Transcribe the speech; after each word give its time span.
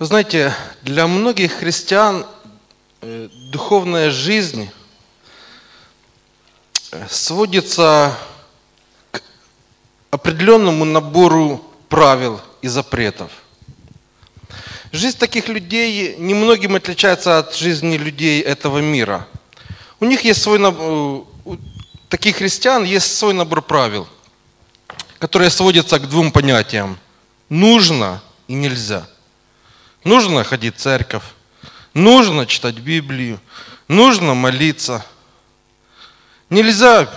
Вы 0.00 0.06
знаете, 0.06 0.54
для 0.80 1.06
многих 1.06 1.52
христиан 1.52 2.24
э, 3.02 3.28
духовная 3.52 4.10
жизнь 4.10 4.70
э, 6.90 7.06
сводится 7.10 8.16
к 9.10 9.20
определенному 10.10 10.86
набору 10.86 11.62
правил 11.90 12.40
и 12.62 12.68
запретов. 12.68 13.30
Жизнь 14.90 15.18
таких 15.18 15.48
людей 15.48 16.16
немногим 16.16 16.76
отличается 16.76 17.36
от 17.36 17.54
жизни 17.54 17.98
людей 17.98 18.40
этого 18.40 18.78
мира. 18.78 19.28
У 20.00 20.06
них 20.06 20.24
есть 20.24 20.40
свой 20.40 20.58
набор, 20.58 20.82
э, 20.82 21.24
у 21.44 21.58
таких 22.08 22.36
христиан 22.36 22.84
есть 22.84 23.18
свой 23.18 23.34
набор 23.34 23.60
правил, 23.60 24.08
которые 25.18 25.50
сводятся 25.50 25.98
к 25.98 26.08
двум 26.08 26.32
понятиям. 26.32 26.98
Нужно 27.50 28.22
и 28.48 28.54
нельзя– 28.54 29.06
Нужно 30.04 30.44
ходить 30.44 30.76
в 30.76 30.78
церковь, 30.78 31.24
нужно 31.92 32.46
читать 32.46 32.76
Библию, 32.76 33.38
нужно 33.86 34.34
молиться. 34.34 35.04
Нельзя 36.48 37.10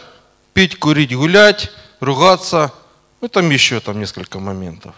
пить, 0.53 0.77
курить, 0.77 1.15
гулять, 1.15 1.71
ругаться. 2.01 2.73
Ну, 3.21 3.29
там 3.29 3.49
еще 3.49 3.79
там 3.79 3.99
несколько 3.99 4.39
моментов. 4.39 4.95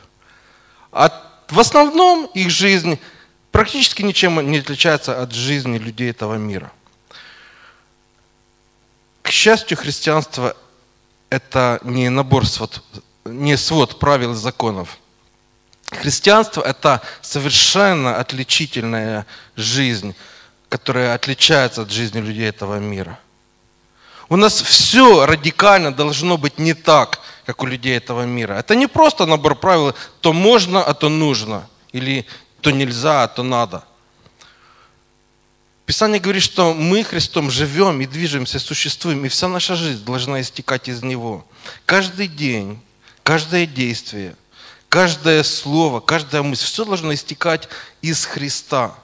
А 0.92 1.12
в 1.48 1.60
основном 1.60 2.26
их 2.34 2.50
жизнь 2.50 3.00
практически 3.52 4.02
ничем 4.02 4.40
не 4.50 4.58
отличается 4.58 5.22
от 5.22 5.32
жизни 5.32 5.78
людей 5.78 6.10
этого 6.10 6.36
мира. 6.36 6.72
К 9.22 9.30
счастью, 9.30 9.78
христианство– 9.78 10.58
это 11.30 11.80
не 11.84 12.10
набор 12.10 12.48
свод, 12.48 12.84
не 13.26 13.58
свод 13.58 14.00
правил 14.00 14.32
и 14.32 14.36
законов– 14.36 14.98
Христианство– 15.96 16.62
это 16.66 17.02
совершенно 17.22 18.18
отличительная 18.18 19.26
жизнь, 19.56 20.16
которая 20.70 21.16
отличается 21.16 21.82
от 21.82 21.92
жизни 21.92 22.20
людей 22.20 22.48
этого 22.48 22.78
мира. 22.80 23.20
У 24.30 24.36
нас 24.36 24.62
все 24.62 25.26
радикально 25.26 25.94
должно 25.94 26.38
быть 26.38 26.58
не 26.60 26.74
так, 26.74 27.20
как 27.46 27.62
у 27.64 27.66
людей 27.66 27.96
этого 27.96 28.24
мира. 28.24 28.54
Это 28.54 28.76
не 28.76 28.88
просто 28.88 29.26
набор 29.26 29.56
правил, 29.56 29.94
то 30.22 30.34
можно, 30.34 30.84
а 30.84 30.94
то 30.94 31.10
нужно, 31.10 31.68
или 31.92 32.26
то 32.62 32.72
нельзя, 32.72 33.24
а 33.24 33.28
то 33.28 33.44
надо. 33.44 33.84
Писание 35.86 36.20
говорит, 36.20 36.42
что 36.42 36.74
мы 36.74 37.04
Христом 37.04 37.52
живем 37.52 38.02
и 38.02 38.08
движемся, 38.08 38.60
существуем, 38.60 39.26
и 39.26 39.30
вся 39.30 39.48
наша 39.48 39.76
жизнь 39.76 40.04
должна 40.04 40.42
истекать 40.42 40.90
из 40.90 41.04
Него. 41.04 41.46
Каждый 41.86 42.28
день, 42.28 42.80
каждое 43.24 43.68
действие– 43.68 44.36
каждое 44.90 45.44
слово, 45.44 46.00
каждая 46.00 46.42
мысль, 46.44 46.66
все 46.66 46.86
должно 46.86 47.14
истекать 47.14 47.68
из 48.02 48.26
Христа, 48.26 48.96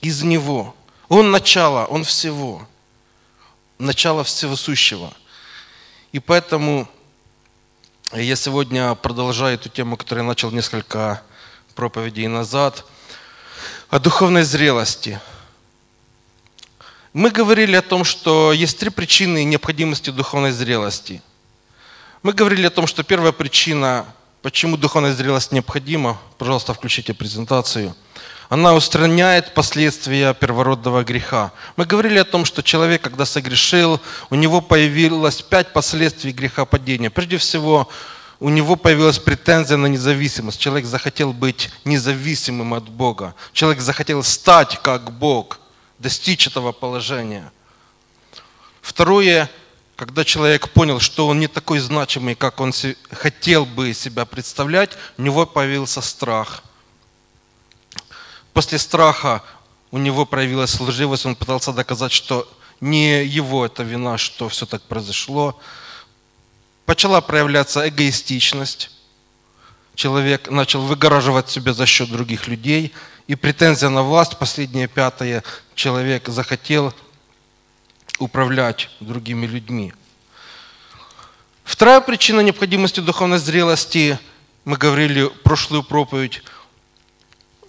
из 0.00 0.22
Него. 0.22 0.74
Он 1.08 1.30
начало, 1.30 1.86
Он 1.86 2.04
всего, 2.04 2.66
начало 3.78 4.24
всего 4.24 4.56
сущего. 4.56 5.12
И 6.12 6.18
поэтому 6.18 6.88
я 8.12 8.36
сегодня 8.36 8.94
продолжаю 8.94 9.54
эту 9.54 9.68
тему, 9.68 9.96
которую 9.96 10.24
я 10.24 10.28
начал 10.28 10.50
несколько 10.50 11.22
проповедей 11.74 12.26
назад, 12.26 12.84
о 13.88 13.98
духовной 13.98 14.42
зрелости. 14.42 15.20
Мы 17.12 17.30
говорили 17.30 17.76
о 17.76 17.82
том, 17.82 18.04
что 18.04 18.52
есть 18.52 18.78
три 18.78 18.90
причины 18.90 19.44
необходимости 19.44 20.10
духовной 20.10 20.52
зрелости– 20.52 21.22
мы 22.22 22.32
говорили 22.32 22.66
о 22.66 22.70
том, 22.70 22.86
что 22.86 23.02
первая 23.02 23.32
причина, 23.32 24.06
почему 24.42 24.76
духовная 24.76 25.12
зрелость 25.12 25.52
необходима, 25.52 26.20
пожалуйста, 26.38 26.72
включите 26.72 27.14
презентацию, 27.14 27.94
она 28.48 28.74
устраняет 28.74 29.54
последствия 29.54 30.34
первородного 30.34 31.04
греха. 31.04 31.52
Мы 31.76 31.86
говорили 31.86 32.18
о 32.18 32.24
том, 32.24 32.44
что 32.44 32.62
человек, 32.62 33.00
когда 33.00 33.24
согрешил, 33.24 33.98
у 34.30 34.34
него 34.34 34.60
появилось 34.60 35.40
пять 35.40 35.72
последствий 35.72 36.32
греха 36.32 36.64
падения. 36.66 37.08
Прежде 37.08 37.38
всего, 37.38 37.88
у 38.40 38.50
него 38.50 38.76
появилась 38.76 39.18
претензия 39.18 39.78
на 39.78 39.86
независимость. 39.86 40.60
Человек 40.60 40.84
захотел 40.84 41.32
быть 41.32 41.70
независимым 41.84 42.74
от 42.74 42.88
Бога. 42.88 43.34
Человек 43.52 43.80
захотел 43.80 44.22
стать 44.22 44.78
как 44.82 45.12
Бог, 45.12 45.58
достичь 45.98 46.46
этого 46.46 46.72
положения. 46.72 47.50
Второе, 48.82 49.48
когда 50.04 50.24
человек 50.24 50.68
понял, 50.70 50.98
что 50.98 51.28
он 51.28 51.38
не 51.38 51.46
такой 51.46 51.78
значимый, 51.78 52.34
как 52.34 52.60
он 52.60 52.72
хотел 53.12 53.64
бы 53.64 53.94
себя 53.94 54.24
представлять, 54.24 54.90
у 55.16 55.22
него 55.22 55.46
появился 55.46 56.00
страх. 56.00 56.64
После 58.52 58.80
страха 58.80 59.44
у 59.92 59.98
него 59.98 60.26
проявилась 60.26 60.80
лживость, 60.80 61.24
он 61.24 61.36
пытался 61.36 61.72
доказать, 61.72 62.10
что 62.10 62.52
не 62.80 63.24
его 63.24 63.64
это 63.64 63.84
вина, 63.84 64.18
что 64.18 64.48
все 64.48 64.66
так 64.66 64.82
произошло. 64.82 65.56
Начала 66.88 67.20
проявляться 67.20 67.88
эгоистичность. 67.88 68.90
Человек 69.94 70.50
начал 70.50 70.82
выгораживать 70.82 71.48
себя 71.48 71.74
за 71.74 71.86
счет 71.86 72.10
других 72.10 72.48
людей. 72.48 72.92
И 73.28 73.36
претензия 73.36 73.88
на 73.88 74.02
власть, 74.02 74.36
последнее 74.36 74.88
пятое, 74.88 75.44
человек 75.76 76.26
захотел 76.26 76.92
управлять 78.18 78.90
другими 79.00 79.46
людьми. 79.46 79.92
Вторая 81.64 82.00
причина 82.00 82.40
необходимости 82.40 83.00
духовной 83.00 83.38
зрелости, 83.38 84.18
мы 84.64 84.76
говорили 84.76 85.28
прошлую 85.42 85.82
проповедь, 85.82 86.42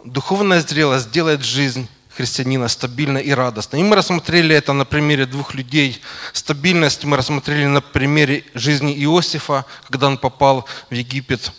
духовная 0.04 0.62
зрелость 0.62 1.12
делает 1.12 1.44
жизнь 1.44 1.88
христианина 2.16 2.68
стабильной 2.68 3.24
и 3.24 3.32
радостной. 3.32 3.82
И 3.82 3.84
мы 3.84 3.96
рассмотрели 3.96 4.56
это 4.56 4.74
на 4.74 4.86
примере 4.86 5.26
двух 5.26 5.54
людей. 5.54 6.02
Стабильность 6.32 7.04
мы 7.06 7.18
рассмотрели 7.18 7.66
на 7.66 7.82
примере 7.82 8.44
жизни 8.54 8.94
Иосифа, 9.04 9.66
когда 9.90 10.08
он 10.08 10.18
попал 10.18 10.68
в 10.90 10.94
Египет, 10.94 11.52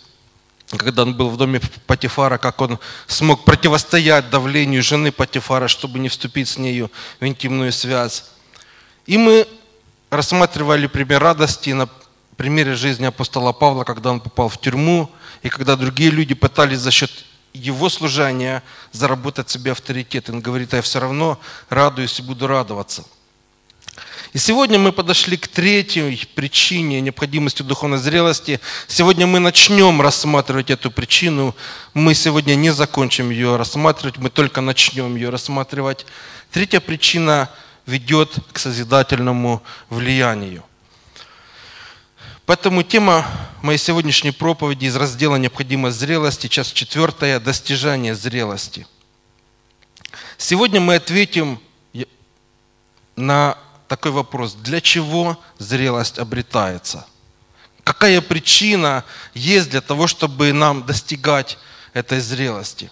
когда 0.77 1.03
он 1.03 1.15
был 1.15 1.29
в 1.29 1.37
доме 1.37 1.59
Патифара, 1.87 2.37
как 2.37 2.61
он 2.61 2.79
смог 3.07 3.43
противостоять 3.43 4.29
давлению 4.29 4.81
жены 4.81 5.11
Патифара, 5.11 5.67
чтобы 5.67 5.99
не 5.99 6.09
вступить 6.09 6.47
с 6.47 6.57
нею 6.57 6.91
в 7.19 7.25
интимную 7.25 7.71
связь. 7.71 8.25
И 9.05 9.17
мы 9.17 9.47
рассматривали 10.09 10.87
пример 10.87 11.21
радости 11.21 11.69
на 11.71 11.87
примере 12.37 12.75
жизни 12.75 13.05
апостола 13.05 13.51
Павла, 13.53 13.83
когда 13.83 14.11
он 14.11 14.19
попал 14.19 14.49
в 14.49 14.59
тюрьму, 14.59 15.09
и 15.43 15.49
когда 15.49 15.75
другие 15.75 16.09
люди 16.09 16.33
пытались 16.33 16.79
за 16.79 16.91
счет 16.91 17.11
его 17.53 17.89
служения 17.89 18.63
заработать 18.91 19.49
себе 19.49 19.71
авторитет. 19.71 20.29
Он 20.29 20.41
говорит, 20.41 20.73
я 20.73 20.81
все 20.81 20.99
равно 20.99 21.39
радуюсь 21.69 22.19
и 22.19 22.23
буду 22.23 22.47
радоваться. 22.47 23.05
И 24.33 24.37
сегодня 24.37 24.77
мы 24.77 24.91
подошли 24.91 25.37
к 25.37 25.47
третьей 25.47 26.27
причине 26.35 26.99
необходимости 26.99 27.61
духовной 27.61 27.99
зрелости. 27.99 28.59
Сегодня 28.87 29.25
мы 29.25 29.39
начнем 29.39 30.01
рассматривать 30.01 30.69
эту 30.69 30.91
причину. 30.91 31.55
Мы 31.93 32.13
сегодня 32.13 32.55
не 32.55 32.71
закончим 32.71 33.29
ее 33.29 33.55
рассматривать, 33.55 34.17
мы 34.17 34.29
только 34.29 34.59
начнем 34.59 35.15
ее 35.15 35.29
рассматривать. 35.29 36.05
Третья 36.51 36.81
причина 36.81 37.49
ведет 37.85 38.37
к 38.51 38.59
созидательному 38.59 39.63
влиянию. 39.89 40.63
Поэтому 42.45 42.83
тема 42.83 43.25
моей 43.63 43.79
сегодняшней 43.79 44.31
проповеди 44.31 44.85
из 44.85 44.95
раздела 44.95 45.35
«Необходимость 45.35 45.97
зрелости», 45.97 46.47
часть 46.47 46.73
четвертая 46.73 47.39
«Достижение 47.39 48.13
зрелости». 48.13 48.85
Сегодня 50.37 50.79
мы 50.79 50.95
ответим 50.95 51.59
на 53.15 53.57
такой 53.87 54.11
вопрос. 54.11 54.53
Для 54.53 54.81
чего 54.81 55.39
зрелость 55.57 56.19
обретается? 56.19 57.05
Какая 57.83 58.21
причина 58.21 59.05
есть 59.33 59.69
для 59.69 59.81
того, 59.81 60.07
чтобы 60.07 60.51
нам 60.53 60.85
достигать 60.85 61.57
этой 61.93 62.19
зрелости? 62.19 62.91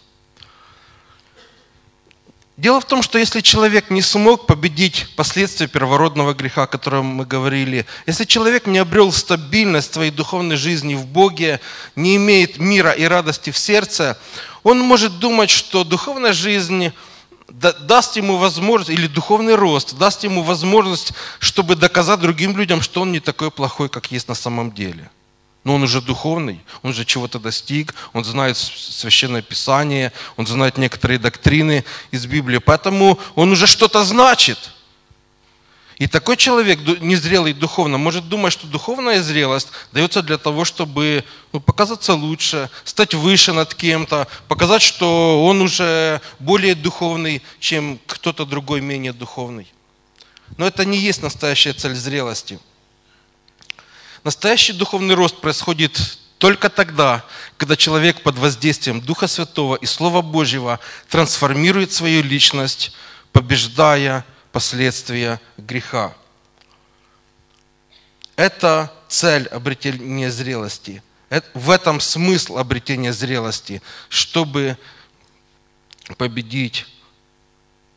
Дело 2.56 2.80
в 2.80 2.86
том, 2.86 3.02
что 3.02 3.18
если 3.18 3.42
человек 3.42 3.90
не 3.90 4.04
смог 4.04 4.46
победить 4.46 5.08
последствия 5.16 5.68
первородного 5.68 6.36
греха, 6.36 6.64
о 6.64 6.68
котором 6.68 7.08
мы 7.08 7.26
говорили, 7.26 7.88
если 8.06 8.26
человек 8.26 8.68
не 8.68 8.78
обрел 8.78 9.12
стабильность 9.12 9.94
своей 9.94 10.12
духовной 10.12 10.56
жизни 10.56 10.94
в 10.94 11.08
Боге, 11.08 11.60
не 11.96 12.16
имеет 12.18 12.60
мира 12.60 12.92
и 12.92 13.06
радости 13.06 13.50
в 13.50 13.58
сердце, 13.58 14.20
он 14.62 14.80
может 14.80 15.18
думать, 15.18 15.50
что 15.50 15.84
духовная 15.84 16.34
жизнь 16.34 16.92
даст 17.50 18.18
ему 18.18 18.38
возможность, 18.38 19.00
или 19.00 19.08
духовный 19.08 19.56
рост, 19.56 19.98
даст 19.98 20.24
ему 20.24 20.44
возможность, 20.44 21.14
чтобы 21.40 21.76
доказать 21.76 22.20
другим 22.20 22.56
людям, 22.56 22.82
что 22.84 23.02
он 23.02 23.12
не 23.12 23.20
такой 23.20 23.50
плохой, 23.50 23.90
как 23.90 24.12
есть 24.12 24.28
на 24.28 24.36
самом 24.36 24.72
деле– 24.72 25.10
но 25.64 25.76
он 25.76 25.84
уже 25.84 26.02
духовный, 26.02 26.62
он 26.82 26.92
уже 26.92 27.06
чего-то 27.06 27.40
достиг, 27.40 27.96
он 28.14 28.24
знает 28.26 28.58
священное 28.58 29.42
писание, 29.42 30.12
он 30.36 30.46
знает 30.46 30.78
некоторые 30.78 31.20
доктрины 31.20 31.86
из 32.12 32.26
Библии, 32.26 32.58
поэтому 32.58 33.20
он 33.36 33.52
уже 33.52 33.68
что-то 33.68 34.04
значит. 34.04 34.72
И 35.98 36.08
такой 36.08 36.38
человек, 36.38 36.80
незрелый 37.02 37.54
духовно, 37.54 37.98
может 37.98 38.28
думать, 38.28 38.52
что 38.52 38.68
духовная 38.68 39.22
зрелость 39.22 39.70
дается 39.92 40.22
для 40.22 40.38
того, 40.38 40.66
чтобы 40.66 41.24
ну, 41.54 41.60
показаться 41.60 42.14
лучше, 42.16 42.70
стать 42.84 43.14
выше 43.14 43.54
над 43.54 43.74
кем-то, 43.76 44.28
показать, 44.48 44.82
что 44.82 45.46
он 45.46 45.62
уже 45.62 46.20
более 46.40 46.76
духовный, 46.76 47.42
чем 47.60 48.00
кто-то 48.08 48.46
другой 48.46 48.82
менее 48.82 49.14
духовный. 49.14 49.72
Но 50.58 50.68
это 50.68 50.84
не 50.84 50.98
есть 50.98 51.22
настоящая 51.22 51.74
цель 51.74 51.96
зрелости. 51.96 52.60
Настоящий 54.24 54.74
духовный 54.74 55.16
рост 55.16 55.42
происходит 55.42 56.18
только 56.38 56.70
тогда, 56.70 57.26
когда 57.58 57.76
человек 57.76 58.22
под 58.22 58.38
воздействием 58.38 59.02
Духа 59.02 59.28
Святого 59.28 59.76
и 59.76 59.86
Слова 59.86 60.22
Божьего 60.22 60.80
трансформирует 61.10 61.92
свою 61.92 62.24
личность, 62.24 62.94
побеждая 63.34 64.26
последствия 64.52 65.42
греха. 65.58 66.16
Это 68.36 68.94
цель 69.10 69.48
обретения 69.48 70.32
зрелости. 70.32 71.04
В 71.54 71.70
этом 71.70 72.00
смысл 72.00 72.58
обретения 72.58 73.12
зрелости, 73.12 73.82
чтобы 74.08 74.78
победить 76.18 76.86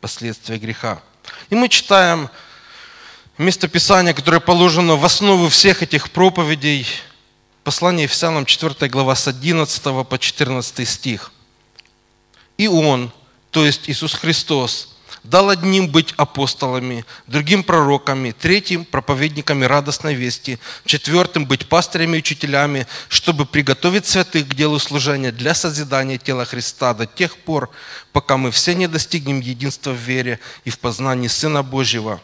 последствия 0.01 0.57
греха. 0.57 1.01
И 1.49 1.55
мы 1.55 1.69
читаем 1.69 2.29
местописание, 3.37 4.13
которое 4.13 4.39
положено 4.39 4.95
в 4.95 5.05
основу 5.05 5.49
всех 5.49 5.83
этих 5.83 6.11
проповедей, 6.11 6.87
послание 7.63 8.03
Ефесянам 8.03 8.45
4 8.45 8.89
глава 8.89 9.15
с 9.15 9.27
11 9.27 9.83
по 10.07 10.17
14 10.17 10.87
стих. 10.87 11.31
И 12.57 12.67
Он, 12.67 13.11
то 13.51 13.65
есть 13.65 13.89
Иисус 13.89 14.13
Христос, 14.13 14.95
дал 15.23 15.49
одним 15.49 15.89
быть 15.89 16.13
апостолами, 16.17 17.05
другим 17.27 17.63
пророками, 17.63 18.31
третьим 18.31 18.85
проповедниками 18.85 19.65
радостной 19.65 20.15
вести, 20.15 20.57
четвертым 20.85 21.45
быть 21.45 21.67
пастырями 21.67 22.15
и 22.15 22.19
учителями, 22.19 22.87
чтобы 23.09 23.45
приготовить 23.45 24.05
святых 24.05 24.47
к 24.47 24.53
делу 24.53 24.79
служения 24.79 25.31
для 25.31 25.53
созидания 25.53 26.17
тела 26.17 26.45
Христа 26.45 26.93
до 26.93 27.05
тех 27.05 27.37
пор, 27.37 27.69
пока 28.13 28.37
мы 28.37 28.51
все 28.51 28.73
не 28.73 28.87
достигнем 28.87 29.41
единства 29.41 29.91
в 29.91 29.97
вере 29.97 30.39
и 30.63 30.69
в 30.69 30.79
познании 30.79 31.27
Сына 31.27 31.61
Божьего, 31.61 32.21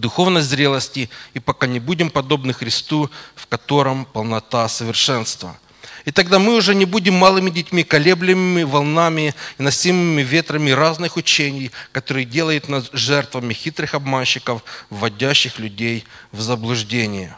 духовной 0.00 0.42
зрелости 0.42 1.10
и 1.34 1.38
пока 1.38 1.66
не 1.66 1.80
будем 1.80 2.10
подобны 2.10 2.52
Христу, 2.52 3.10
в 3.34 3.46
котором 3.46 4.04
полнота 4.04 4.68
совершенства. 4.68 5.56
И 6.04 6.10
тогда 6.10 6.38
мы 6.38 6.54
уже 6.54 6.74
не 6.74 6.84
будем 6.84 7.14
малыми 7.14 7.50
детьми, 7.50 7.82
колеблемыми 7.82 8.62
волнами 8.62 9.34
и 9.58 9.62
носимыми 9.62 10.22
ветрами 10.22 10.70
разных 10.70 11.16
учений, 11.16 11.70
которые 11.92 12.26
делают 12.26 12.68
нас 12.68 12.90
жертвами 12.92 13.54
хитрых 13.54 13.94
обманщиков, 13.94 14.62
вводящих 14.90 15.58
людей 15.58 16.04
в 16.30 16.40
заблуждение. 16.42 17.36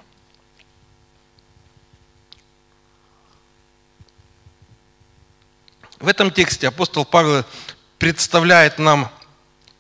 В 6.01 6.09
этом 6.09 6.31
тексте 6.31 6.69
апостол 6.69 7.05
Павел 7.05 7.45
представляет 7.99 8.79
нам 8.79 9.11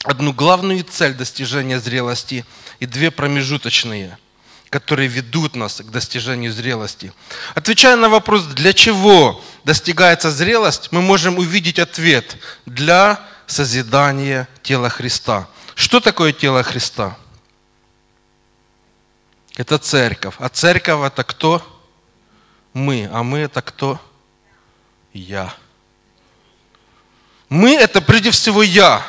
одну 0.06 0.32
главную 0.32 0.84
цель 0.84 1.14
достижения 1.14 1.78
зрелости 1.78 2.44
и 2.80 2.86
две 2.86 3.10
промежуточные– 3.10 4.18
которые 4.70 5.08
ведут 5.08 5.54
нас 5.54 5.80
к 5.80 5.90
достижению 5.90 6.52
зрелости. 6.52 7.12
Отвечая 7.54 7.96
на 7.96 8.08
вопрос, 8.08 8.44
для 8.44 8.72
чего 8.72 9.42
достигается 9.64 10.30
зрелость, 10.30 10.92
мы 10.92 11.00
можем 11.00 11.38
увидеть 11.38 11.78
ответ 11.78 12.36
для 12.66 13.20
созидания 13.46 14.48
тела 14.62 14.88
Христа. 14.88 15.48
Что 15.74 16.00
такое 16.00 16.32
тело 16.32 16.62
Христа? 16.62 17.16
Это 19.56 19.78
церковь. 19.78 20.34
А 20.38 20.48
церковь 20.48 21.06
это 21.06 21.22
кто? 21.24 21.62
Мы. 22.72 23.08
А 23.12 23.22
мы 23.22 23.38
это 23.38 23.62
кто? 23.62 24.00
Я. 25.12 25.54
Мы 27.48 27.74
это 27.76 28.00
прежде 28.00 28.30
всего 28.30 28.62
я. 28.62 29.02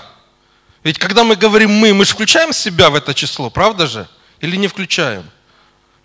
Ведь 0.87 0.99
когда 0.99 1.25
мы 1.25 1.35
говорим 1.35 1.69
мы, 1.69 1.93
мы 1.93 2.05
же 2.05 2.13
включаем 2.13 2.53
себя 2.53 2.89
в 2.89 2.95
это 2.95 3.13
число, 3.13 3.49
правда 3.49 3.87
же? 3.87 4.07
Или 4.39 4.55
не 4.55 4.69
включаем? 4.69 5.29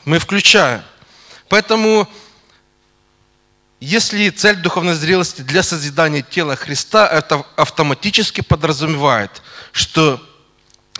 мы 0.05 0.19
включаем. 0.19 0.83
Поэтому, 1.49 2.09
если 3.79 4.29
цель 4.31 4.57
духовной 4.57 4.95
зрелости 4.95 5.43
для 5.43 5.63
созидания 5.63 6.23
тела 6.23 6.57
Христа, 6.57 7.07
это 7.07 7.47
автоматически 7.55 8.41
подразумевает, 8.41 9.41
что 9.71 10.21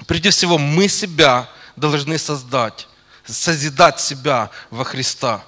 прежде 0.07 0.31
всего 0.31 0.59
мы 0.59 0.87
себя 0.87 1.49
должны 1.75 2.19
создать, 2.19 2.87
созидать 3.25 3.99
себя 3.99 4.51
во 4.71 4.85
Христа. 4.85 5.45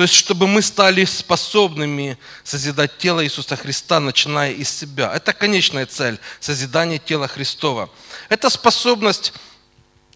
То 0.00 0.04
есть, 0.04 0.14
чтобы 0.14 0.46
мы 0.46 0.62
стали 0.62 1.04
способными 1.04 2.16
созидать 2.42 2.96
тело 2.96 3.22
Иисуса 3.22 3.54
Христа, 3.54 4.00
начиная 4.00 4.50
из 4.50 4.70
себя. 4.70 5.12
Это 5.14 5.34
конечная 5.34 5.84
цель– 5.84 6.18
созидание 6.40 6.98
тела 6.98 7.28
Христова. 7.28 7.90
Это 8.30 8.48
способность 8.48 9.34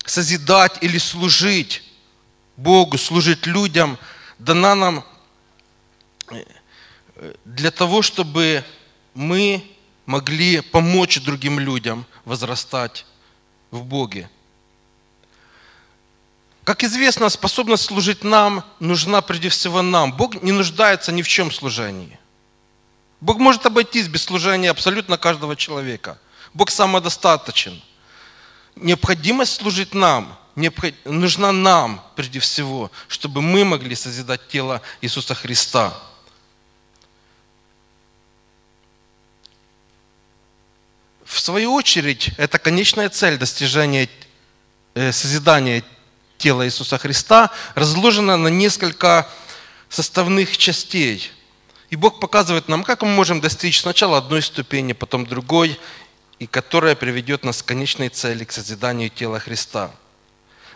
созидать 0.06 0.78
или 0.80 0.96
служить 0.96 1.82
Богу, 2.56 2.96
служить 2.96 3.44
людям, 3.44 3.98
дана 4.38 4.74
нам 4.74 5.04
э, 6.30 7.34
для 7.44 7.70
того, 7.70 8.00
чтобы 8.00 8.64
мы 9.12 9.62
могли 10.06 10.62
помочь 10.62 11.20
другим 11.20 11.60
людям 11.60 12.06
возрастать 12.24 13.04
в 13.70 13.82
Боге. 13.82 14.30
Как 16.64 16.82
известно, 16.82 17.28
способность 17.28 17.84
служить 17.84 18.24
нам 18.24 18.64
нужна 18.80 19.20
прежде 19.20 19.48
всего 19.50 19.82
нам. 19.82 20.12
Бог 20.12 20.42
не 20.42 20.52
нуждается 20.52 21.12
ни 21.12 21.22
в 21.22 21.28
чем 21.28 21.50
служении. 21.50 22.18
Бог 23.20 23.38
может 23.38 23.66
обойтись 23.66 24.08
без 24.08 24.22
служения 24.22 24.70
абсолютно 24.70 25.18
каждого 25.18 25.56
человека. 25.56 26.18
Бог 26.52 26.70
самодостаточен– 26.70 27.82
необходимость 28.76 29.60
служить 29.60 29.94
нам 29.94 30.38
нужна 31.04 31.50
нам 31.52 32.04
прежде 32.14 32.38
всего, 32.38 32.90
чтобы 33.08 33.42
мы 33.42 33.64
могли 33.64 33.94
созидать 33.96 34.48
тело 34.48 34.80
Иисуса 35.00 35.34
Христа. 35.34 35.98
В 41.24 41.40
свою 41.40 41.74
очередь, 41.74 42.30
это 42.38 42.58
конечная 42.58 43.08
цель 43.08 43.36
достижения 43.36 44.08
э, 44.94 45.10
созидания 45.10 45.82
тела 46.38 46.66
Иисуса 46.66 46.98
Христа 46.98 47.50
разложена 47.74 48.36
на 48.36 48.48
несколько 48.48 49.28
составных 49.88 50.56
частей. 50.56 51.30
И 51.90 51.96
Бог 51.96 52.20
показывает 52.20 52.68
нам, 52.68 52.82
как 52.82 53.02
мы 53.02 53.08
можем 53.08 53.40
достичь 53.40 53.80
сначала 53.80 54.18
одной 54.18 54.42
ступени, 54.42 54.92
потом 54.92 55.26
другой, 55.26 55.78
и 56.38 56.46
которая 56.46 56.94
приведет 56.94 57.44
нас 57.44 57.62
к 57.62 57.66
конечной 57.66 58.08
цели, 58.08 58.44
к 58.44 58.52
созиданию 58.52 59.10
тела 59.10 59.38
Христа. 59.38 59.90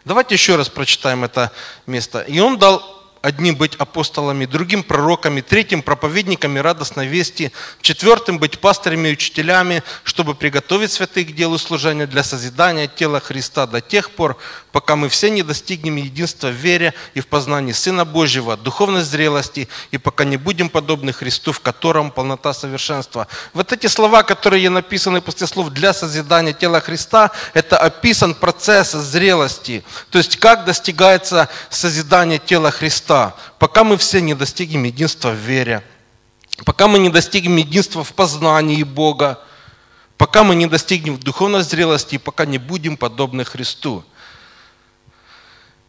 Давайте 0.04 0.34
еще 0.34 0.56
раз 0.56 0.68
прочитаем 0.68 1.24
это 1.24 1.52
место. 1.86 2.20
«И 2.20 2.38
он 2.38 2.58
дал 2.58 2.97
одним 3.22 3.56
быть 3.56 3.74
апостолами, 3.76 4.46
другим 4.46 4.82
пророками, 4.82 5.40
третьим 5.40 5.82
проповедниками 5.82 6.58
радостной 6.58 7.06
вести, 7.06 7.52
четвертым 7.80 8.38
быть 8.38 8.60
пастырями 8.60 9.08
и 9.08 9.12
учителями, 9.12 9.82
чтобы 10.04 10.34
приготовить 10.34 10.92
святых 10.92 11.28
к 11.28 11.32
делу 11.32 11.58
служения 11.58 12.06
для 12.06 12.22
созидания 12.22 12.86
тела 12.86 13.20
Христа 13.20 13.66
до 13.66 13.80
тех 13.80 14.10
пор, 14.10 14.36
пока 14.72 14.96
мы 14.96 15.08
все 15.08 15.30
не 15.30 15.42
достигнем 15.42 15.96
единства 15.96 16.48
в 16.48 16.52
вере 16.52 16.94
и 17.14 17.20
в 17.20 17.26
познании 17.26 17.72
Сына 17.72 18.04
Божьего, 18.04 18.56
духовной 18.56 19.02
зрелости, 19.02 19.68
и 19.90 19.98
пока 19.98 20.24
не 20.24 20.36
будем 20.36 20.68
подобны 20.68 21.12
Христу, 21.12 21.52
в 21.52 21.60
котором 21.60 22.10
полнота 22.10 22.52
совершенства. 22.54 23.26
Вот 23.54 23.72
эти 23.72 23.86
слова, 23.86 24.22
которые 24.22 24.68
написаны 24.70 25.20
после 25.20 25.46
слов 25.46 25.70
«для 25.70 25.92
созидания 25.92 26.52
тела 26.52 26.80
Христа», 26.80 27.30
это 27.54 27.78
описан 27.78 28.34
процесс 28.34 28.92
зрелости. 28.92 29.84
То 30.10 30.18
есть, 30.18 30.36
как 30.36 30.64
достигается 30.64 31.48
созидание 31.70 32.38
тела 32.38 32.70
Христа, 32.70 33.07
пока 33.58 33.84
мы 33.84 33.96
все 33.96 34.20
не 34.20 34.34
достигнем 34.34 34.84
единства 34.84 35.30
в 35.30 35.36
вере, 35.36 35.82
пока 36.64 36.88
мы 36.88 36.98
не 36.98 37.08
достигнем 37.08 37.56
единства 37.56 38.04
в 38.04 38.12
познании 38.14 38.82
Бога, 38.82 39.42
пока 40.16 40.44
мы 40.44 40.54
не 40.54 40.66
достигнем 40.66 41.18
духовной 41.18 41.62
зрелости, 41.62 42.18
пока 42.18 42.46
не 42.46 42.58
будем 42.58 42.96
подобны 42.96 43.44
Христу. 43.44 44.04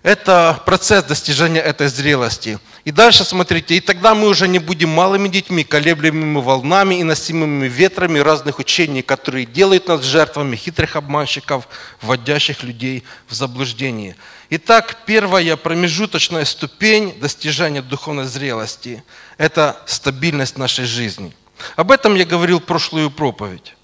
Это 0.02 0.62
процесс 0.66 1.04
достижения 1.04 1.60
этой 1.60 1.90
зрелости. 1.90 2.58
И 2.86 2.92
дальше 2.92 3.26
смотрите, 3.26 3.76
и 3.76 3.82
тогда 3.82 4.16
мы 4.16 4.30
уже 4.30 4.48
не 4.48 4.58
будем 4.58 4.90
малыми 4.90 5.28
детьми, 5.28 5.66
колеблемыми 5.66 6.40
волнами 6.40 6.96
и 6.96 7.04
носимыми 7.04 7.68
ветрами 7.68 8.20
разных 8.20 8.60
учений, 8.60 9.02
которые 9.02 9.46
делают 9.46 9.90
нас 9.90 10.04
жертвами 10.04 10.56
хитрых 10.56 10.96
обманщиков, 10.96 11.68
вводящих 12.02 12.64
людей 12.64 13.04
в 13.28 13.34
заблуждение. 13.34 14.16
Итак, 14.50 15.00
первая 15.06 15.58
промежуточная 15.58 16.46
ступень 16.46 17.20
достижения 17.20 17.82
духовной 17.82 18.26
зрелости– 18.26 19.04
это 19.38 19.82
стабильность 19.86 20.58
нашей 20.58 20.86
жизни. 20.86 21.34
Об 21.76 21.92
этом 21.92 22.16
я 22.16 22.24
говорил 22.24 22.62
в 22.62 22.64
прошлую 22.64 23.12
проповедь. 23.12 23.76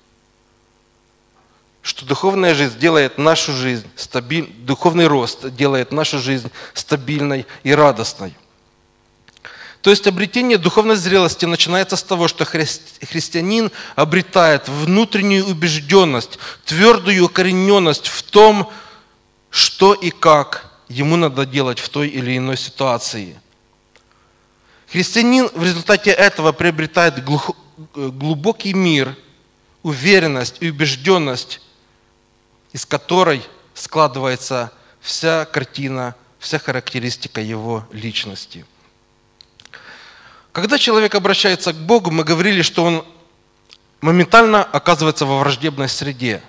Что 1.95 2.05
духовная 2.05 2.53
жизнь 2.53 2.77
делает 2.77 3.17
нашу 3.17 3.53
жизнь 3.53 3.87
стабиль... 3.95 4.51
духовный 4.59 5.07
рост 5.07 5.49
делает 5.55 5.93
нашу 5.93 6.19
жизнь 6.19 6.51
стабильной 6.73 7.45
и 7.63 7.73
радостной. 7.73 8.35
То 9.81 9.91
есть 9.91 10.05
обретение 10.05 10.57
духовной 10.57 10.97
зрелости 10.97 11.45
начинается 11.45 11.95
с 11.95 12.03
того, 12.03 12.27
что 12.27 12.43
христианин 12.43 13.71
обретает 13.95 14.67
внутреннюю 14.67 15.45
убежденность, 15.45 16.37
твердую 16.65 17.23
укорененность 17.23 18.07
в 18.07 18.23
том, 18.23 18.69
что 19.49 19.93
и 19.93 20.09
как 20.09 20.69
ему 20.89 21.15
надо 21.15 21.45
делать 21.45 21.79
в 21.79 21.87
той 21.87 22.09
или 22.09 22.35
иной 22.35 22.57
ситуации. 22.57 23.39
Христианин 24.91 25.49
в 25.53 25.63
результате 25.63 26.11
этого 26.11 26.51
приобретает 26.51 27.23
глубокий 27.23 28.73
мир, 28.73 29.15
уверенность 29.81 30.57
и 30.59 30.69
убежденность, 30.69 31.61
из 32.75 32.85
которой 32.85 33.41
складывается 33.73 34.71
вся 34.99 35.45
картина, 35.45 36.15
вся 36.39 36.59
характеристика 36.59 37.41
его 37.41 37.87
личности– 37.91 38.65
когда 40.55 40.77
человек 40.77 41.13
обращается 41.15 41.73
к 41.73 41.75
Богу, 41.75 42.11
мы 42.11 42.23
говорили, 42.23 42.61
что 42.61 42.85
он 42.85 43.05
моментально 43.99 44.63
оказывается 44.63 45.25
во 45.25 45.39
враждебной 45.39 45.89
среде. 45.89 46.41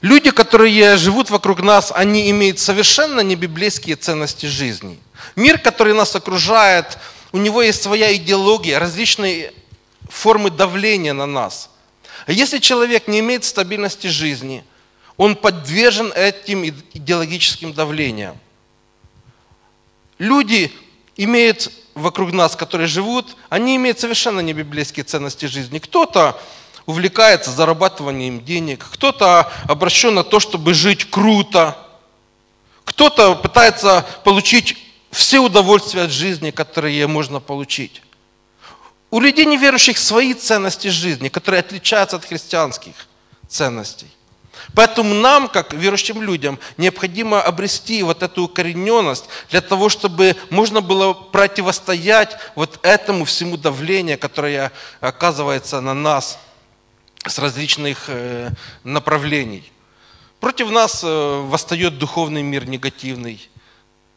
Люди, 0.00 0.30
которые 0.30 0.96
живут 0.96 1.30
вокруг 1.30 1.60
нас, 1.60 1.90
они 1.92 2.30
имеют 2.30 2.60
совершенно 2.60 3.22
не 3.22 3.34
библейские 3.34 3.96
ценности 3.96 4.46
жизни. 4.46 5.00
Мир, 5.34 5.58
который 5.58 5.92
нас 5.92 6.14
окружает, 6.14 6.98
у 7.32 7.38
него 7.38 7.62
есть 7.62 7.82
своя 7.82 8.14
идеология, 8.14 8.78
различные 8.78 9.52
формы 10.08 10.50
давления 10.50 11.12
на 11.12 11.26
нас. 11.26 11.70
А 12.26 12.32
если 12.32 12.58
человек 12.58 13.08
не 13.08 13.18
имеет 13.18 13.42
стабильности 13.42 14.06
жизни, 14.06 14.62
он 15.16 15.36
подвержен 15.36 16.12
этим 16.12 16.64
идеологическим 16.64 17.72
давлениям. 17.72 18.38
Люди 20.18 20.72
имеют 21.16 21.70
вокруг 21.94 22.32
нас, 22.32 22.56
которые 22.56 22.86
живут, 22.86 23.36
они 23.48 23.76
имеют 23.76 23.98
совершенно 23.98 24.40
не 24.40 24.52
библейские 24.52 25.04
ценности 25.04 25.46
жизни. 25.46 25.78
Кто-то 25.78 26.40
увлекается 26.84 27.50
зарабатыванием 27.50 28.44
денег, 28.44 28.86
кто-то 28.90 29.50
обращен 29.64 30.14
на 30.14 30.24
то, 30.24 30.38
чтобы 30.40 30.74
жить 30.74 31.10
круто, 31.10 31.76
кто-то 32.84 33.34
пытается 33.34 34.06
получить 34.24 34.76
все 35.10 35.40
удовольствия 35.40 36.02
от 36.02 36.10
жизни, 36.10 36.50
которые 36.50 37.06
можно 37.06 37.40
получить. 37.40 38.02
У 39.10 39.20
людей 39.20 39.46
неверующих 39.46 39.98
свои 39.98 40.34
ценности 40.34 40.88
жизни, 40.88 41.28
которые 41.28 41.60
отличаются 41.60 42.16
от 42.16 42.24
христианских 42.24 42.94
ценностей. 43.48 44.08
Поэтому 44.74 45.14
нам, 45.14 45.48
как 45.48 45.72
верующим 45.72 46.22
людям, 46.22 46.58
необходимо 46.76 47.40
обрести 47.40 48.02
вот 48.02 48.22
эту 48.22 48.44
укорененность 48.44 49.24
для 49.50 49.60
того, 49.60 49.88
чтобы 49.88 50.36
можно 50.50 50.80
было 50.80 51.12
противостоять 51.12 52.36
вот 52.54 52.78
этому 52.82 53.24
всему 53.24 53.56
давлению, 53.56 54.18
которое 54.18 54.72
оказывается 55.00 55.80
на 55.80 55.94
нас 55.94 56.38
с 57.26 57.38
различных 57.38 58.04
э, 58.08 58.50
направлений. 58.84 59.70
Против 60.40 60.70
нас 60.70 61.02
э, 61.02 61.40
восстает 61.48 61.98
духовный 61.98 62.42
мир 62.42 62.68
негативный. 62.68 63.48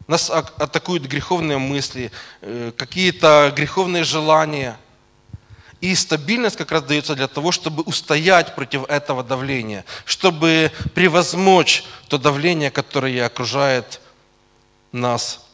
Нас 0.08 0.30
атакуют 0.30 1.04
греховные 1.04 1.58
мысли, 1.58 2.12
э, 2.42 2.72
какие-то 2.76 3.54
греховные 3.56 4.04
желания– 4.04 4.78
и 5.82 5.96
стабильность 5.96 6.58
как 6.58 6.72
раз 6.72 6.84
дается 6.84 7.16
для 7.16 7.28
того, 7.28 7.52
чтобы 7.52 7.84
устоять 7.84 8.56
против 8.56 8.84
этого 8.90 9.24
давления, 9.24 9.86
чтобы 10.06 10.72
превозмочь 10.94 11.84
то 12.10 12.18
давление, 12.18 12.70
которое 12.70 13.26
окружает 13.26 14.02
нас, 14.92 15.46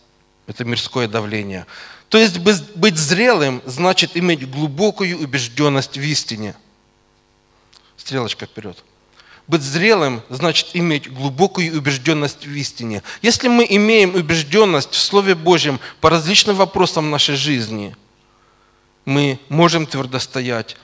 это 0.48 0.66
мирское 0.66 1.08
давление. 1.08 1.66
То 2.10 2.18
есть 2.18 2.40
быть 2.40 2.98
зрелым 2.98 3.62
значит 3.66 4.12
иметь 4.16 4.50
глубокую 4.50 5.20
убежденность 5.20 5.98
в 5.98 6.02
истине. 6.02 6.56
Стрелочка 7.98 8.46
вперед. 8.46 8.84
Быть 9.48 9.62
зрелым 9.62 10.24
значит 10.30 10.70
иметь 10.74 11.12
глубокую 11.12 11.78
убежденность 11.78 12.48
в 12.48 12.56
истине. 12.56 13.04
Если 13.22 13.48
мы 13.48 13.66
имеем 13.70 14.16
убежденность 14.16 14.94
в 14.94 15.00
Слове 15.00 15.36
Божьем 15.36 15.80
по 16.02 16.10
различным 16.10 16.56
вопросам 16.56 17.12
нашей 17.12 17.36
жизни– 17.36 17.96
мы 19.06 19.40
можем 19.50 19.86
твердо 19.86 20.20
стоять 20.20 20.78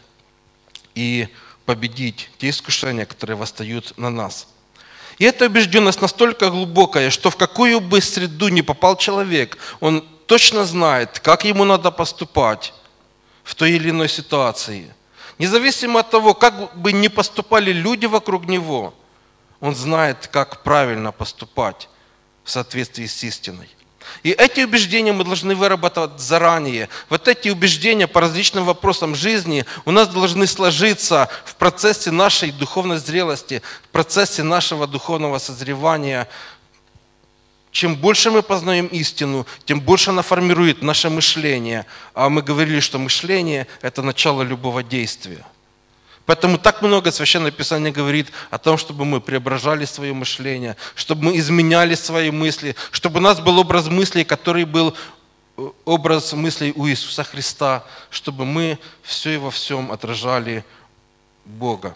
и 0.95 1.27
победить 1.65 2.29
те 2.37 2.49
искушения, 2.49 3.05
которые 3.05 3.35
восстают 3.35 3.97
на 3.97 4.09
нас. 4.09 4.47
И 5.17 5.25
эта 5.25 5.45
убежденность 5.45 6.01
настолько 6.01 6.49
глубокая, 6.49 7.09
что 7.09 7.29
в 7.29 7.35
какую 7.35 7.79
бы 7.79 8.01
среду 8.01 8.47
ни 8.47 8.61
попал 8.61 8.97
человек, 8.97 9.57
он 9.79 10.07
точно 10.25 10.65
знает, 10.65 11.19
как 11.19 11.45
ему 11.45 11.63
надо 11.63 11.91
поступать 11.91 12.73
в 13.43 13.53
той 13.55 13.71
или 13.71 13.89
иной 13.89 14.09
ситуации. 14.09 14.93
Независимо 15.37 15.99
от 15.99 16.09
того, 16.09 16.33
как 16.33 16.77
бы 16.77 16.91
ни 16.91 17.07
поступали 17.07 17.71
люди 17.71 18.05
вокруг 18.05 18.45
него, 18.45 18.93
он 19.59 19.75
знает, 19.75 20.27
как 20.27 20.63
правильно 20.63 21.11
поступать 21.11 21.89
в 22.43 22.49
соответствии 22.49 23.05
с 23.05 23.23
истиной. 23.23 23.69
И 24.23 24.31
эти 24.31 24.61
убеждения 24.61 25.13
мы 25.13 25.23
должны 25.23 25.55
вырабатывать 25.55 26.19
заранее. 26.19 26.89
Вот 27.09 27.27
эти 27.27 27.49
убеждения 27.49 28.07
по 28.07 28.21
различным 28.21 28.65
вопросам 28.65 29.15
жизни 29.15 29.65
у 29.85 29.91
нас 29.91 30.07
должны 30.07 30.47
сложиться 30.47 31.29
в 31.45 31.55
процессе 31.55 32.11
нашей 32.11 32.51
духовной 32.51 32.97
зрелости, 32.97 33.61
в 33.83 33.89
процессе 33.89 34.43
нашего 34.43 34.87
духовного 34.87 35.39
созревания. 35.39 36.27
Чем 37.71 37.95
больше 37.95 38.31
мы 38.31 38.41
познаем 38.41 38.87
истину, 38.87 39.47
тем 39.65 39.79
больше 39.79 40.09
она 40.09 40.21
формирует 40.21 40.81
наше 40.81 41.09
мышление. 41.09 41.85
А 42.13 42.29
мы 42.29 42.41
говорили, 42.41 42.79
что 42.79 42.99
мышление– 42.99 43.65
это 43.81 44.01
начало 44.01 44.43
любого 44.43 44.83
действия. 44.83 45.45
Поэтому 46.25 46.57
так 46.57 46.81
много 46.81 47.11
Священное 47.11 47.51
Писание 47.51 47.91
говорит 47.91 48.31
о 48.49 48.57
том, 48.57 48.77
чтобы 48.77 49.05
мы 49.05 49.21
преображали 49.21 49.85
свое 49.85 50.13
мышление, 50.13 50.77
чтобы 50.95 51.25
мы 51.25 51.37
изменяли 51.37 51.95
свои 51.95 52.31
мысли, 52.31 52.75
чтобы 52.91 53.19
у 53.19 53.21
нас 53.21 53.39
был 53.39 53.59
образ 53.59 53.87
мыслей, 53.87 54.23
который 54.23 54.65
был 54.65 54.95
э, 55.57 55.69
образ 55.85 56.33
мыслей 56.33 56.73
у 56.75 56.87
Иисуса 56.87 57.23
Христа, 57.23 57.83
чтобы 58.09 58.45
мы 58.45 58.77
все 59.01 59.31
и 59.31 59.37
во 59.37 59.51
всем 59.51 59.91
отражали 59.91 60.63
Бога. 61.45 61.95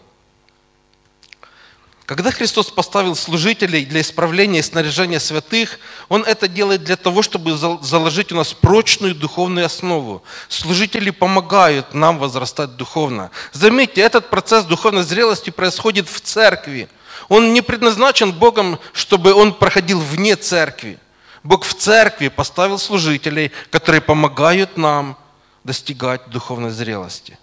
Когда 2.05 2.29
Христос 2.29 2.69
поставил 2.69 3.15
служителей 3.15 3.83
для 3.83 4.01
исправления 4.01 4.59
и 4.59 4.63
снаряжения 4.63 5.19
святых, 5.19 5.79
Он 6.07 6.23
это 6.23 6.47
делает 6.47 6.83
для 6.83 6.97
того, 6.97 7.23
чтобы 7.23 7.57
заложить 7.57 8.31
у 8.31 8.35
нас 8.35 8.53
прочную 8.53 9.15
духовную 9.15 9.65
основу. 9.65 10.21
Служители 10.47 11.09
помогают 11.09 11.95
нам 11.95 12.19
возрастать 12.19 12.75
духовно. 12.75 13.31
Заметьте, 13.53 14.01
этот 14.01 14.29
процесс 14.29 14.65
духовной 14.65 15.01
зрелости 15.01 15.49
происходит 15.49 16.07
в 16.07 16.21
церкви. 16.21 16.89
Он 17.27 17.53
не 17.53 17.61
предназначен 17.61 18.31
Богом, 18.33 18.77
чтобы 18.93 19.33
он 19.33 19.55
проходил 19.55 19.99
вне 19.99 20.35
церкви. 20.35 20.99
Бог 21.43 21.65
в 21.65 21.73
церкви 21.73 22.27
поставил 22.27 22.77
служителей, 22.77 23.51
которые 23.71 24.01
помогают 24.01 24.77
нам 24.77 25.17
достигать 25.63 26.29
духовной 26.29 26.69
зрелости. 26.69 27.39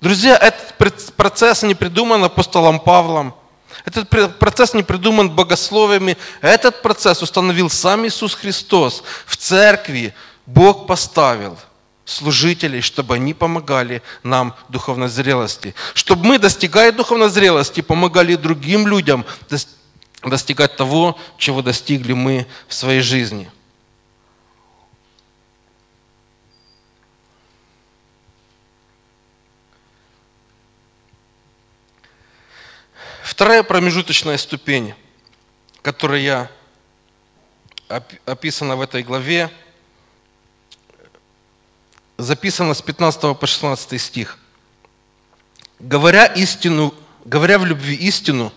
Друзья, 0.00 0.36
этот 0.36 0.74
процесс 1.16 1.62
не 1.62 1.74
придуман 1.74 2.22
апостолом 2.22 2.78
Павлом. 2.78 3.34
Этот 3.84 4.38
процесс 4.38 4.74
не 4.74 4.82
придуман 4.82 5.30
богословиями. 5.30 6.16
Этот 6.40 6.82
процесс 6.82 7.22
установил 7.22 7.68
сам 7.68 8.06
Иисус 8.06 8.34
Христос. 8.34 9.02
В 9.26 9.36
церкви 9.36 10.14
Бог 10.46 10.86
поставил 10.86 11.58
служителей, 12.04 12.80
чтобы 12.80 13.16
они 13.16 13.34
помогали 13.34 14.02
нам 14.22 14.54
духовной 14.68 15.08
зрелости. 15.08 15.74
Чтобы 15.94 16.26
мы, 16.26 16.38
достигая 16.38 16.92
духовной 16.92 17.28
зрелости, 17.28 17.80
помогали 17.80 18.34
другим 18.36 18.86
людям 18.86 19.24
достигать 20.22 20.76
того, 20.76 21.18
чего 21.38 21.60
достигли 21.60 22.12
мы 22.12 22.46
в 22.66 22.74
своей 22.74 23.00
жизни. 23.00 23.50
Вторая 33.28 33.62
промежуточная 33.62 34.38
ступень, 34.38 34.94
которая 35.82 36.50
описана 38.24 38.74
в 38.74 38.80
этой 38.80 39.02
главе, 39.02 39.50
записана 42.16 42.72
с 42.72 42.80
15 42.80 43.38
по 43.38 43.46
16 43.46 44.00
стих. 44.00 44.38
Говоря 45.78 46.24
истину, 46.24 46.94
говоря 47.26 47.58
в 47.58 47.66
любви 47.66 47.96
истину, 47.96 48.50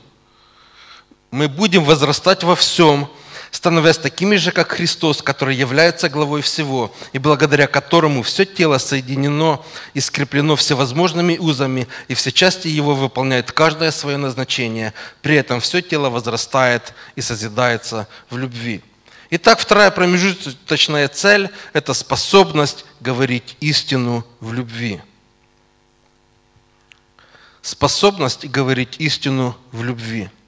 мы 1.32 1.50
будем 1.50 1.84
возрастать 1.84 2.46
во 2.46 2.56
всем, 2.56 3.12
становясь 3.52 3.98
такими 3.98 4.38
же, 4.38 4.52
как 4.52 4.72
Христос, 4.72 5.22
который 5.22 5.56
является 5.56 6.10
главой 6.10 6.42
всего, 6.42 6.94
и 7.12 7.20
благодаря 7.20 7.68
которому 7.68 8.24
все 8.24 8.46
тело 8.46 8.78
соединено 8.78 9.64
и 9.94 10.00
скреплено 10.00 10.56
всевозможными 10.56 11.38
узами, 11.38 11.88
и 12.08 12.14
все 12.14 12.32
части 12.32 12.70
его 12.70 12.96
выполняют 12.96 13.52
каждое 13.52 13.92
свое 13.92 14.18
назначение. 14.18 14.94
При 15.22 15.36
этом 15.36 15.60
все 15.60 15.82
тело 15.82 16.10
возрастает 16.10 16.94
и 17.16 17.22
созидается 17.22 18.08
в 18.30 18.38
любви. 18.38 18.82
Итак, 19.30 19.60
вторая 19.60 19.92
промежуточная 19.92 21.08
цель– 21.10 21.50
это 21.74 21.94
способность 21.94 22.86
говорить 23.02 23.58
истину 23.60 24.26
в 24.40 24.54
любви. 24.54 25.02
Способность 27.62 28.46
говорить 28.46 28.96
истину 28.98 29.56
в 29.72 29.84
любви– 29.84 30.30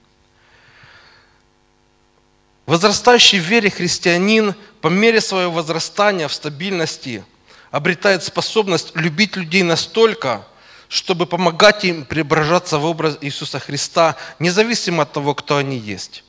Возрастающий 2.65 3.39
в 3.39 3.43
вере 3.43 3.69
христианин 3.69 4.55
по 4.81 4.87
мере 4.87 5.19
своего 5.19 5.51
возрастания 5.51 6.27
в 6.27 6.33
стабильности 6.33 7.23
обретает 7.71 8.23
способность 8.23 8.95
любить 8.95 9.35
людей 9.35 9.63
настолько, 9.63 10.45
чтобы 10.87 11.25
помогать 11.25 11.83
им 11.83 12.05
преображаться 12.05 12.77
в 12.77 12.85
образ 12.85 13.17
Иисуса 13.19 13.59
Христа, 13.59 14.15
независимо 14.39 15.03
от 15.03 15.11
того, 15.11 15.33
кто 15.35 15.57
они 15.57 15.77
есть. 15.77 16.23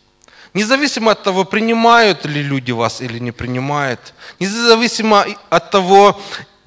Независимо 0.54 1.12
от 1.12 1.22
того, 1.22 1.44
принимают 1.44 2.24
ли 2.24 2.42
люди 2.42 2.72
вас 2.72 3.00
или 3.00 3.18
не 3.18 3.32
принимают. 3.32 4.14
Независимо 4.40 5.26
от 5.50 5.70
того, 5.70 6.20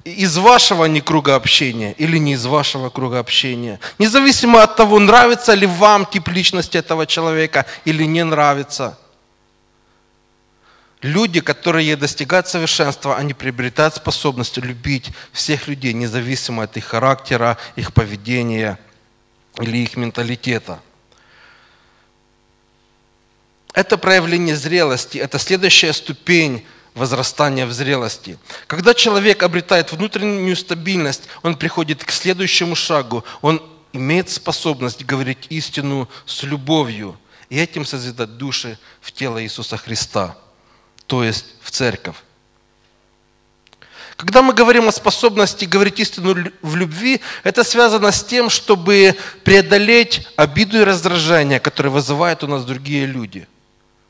из 0.04 0.38
вашего 0.38 0.86
не 0.86 1.02
круга 1.02 1.34
общения 1.34 1.92
или 1.98 2.16
не 2.16 2.34
из 2.34 2.46
вашего 2.46 2.88
круга 2.88 3.18
общения. 3.18 3.80
Независимо 3.98 4.62
от 4.62 4.76
того, 4.76 4.98
нравится 4.98 5.52
ли 5.52 5.66
вам 5.66 6.06
тип 6.06 6.28
личности 6.28 6.78
этого 6.78 7.06
человека 7.06 7.66
или 7.84 8.04
не 8.04 8.24
нравится– 8.24 8.98
Люди, 11.02 11.40
которые 11.40 11.96
достигают 11.96 12.48
совершенства, 12.48 13.16
они 13.16 13.32
приобретают 13.32 13.94
способность 13.94 14.56
любить 14.56 15.10
всех 15.32 15.68
людей, 15.68 15.92
независимо 15.92 16.64
от 16.64 16.76
их 16.76 16.86
характера, 16.86 17.56
их 17.76 17.92
поведения 17.92 18.78
или 19.60 19.78
их 19.78 19.96
менталитета. 19.96 20.80
Это 23.74 23.96
проявление 23.96 24.56
зрелости, 24.56 25.18
это 25.18 25.38
следующая 25.38 25.92
ступень 25.92 26.66
возрастания 26.94 27.64
в 27.64 27.72
зрелости. 27.72 28.36
Когда 28.66 28.92
человек 28.92 29.44
обретает 29.44 29.92
внутреннюю 29.92 30.56
стабильность, 30.56 31.28
он 31.44 31.56
приходит 31.56 32.02
к 32.02 32.10
следующему 32.10 32.74
шагу. 32.74 33.24
Он 33.40 33.62
имеет 33.92 34.30
способность 34.30 35.04
говорить 35.04 35.46
истину 35.48 36.08
с 36.26 36.42
любовью 36.42 37.16
и 37.50 37.56
этим 37.56 37.84
созидать 37.84 38.36
души 38.36 38.80
в 39.00 39.12
тело 39.12 39.40
Иисуса 39.40 39.76
Христа 39.76 40.36
то 41.08 41.24
есть 41.24 41.46
в 41.60 41.72
церковь. 41.72 42.16
Когда 44.16 44.42
мы 44.42 44.52
говорим 44.52 44.88
о 44.88 44.92
способности 44.92 45.64
говорить 45.64 45.98
истину 46.00 46.34
в 46.60 46.76
любви, 46.76 47.20
это 47.44 47.64
связано 47.64 48.12
с 48.12 48.22
тем, 48.22 48.50
чтобы 48.50 49.16
преодолеть 49.42 50.28
обиду 50.36 50.80
и 50.80 50.84
раздражение, 50.84 51.60
которые 51.60 51.92
вызывают 51.92 52.44
у 52.44 52.46
нас 52.46 52.64
другие 52.64 53.06
люди. 53.06 53.48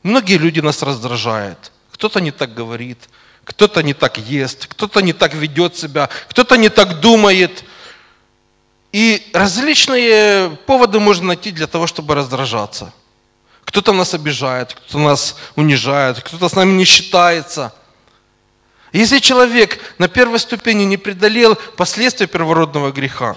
Многие 0.02 0.38
люди 0.38 0.60
нас 0.60 0.82
раздражают. 0.82 1.72
Кто-то 1.92 2.20
не 2.20 2.30
так 2.30 2.54
говорит, 2.54 2.98
кто-то 3.44 3.82
не 3.82 3.94
так 3.94 4.18
ест, 4.18 4.66
кто-то 4.66 5.00
не 5.00 5.12
так 5.12 5.34
ведет 5.34 5.76
себя, 5.76 6.08
кто-то 6.28 6.56
не 6.56 6.68
так 6.68 7.00
думает. 7.00 7.64
И 8.92 9.30
различные 9.34 10.50
поводы 10.66 10.98
можно 10.98 11.28
найти 11.28 11.52
для 11.52 11.66
того, 11.66 11.86
чтобы 11.86 12.14
раздражаться. 12.14 12.92
Кто-то 13.68 13.92
нас 13.92 14.14
обижает, 14.14 14.72
кто-то 14.72 14.98
нас 14.98 15.36
унижает, 15.54 16.22
кто-то 16.22 16.48
с 16.48 16.54
нами 16.54 16.72
не 16.72 16.86
считается. 16.86 17.74
Если 18.94 19.18
человек 19.18 19.78
на 19.98 20.08
первой 20.08 20.38
ступени 20.38 20.84
не 20.84 20.96
преодолел 20.96 21.54
последствия 21.76 22.26
первородного 22.26 22.92
греха, 22.92 23.36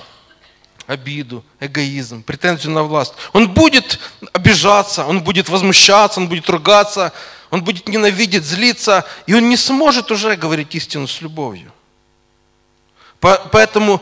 обиду, 0.87 1.43
эгоизм, 1.59 2.23
претензию 2.23 2.71
на 2.71 2.83
власть, 2.83 3.13
он 3.33 3.49
будет 3.49 3.99
обижаться, 4.31 5.05
он 5.05 5.21
будет 5.21 5.49
возмущаться, 5.49 6.21
он 6.21 6.29
будет 6.29 6.49
ругаться, 6.49 7.11
он 7.49 7.61
будет 7.61 7.89
ненавидеть, 7.89 8.45
злиться, 8.45 9.05
и 9.25 9.33
он 9.33 9.49
не 9.49 9.57
сможет 9.57 10.11
уже 10.11 10.37
говорить 10.37 10.73
истину 10.75 11.07
с 11.07 11.19
любовью. 11.19 11.73
Поэтому 13.19 14.01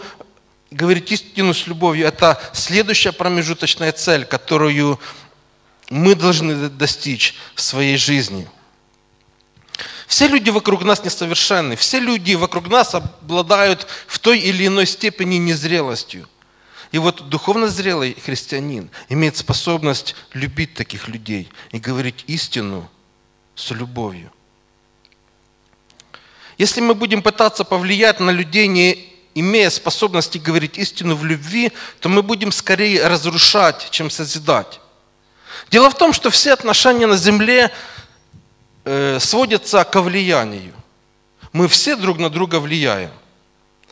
говорить 0.69 1.11
истину 1.11 1.55
с 1.55 1.65
любовью– 1.65 2.05
это 2.07 2.39
следующая 2.53 3.13
промежуточная 3.13 3.91
цель, 3.93 4.25
которую 4.25 4.99
мы 5.89 6.15
должны 6.15 6.69
достичь 6.69 7.35
в 7.55 7.61
своей 7.61 7.97
жизни. 7.97 8.47
Все 10.07 10.27
люди 10.27 10.49
вокруг 10.49 10.83
нас 10.83 11.03
несовершенны, 11.03 11.75
все 11.75 11.99
люди 11.99 12.33
вокруг 12.33 12.67
нас 12.67 12.95
обладают 12.95 13.87
в 14.07 14.17
той 14.19 14.39
или 14.39 14.65
иной 14.65 14.87
степени 14.87 15.35
незрелостью. 15.35 16.27
И 16.91 16.97
вот 16.97 17.29
духовно 17.29 17.67
зрелый 17.67 18.15
христианин 18.25 18.89
имеет 19.09 19.37
способность 19.37 20.15
любить 20.33 20.73
таких 20.73 21.07
людей 21.07 21.47
и 21.71 21.79
говорить 21.79 22.23
истину 22.25 22.89
с 23.55 23.69
любовью. 23.69 24.31
Если 26.57 26.81
мы 26.81 26.95
будем 26.95 27.21
пытаться 27.21 27.63
повлиять 27.63 28.19
на 28.19 28.31
людей, 28.31 28.67
не 28.67 29.13
имея 29.35 29.69
способности 29.69 30.39
говорить 30.39 30.77
истину 30.79 31.15
в 31.15 31.23
любви, 31.23 31.71
то 31.99 32.09
мы 32.09 32.23
будем 32.23 32.51
скорее 32.51 33.07
разрушать, 33.07 33.89
чем 33.91 34.09
созидать. 34.09 34.79
Дело 35.71 35.89
в 35.89 35.95
том, 35.95 36.13
что 36.13 36.29
все 36.29 36.53
отношения 36.53 37.05
на 37.05 37.17
земле 37.17 37.71
э, 38.85 39.19
сводятся 39.19 39.83
к 39.83 40.01
влиянию. 40.01 40.73
Мы 41.53 41.67
все 41.67 41.95
друг 41.95 42.17
на 42.17 42.29
друга 42.29 42.59
влияем. 42.59 43.11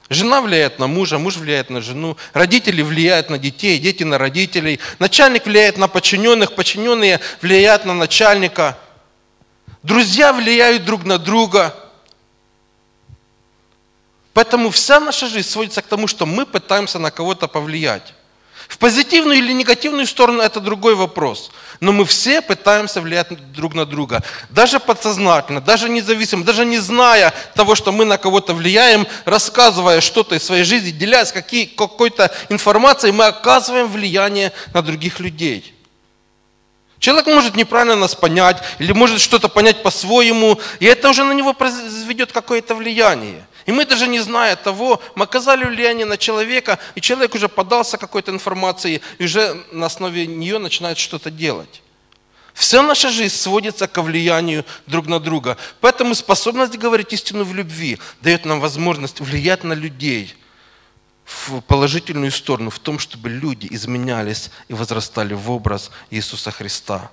Жена 0.09 0.41
влияет 0.41 0.79
на 0.79 0.87
мужа, 0.87 1.19
муж 1.19 1.35
влияет 1.35 1.69
на 1.69 1.81
жену, 1.81 2.15
родители 2.33 2.81
влияют 2.81 3.29
на 3.29 3.37
детей, 3.37 3.77
дети 3.77 4.03
на 4.03 4.17
родителей, 4.17 4.79
начальник 4.99 5.45
влияет 5.45 5.77
на 5.77 5.89
подчиненных, 5.89 6.55
подчиненные 6.55 7.19
влияют 7.41 7.83
на 7.83 7.93
начальника, 7.93 8.77
друзья 9.83 10.31
влияют 10.31 10.85
друг 10.85 11.03
на 11.03 11.17
друга. 11.17 11.75
Поэтому 14.33 14.69
вся 14.69 14.99
наша 15.01 15.27
жизнь 15.27 15.49
сводится 15.49 15.81
к 15.81 15.87
тому, 15.87 16.07
что 16.07 16.25
мы 16.25 16.45
пытаемся 16.45 16.99
на 16.99 17.11
кого-то 17.11 17.47
повлиять. 17.47 18.13
В 18.67 18.77
позитивную 18.79 19.37
или 19.37 19.53
негативную 19.53 20.05
сторону 20.05 20.41
это 20.41 20.59
другой 20.59 20.95
вопрос. 20.95 21.51
Но 21.79 21.93
мы 21.93 22.05
все 22.05 22.41
пытаемся 22.41 22.99
влиять 23.01 23.27
друг 23.53 23.73
на 23.73 23.85
друга. 23.85 24.23
Даже 24.49 24.79
подсознательно, 24.79 25.61
даже 25.61 25.87
независимо, 25.87 26.43
даже 26.43 26.65
не 26.65 26.77
зная 26.79 27.33
того, 27.55 27.75
что 27.75 27.91
мы 27.91 28.03
на 28.03 28.17
кого-то 28.17 28.53
влияем, 28.53 29.07
рассказывая 29.25 30.01
что-то 30.01 30.35
из 30.35 30.43
своей 30.43 30.65
жизни, 30.65 30.91
делясь 30.91 31.31
какой-то 31.31 32.29
информацией, 32.49 33.13
мы 33.13 33.25
оказываем 33.25 33.87
влияние 33.87 34.51
на 34.73 34.81
других 34.81 35.19
людей. 35.19 35.73
Человек 36.99 37.27
может 37.27 37.55
неправильно 37.55 37.95
нас 37.95 38.15
понять, 38.15 38.57
или 38.79 38.91
может 38.91 39.21
что-то 39.21 39.47
понять 39.47 39.81
по-своему, 39.83 40.59
и 40.79 40.85
это 40.87 41.09
уже 41.09 41.23
на 41.23 41.31
него 41.31 41.53
произведет 41.53 42.31
какое-то 42.31 42.75
влияние. 42.75 43.46
И 43.67 43.71
мы 43.73 43.85
даже 43.85 44.07
не 44.07 44.19
зная 44.21 44.55
того, 44.55 45.01
мы 45.15 45.25
оказали 45.25 45.65
влияние 45.65 46.05
на 46.05 46.17
человека, 46.17 46.79
и 46.95 47.01
человек 47.01 47.35
уже 47.35 47.49
подался 47.49 47.97
какой-то 47.97 48.31
информации, 48.31 49.01
и 49.19 49.25
уже 49.25 49.61
на 49.73 49.87
основе 49.87 50.25
нее 50.25 50.57
начинает 50.57 50.97
что-то 50.97 51.29
делать. 51.29 51.83
Вся 52.53 52.81
наша 52.81 53.09
жизнь 53.09 53.35
сводится 53.35 53.87
к 53.87 54.01
влиянию 54.01 54.65
друг 54.87 55.07
на 55.07 55.19
друга. 55.19 55.57
Поэтому 55.81 56.15
способность 56.15 56.77
говорить 56.77 57.11
истину 57.11 57.43
в 57.43 57.53
любви 57.53 57.99
дает 58.21 58.45
нам 58.45 58.61
возможность 58.61 59.19
влиять 59.19 59.65
на 59.65 59.73
людей 59.73 60.33
в 61.25 61.59
положительную 61.59 62.31
сторону, 62.31 62.69
в 62.69 62.79
том, 62.79 62.99
чтобы 62.99 63.27
люди 63.27 63.67
изменялись 63.69 64.49
и 64.69 64.73
возрастали 64.73 65.33
в 65.33 65.51
образ 65.51 65.91
Иисуса 66.09 66.51
Христа. 66.51 67.11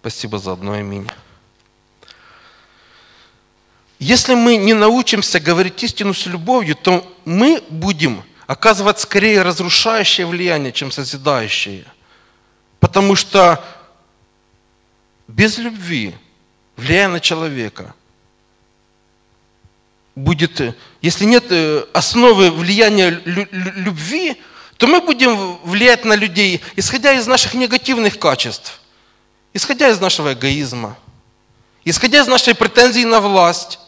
Спасибо 0.00 0.38
за 0.38 0.52
одно 0.52 0.74
имя. 0.78 1.06
Если 3.98 4.34
мы 4.34 4.56
не 4.56 4.74
научимся 4.74 5.40
говорить 5.40 5.82
истину 5.82 6.14
с 6.14 6.26
любовью, 6.26 6.76
то 6.76 7.04
мы 7.24 7.62
будем 7.68 8.22
оказывать 8.46 9.00
скорее 9.00 9.42
разрушающее 9.42 10.26
влияние, 10.26 10.72
чем 10.72 10.92
созидающее. 10.92 11.84
Потому 12.78 13.16
что 13.16 13.64
без 15.26 15.58
любви, 15.58 16.14
влияя 16.76 17.08
на 17.08 17.18
человека, 17.18 17.94
будет, 20.14 20.74
если 21.02 21.24
нет 21.24 21.44
э, 21.50 21.84
основы 21.92 22.50
влияния 22.50 23.10
любви, 23.10 24.40
то 24.76 24.86
мы 24.86 25.00
будем 25.00 25.56
влиять 25.64 26.04
на 26.04 26.14
людей, 26.14 26.62
исходя 26.76 27.12
из 27.14 27.26
наших 27.26 27.54
негативных 27.54 28.18
качеств, 28.18 28.80
исходя 29.52 29.88
из 29.88 30.00
нашего 30.00 30.34
эгоизма, 30.34 30.96
исходя 31.84 32.20
из 32.20 32.28
нашей 32.28 32.54
претензии 32.54 33.04
на 33.04 33.20
власть, 33.20 33.80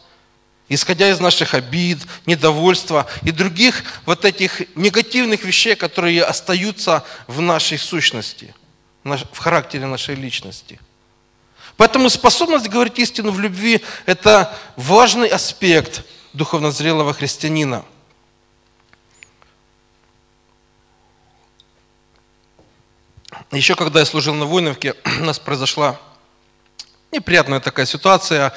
исходя 0.75 1.09
из 1.09 1.19
наших 1.19 1.53
обид, 1.53 1.99
недовольства 2.25 3.05
и 3.23 3.31
других 3.31 3.83
вот 4.05 4.23
этих 4.23 4.61
негативных 4.75 5.43
вещей, 5.43 5.75
которые 5.75 6.23
остаются 6.23 7.03
в 7.27 7.41
нашей 7.41 7.77
сущности. 7.77 8.55
в 9.03 9.37
характере 9.39 9.87
нашей 9.87 10.15
личности. 10.15 10.79
Поэтому 11.75 12.09
способность 12.09 12.69
говорить 12.69 12.99
истину 12.99 13.31
в 13.31 13.39
любви– 13.39 13.81
это 14.05 14.55
важный 14.75 15.27
аспект 15.27 16.03
духовно 16.33 16.71
зрелого 16.71 17.13
христианина. 17.13 17.83
Еще 23.51 23.75
когда 23.75 23.99
я 23.99 24.05
служил 24.05 24.35
на 24.35 24.45
Войновке, 24.45 24.93
у 25.19 25.23
нас 25.23 25.39
произошла 25.39 25.99
неприятная 27.11 27.59
такая 27.59 27.85
ситуация 27.85 28.53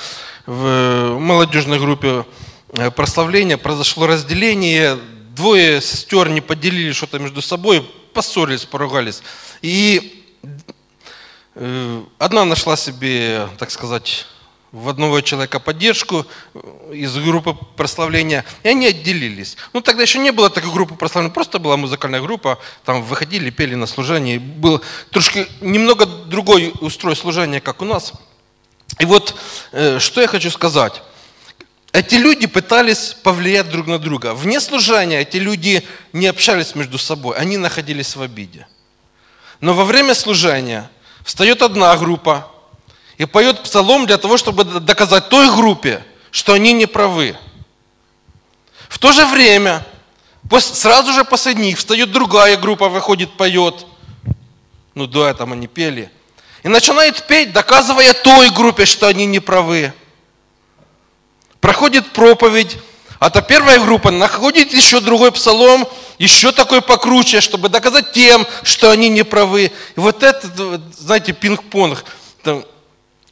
в 0.47 1.19
молодежной 1.19 1.79
группе 1.79 2.25
э, 2.73 2.91
прославления. 2.91 3.57
Произошло 3.57 4.07
разделение, 4.07 4.97
двое 5.35 5.81
сестер 5.81 6.29
не 6.29 6.41
поделили 6.41 6.93
что-то 6.93 7.19
между 7.19 7.43
собой, 7.43 7.83
поссорились, 8.13 8.65
поругались. 8.65 9.23
И 9.61 10.25
э, 11.55 12.03
одна 12.19 12.45
нашла 12.45 12.77
себе, 12.77 13.49
так 13.59 13.71
сказать, 13.71 14.27
в 14.71 14.89
одного 14.89 15.21
человека 15.21 15.59
поддержку 15.59 16.25
э, 16.55 16.93
из 16.95 17.17
группы 17.17 17.57
прославления, 17.77 18.45
и 18.63 18.69
они 18.69 18.87
отделились. 18.87 19.57
Ну, 19.73 19.81
тогда 19.81 20.03
еще 20.03 20.21
не 20.21 20.31
было 20.31 20.49
такой 20.49 20.71
группы 20.73 20.95
прославления, 20.95 21.35
просто 21.35 21.59
была 21.59 21.77
музыкальная 21.77 22.21
группа, 22.21 22.61
там 22.85 23.03
выходили, 23.03 23.51
пели 23.51 23.75
на 23.75 23.87
служении. 23.87 24.39
Был 24.39 24.81
трошки 25.11 25.49
немного 25.61 26.07
другой 26.07 26.73
устрой 26.81 27.17
служения, 27.17 27.61
как 27.61 27.83
у 27.83 27.85
нас. 27.85 28.13
И 28.99 29.05
вот, 29.05 29.35
э, 29.73 29.99
что 29.99 30.21
я 30.21 30.27
хочу 30.27 30.51
сказать. 30.51 31.03
Эти 31.93 32.17
люди 32.17 32.47
пытались 32.47 33.15
повлиять 33.23 33.71
друг 33.71 33.87
на 33.87 33.99
друга. 33.99 34.35
Вне 34.35 34.61
служения 34.61 35.21
эти 35.21 35.37
люди 35.37 35.87
не 36.13 36.27
общались 36.27 36.75
между 36.75 36.99
собой, 36.99 37.37
они 37.37 37.57
находились 37.57 38.17
в 38.17 38.23
обиде. 38.23 38.67
Но 39.61 39.75
во 39.75 39.85
время 39.85 40.15
служения 40.15 40.91
встает 41.25 41.63
одна 41.63 41.97
группа 41.97 42.51
и 43.17 43.27
поет 43.27 43.63
псалом 43.63 44.07
для 44.07 44.19
того, 44.19 44.37
чтобы 44.37 44.65
доказать 44.65 45.29
той 45.29 45.49
группе, 45.55 46.05
что 46.33 46.53
они 46.53 46.73
не 46.73 46.87
правы. 46.87 47.37
В 48.89 48.99
то 48.99 49.13
же 49.13 49.25
время, 49.27 49.87
сразу 50.59 51.13
же 51.13 51.25
после 51.25 51.55
них 51.55 51.79
встает 51.79 52.11
другая 52.11 52.57
группа, 52.57 52.89
выходит, 52.89 53.37
поет. 53.37 53.87
Ну, 54.95 55.07
до 55.07 55.27
этого 55.29 55.53
они 55.53 55.69
пели. 55.69 56.11
И 56.65 56.69
начинает 56.69 57.27
петь, 57.29 57.53
доказывая 57.53 58.13
той 58.13 58.51
группе, 58.51 58.85
что 58.85 59.07
они 59.07 59.27
не 59.27 59.39
правы 59.39 59.93
проходит 61.65 62.13
проповедь, 62.13 62.77
а 63.21 63.31
то 63.31 63.41
первая 63.41 63.81
группа 63.81 64.11
находит 64.11 64.75
еще 64.75 65.01
другой 65.01 65.33
псалом, 65.33 65.89
еще 66.19 66.53
такой 66.53 66.83
покруче, 66.83 67.41
чтобы 67.41 67.71
доказать 67.71 68.13
тем, 68.13 68.47
что 68.63 68.91
они 68.91 69.09
не 69.09 69.23
правы. 69.23 69.73
И 69.97 69.99
вот 69.99 70.23
это, 70.23 70.79
знаете, 70.99 71.33
пинг-понг, 71.33 72.05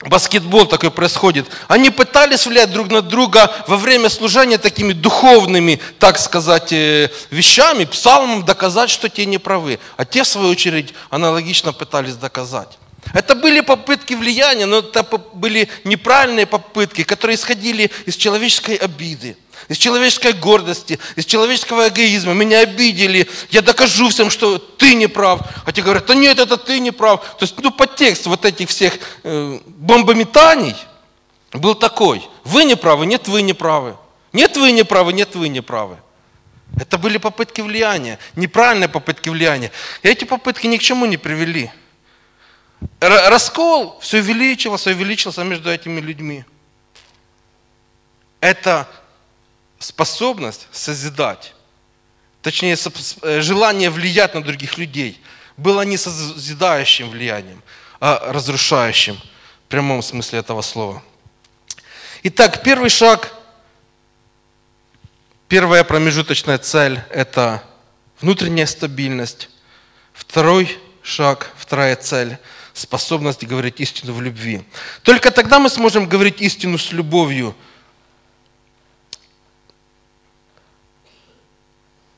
баскетбол 0.00 0.64
такой 0.64 0.90
происходит. 0.90 1.46
Они 1.68 1.90
пытались 1.90 2.46
влиять 2.46 2.72
друг 2.72 2.90
на 2.90 3.02
друга 3.02 3.52
во 3.66 3.76
время 3.76 4.08
служения 4.08 4.56
такими 4.56 4.94
духовными, 4.94 5.78
так 5.98 6.18
сказать, 6.18 6.72
э, 6.72 7.10
вещами, 7.30 7.84
псалмом 7.84 8.46
доказать, 8.46 8.88
что 8.88 9.10
те 9.10 9.26
не 9.26 9.36
правы. 9.36 9.78
А 9.98 10.06
те, 10.06 10.22
в 10.22 10.26
свою 10.26 10.48
очередь, 10.48 10.94
аналогично 11.10 11.74
пытались 11.74 12.16
доказать. 12.16 12.78
Это 13.12 13.34
были 13.34 13.60
попытки 13.60 14.14
влияния, 14.14 14.66
но 14.66 14.78
это 14.78 15.02
были 15.34 15.68
неправильные 15.84 16.46
попытки, 16.46 17.02
которые 17.02 17.36
исходили 17.36 17.90
из 18.06 18.16
человеческой 18.16 18.76
обиды, 18.76 19.36
из 19.68 19.76
человеческой 19.76 20.32
гордости, 20.32 20.98
из 21.16 21.26
человеческого 21.26 21.88
эгоизма. 21.88 22.32
Меня 22.32 22.60
обидели, 22.60 23.28
я 23.50 23.60
докажу 23.60 24.08
всем, 24.08 24.30
что 24.30 24.58
ты 24.58 24.94
не 24.94 25.08
прав. 25.08 25.40
А 25.66 25.72
те 25.72 25.82
говорят, 25.82 26.06
да 26.06 26.14
нет, 26.14 26.38
это 26.38 26.56
ты 26.56 26.78
не 26.78 26.90
прав. 26.90 27.20
То 27.38 27.44
есть, 27.44 27.58
ну, 27.60 27.70
подтекст 27.70 28.26
вот 28.26 28.44
этих 28.44 28.68
всех 28.70 28.98
э, 29.24 29.58
бомбометаний 29.66 30.76
был 31.52 31.74
такой. 31.74 32.22
Вы 32.44 32.64
не 32.64 32.76
правы, 32.76 33.06
нет, 33.06 33.28
вы 33.28 33.42
не 33.42 33.52
правы. 33.52 33.96
Нет, 34.32 34.56
вы 34.56 34.72
не 34.72 34.84
правы, 34.84 35.12
нет, 35.12 35.34
вы 35.34 35.48
не 35.48 35.60
правы. 35.60 35.98
Это 36.80 36.96
были 36.96 37.18
попытки 37.18 37.60
влияния, 37.60 38.18
неправильные 38.36 38.88
попытки 38.88 39.28
влияния. 39.28 39.70
И 40.02 40.08
эти 40.08 40.24
попытки 40.24 40.66
ни 40.66 40.78
к 40.78 40.82
чему 40.82 41.04
не 41.04 41.18
привели. 41.18 41.70
Раскол 43.00 43.98
все 44.00 44.18
увеличивался, 44.18 44.90
увеличивался 44.90 45.44
между 45.44 45.70
этими 45.70 46.00
людьми. 46.00 46.44
Это 48.40 48.88
способность 49.78 50.68
созидать, 50.72 51.54
точнее 52.42 52.76
э, 53.22 53.40
желание 53.40 53.90
влиять 53.90 54.34
на 54.34 54.42
других 54.42 54.78
людей, 54.78 55.20
было 55.56 55.82
не 55.82 55.96
созидающим 55.96 57.10
влиянием, 57.10 57.62
а 58.00 58.32
разрушающим 58.32 59.16
в 59.16 59.68
прямом 59.68 60.02
смысле 60.02 60.40
этого 60.40 60.62
слова. 60.62 61.02
Итак, 62.24 62.62
первый 62.62 62.90
шаг, 62.90 63.32
первая 65.48 65.84
промежуточная 65.84 66.58
цель– 66.58 67.00
это 67.10 67.62
внутренняя 68.20 68.66
стабильность. 68.66 69.48
Второй 70.12 70.78
шаг, 71.02 71.52
вторая 71.56 71.96
цель– 71.96 72.38
способность 72.82 73.44
говорить 73.44 73.80
истину 73.80 74.12
в 74.12 74.20
любви. 74.20 74.62
Только 75.02 75.30
тогда 75.30 75.58
мы 75.58 75.70
сможем 75.70 76.08
говорить 76.08 76.40
истину 76.40 76.78
с 76.78 76.92
любовью. 76.92 77.54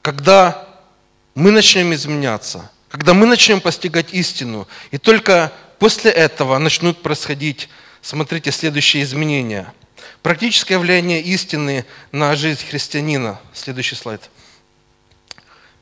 Когда 0.02 0.68
мы 1.34 1.50
начнем 1.50 1.94
изменяться, 1.94 2.70
когда 2.88 3.14
мы 3.14 3.26
начнем 3.26 3.60
постигать 3.60 4.12
истину, 4.12 4.68
и 4.90 4.98
только 4.98 5.52
после 5.78 6.10
этого 6.10 6.58
начнут 6.58 7.02
происходить, 7.02 7.68
смотрите, 8.02 8.52
следующие 8.52 9.02
изменения. 9.02 9.72
Практическое 10.22 10.78
влияние 10.78 11.20
истины 11.22 11.84
на 12.12 12.36
жизнь 12.36 12.64
христианина. 12.66 13.40
Следующий 13.52 13.96
слайд. 13.96 14.30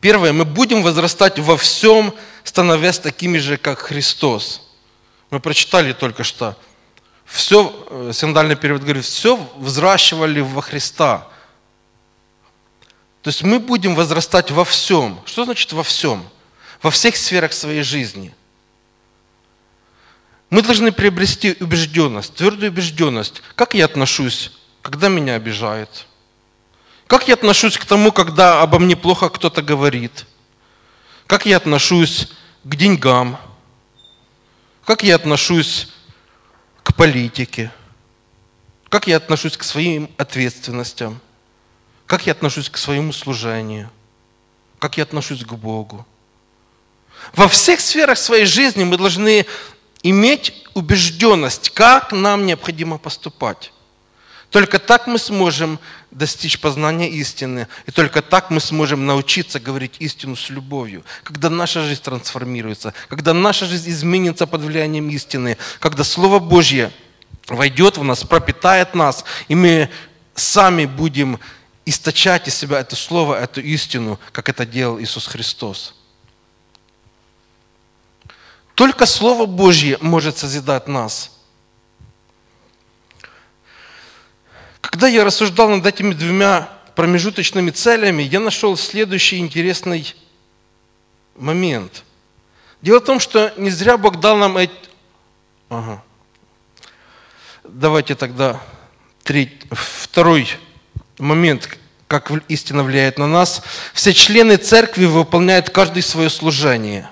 Первое, 0.01 0.33
мы 0.33 0.45
будем 0.45 0.83
возрастать 0.83 1.39
во 1.39 1.57
всем, 1.57 2.13
становясь 2.43 2.99
такими 2.99 3.39
же, 3.39 3.57
как 3.57 3.79
Христос. 3.79 4.72
Мы 5.33 5.41
прочитали 5.41 5.95
только 5.95 6.25
что. 6.25 6.59
Все, 7.25 7.87
э, 7.89 8.11
синодальный 8.13 8.55
перевод 8.55 8.83
говорит, 8.83 9.07
все 9.07 9.37
взращивали 9.57 10.41
во 10.41 10.61
Христа. 10.61 11.27
То 13.23 13.29
есть 13.29 13.43
мы 13.43 13.59
будем 13.59 13.95
возрастать 13.95 14.51
во 14.51 14.67
всем. 14.67 15.19
Что 15.25 15.47
значит 15.47 15.73
во 15.73 15.83
всем? 15.83 16.23
Во 16.83 16.91
всех 16.91 17.17
сферах 17.17 17.55
своей 17.55 17.83
жизни. 17.83 18.35
Мы 20.51 20.61
должны 20.61 20.93
приобрести 20.93 21.57
убежденность, 21.61 22.35
твердую 22.35 22.71
убежденность. 22.71 23.41
Как 23.55 23.73
я 23.73 23.87
отношусь, 23.87 24.53
когда 24.83 25.09
меня 25.09 25.37
обижают? 25.37 26.07
Как 27.07 27.27
я 27.27 27.35
отношусь 27.35 27.79
к 27.79 27.87
тому, 27.87 28.13
когда 28.13 28.61
обо 28.61 28.79
мне 28.79 28.97
плохо 28.97 29.31
кто-то 29.31 29.63
говорит? 29.63 30.27
Как 31.27 31.47
я 31.47 31.57
отношусь 31.57 32.29
к 32.65 32.77
деньгам? 32.77 33.39
Как 34.93 35.05
я 35.05 35.15
отношусь 35.15 35.89
к 36.83 36.95
политике? 36.95 37.73
Как 38.91 39.07
я 39.07 39.17
отношусь 39.17 39.57
к 39.57 39.63
своим 39.63 40.11
ответственностям? 40.19 41.19
Как 42.05 42.27
я 42.27 42.33
отношусь 42.33 42.69
к 42.69 42.77
своему 42.77 43.15
служению? 43.15 43.89
Как 44.79 44.99
я 44.99 45.05
отношусь 45.05 45.47
к 45.47 45.55
Богу? 45.55 46.07
Во 47.33 47.49
всех 47.49 47.81
сферах 47.81 48.19
своей 48.19 48.45
жизни 48.45 48.85
мы 48.85 48.99
должны 48.99 49.47
иметь 50.03 50.63
убежденность, 50.75 51.71
как 51.71 52.13
нам 52.13 52.45
необходимо 52.45 52.99
поступать. 52.99 53.73
Только 54.51 54.79
так 54.79 55.07
мы 55.07 55.19
сможем 55.19 55.79
достичь 56.13 56.61
познания 56.61 57.11
истины, 57.11 57.67
и 57.87 57.91
только 57.91 58.23
так 58.23 58.51
мы 58.51 58.61
сможем 58.61 59.07
научиться 59.07 59.59
говорить 59.59 59.97
истину 59.99 60.37
с 60.37 60.51
любовью. 60.51 61.05
Когда 61.25 61.51
наша 61.51 61.83
жизнь 61.83 62.03
трансформируется, 62.03 62.95
когда 63.09 63.35
наша 63.35 63.67
жизнь 63.67 63.91
изменится 63.91 64.47
под 64.47 64.61
влиянием 64.63 65.09
истины, 65.09 65.57
когда 65.81 66.05
Слово 66.05 66.39
Божье 66.39 66.93
войдет 67.49 67.97
в 67.97 68.05
нас, 68.05 68.25
пропитает 68.25 68.95
нас, 68.95 69.25
и 69.49 69.55
мы 69.55 69.91
сами 70.35 70.85
будем 70.85 71.41
источать 71.87 72.47
из 72.47 72.55
себя 72.55 72.81
это 72.81 72.95
Слово, 72.95 73.41
эту 73.43 73.61
истину, 73.61 74.21
как 74.33 74.49
это 74.49 74.67
делал 74.67 75.01
Иисус 75.01 75.27
Христос. 75.27 75.95
Только 78.75 79.07
Слово 79.07 79.47
Божье 79.47 79.99
может 80.01 80.39
созидать 80.39 80.89
нас– 80.89 81.31
Когда 84.83 85.09
я 85.09 85.25
рассуждал 85.25 85.71
над 85.71 85.87
этими 85.87 86.13
двумя 86.13 86.69
промежуточными 86.95 87.71
целями, 87.71 88.23
я 88.23 88.41
нашел 88.41 88.77
следующий 88.77 89.39
интересный 89.39 90.15
момент. 91.35 92.05
Дело 92.83 92.99
в 92.99 93.05
том, 93.05 93.21
что 93.21 93.55
не 93.57 93.71
зря 93.71 93.97
Бог 93.97 94.21
дал 94.21 94.37
нам 94.37 94.59
эти... 94.59 94.73
Ага. 95.71 96.03
Давайте 97.65 98.15
тогда 98.17 98.61
треть... 99.23 99.63
второй 99.71 100.49
момент, 101.19 101.79
как 102.09 102.31
истина 102.49 102.83
влияет 102.83 103.19
на 103.19 103.27
нас. 103.27 103.63
Все 103.95 104.13
члены 104.13 104.57
церкви 104.57 105.07
выполняют 105.07 105.71
каждый 105.71 106.03
свое 106.03 106.29
служение. 106.29 107.09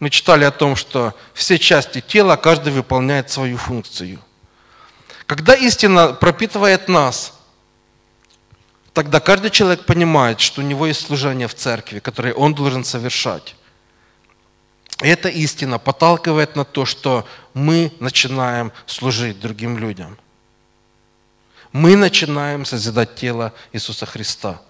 Мы 0.00 0.08
читали 0.08 0.44
о 0.44 0.50
том, 0.50 0.74
что 0.74 1.14
все 1.34 1.58
части 1.58 2.00
тела, 2.00 2.36
каждый 2.36 2.72
выполняет 2.72 3.30
свою 3.30 3.58
функцию. 3.58 4.18
Когда 5.30 5.54
истина 5.54 6.12
пропитывает 6.12 6.88
нас, 6.88 7.38
тогда 8.92 9.20
каждый 9.20 9.52
человек 9.52 9.86
понимает, 9.86 10.40
что 10.40 10.60
у 10.60 10.64
него 10.64 10.88
есть 10.88 11.06
служение 11.06 11.46
в 11.46 11.54
церкви, 11.54 12.00
которое 12.00 12.34
он 12.34 12.52
должен 12.52 12.82
совершать. 12.82 13.54
И 15.00 15.06
эта 15.06 15.28
истина 15.28 15.78
подталкивает 15.78 16.56
на 16.56 16.64
то, 16.64 16.84
что 16.84 17.28
мы 17.54 17.92
начинаем 18.00 18.72
служить 18.86 19.38
другим 19.38 19.78
людям. 19.78 20.18
Мы 21.70 21.94
начинаем 21.94 22.64
созидать 22.64 23.14
тело 23.14 23.52
Иисуса 23.72 24.06
Христа. 24.06 24.60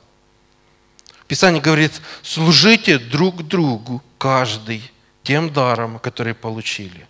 Писание 1.27 1.63
говорит, 1.63 2.03
служите 2.23 2.99
друг 2.99 3.49
другу, 3.49 4.03
каждый, 4.19 4.93
тем 5.23 5.51
даром, 5.51 5.99
который 5.99 6.35
получили. 6.35 7.09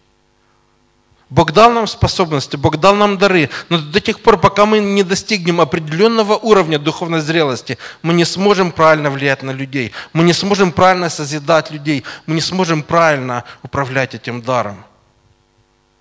Бог 1.30 1.52
дал 1.52 1.70
нам 1.70 1.86
способности, 1.86 2.56
Бог 2.56 2.78
дал 2.78 2.96
нам 2.96 3.16
дары, 3.16 3.50
но 3.68 3.78
до 3.78 4.00
тех 4.00 4.20
пор, 4.20 4.36
пока 4.36 4.66
мы 4.66 4.80
не 4.80 5.04
достигнем 5.04 5.60
определенного 5.60 6.34
уровня 6.34 6.76
духовной 6.76 7.20
зрелости, 7.20 7.78
мы 8.02 8.12
не 8.14 8.24
сможем 8.24 8.72
правильно 8.72 9.10
влиять 9.10 9.44
на 9.44 9.52
людей, 9.52 9.92
мы 10.12 10.24
не 10.24 10.32
сможем 10.32 10.72
правильно 10.72 11.08
созидать 11.08 11.70
людей, 11.70 12.04
мы 12.26 12.34
не 12.34 12.40
сможем 12.40 12.82
правильно 12.82 13.44
управлять 13.62 14.16
этим 14.16 14.42
даром, 14.42 14.84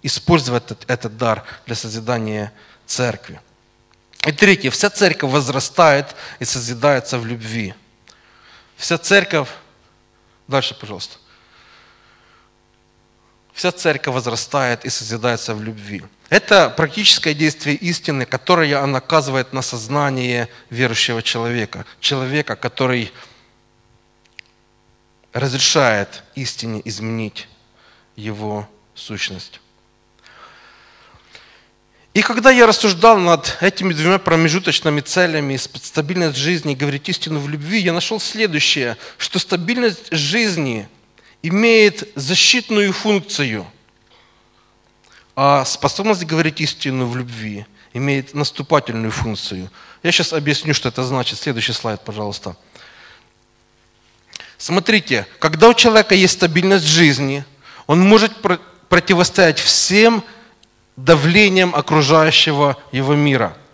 использовать 0.02 0.66
этот, 0.66 0.90
этот 0.90 1.18
дар 1.18 1.44
для 1.68 1.76
созидания 1.76 2.52
церкви. 2.88 3.40
И 4.26 4.32
третье, 4.32 4.72
вся 4.72 4.90
церковь 4.90 5.32
возрастает 5.32 6.08
и 6.40 6.46
созидается 6.46 7.20
в 7.20 7.26
любви. 7.28 7.76
Вся 8.78 8.98
церковь, 8.98 9.50
дальше, 10.48 10.76
пожалуйста, 10.80 11.18
вся 13.60 13.74
церковь 13.74 14.16
возрастает 14.16 14.86
и 14.86 14.90
созидается 14.90 15.54
в 15.54 15.62
любви. 15.62 16.02
Это 16.30 16.70
практическое 16.70 17.34
действие 17.34 17.76
истины, 17.76 18.26
которое 18.26 18.82
она 18.82 19.00
оказывает 19.00 19.52
на 19.52 19.62
сознание 19.62 20.48
верующего 20.70 21.22
человека. 21.22 21.86
Человека, 22.00 22.56
который 22.56 23.12
разрешает 25.34 26.24
истине 26.36 26.82
изменить 26.86 27.50
его 28.16 28.66
сущность. 28.96 29.60
И 32.14 32.22
когда 32.22 32.52
я 32.52 32.66
рассуждал 32.66 33.18
над 33.18 33.58
этими 33.60 33.92
двумя 33.92 34.20
промежуточными 34.20 35.02
целями, 35.02 35.58
стабильность 35.58 36.38
жизни 36.38 36.72
и 36.72 36.78
говорить 36.78 37.10
истину 37.10 37.42
в 37.42 37.50
любви, 37.50 37.80
я 37.82 37.92
нашел 37.92 38.22
следующее, 38.22 38.96
что 39.18 39.38
стабильность 39.38 40.14
жизни– 40.14 40.88
имеет 41.42 42.10
защитную 42.16 42.94
функцию, 42.94 43.66
а 45.36 45.64
способность 45.66 46.26
говорить 46.26 46.60
истину 46.62 47.08
в 47.08 47.16
любви 47.16 47.66
имеет 47.94 48.34
наступательную 48.34 49.12
функцию. 49.12 49.70
Я 50.04 50.12
сейчас 50.12 50.34
объясню, 50.34 50.74
что 50.74 50.90
это 50.90 51.04
значит. 51.04 51.40
Следующий 51.40 51.74
слайд, 51.74 52.04
пожалуйста. 52.04 52.56
Смотрите, 54.58 55.26
когда 55.40 55.70
у 55.70 55.74
человека 55.74 56.14
есть 56.14 56.34
стабильность 56.34 56.86
жизни, 56.86 57.46
он 57.88 58.02
может 58.02 58.34
противостоять 58.90 59.60
всем 59.60 60.24
давлениям 60.98 61.74
окружающего 61.74 62.78
его 62.92 63.16
мира– 63.16 63.58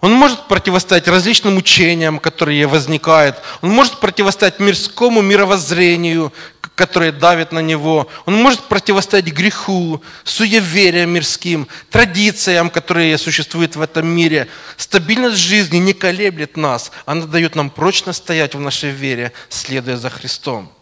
он 0.00 0.12
может 0.12 0.46
противостоять 0.46 1.08
различным 1.08 1.56
учениям, 1.56 2.18
которые 2.20 2.66
возникают. 2.66 3.36
Он 3.62 3.70
может 3.70 3.98
противостоять 3.98 4.60
мирскому 4.60 5.22
мировоззрению, 5.22 6.32
которое 6.78 7.10
давит 7.10 7.50
на 7.50 7.58
него. 7.58 8.06
Он 8.24 8.34
может 8.34 8.62
противостоять 8.68 9.26
греху, 9.26 10.00
суевериям 10.22 11.10
мирским, 11.10 11.66
традициям, 11.90 12.70
которые 12.70 13.18
существуют 13.18 13.74
в 13.74 13.82
этом 13.82 14.06
мире. 14.06 14.46
Стабильность 14.76 15.38
жизни 15.38 15.78
не 15.78 15.92
колеблет 15.92 16.56
нас. 16.56 16.92
Она 17.04 17.26
дает 17.26 17.56
нам 17.56 17.68
прочно 17.70 18.12
стоять 18.12 18.54
в 18.54 18.60
нашей 18.60 18.90
вере, 18.90 19.32
следуя 19.48 19.96
за 19.96 20.08
Христом. 20.08 20.72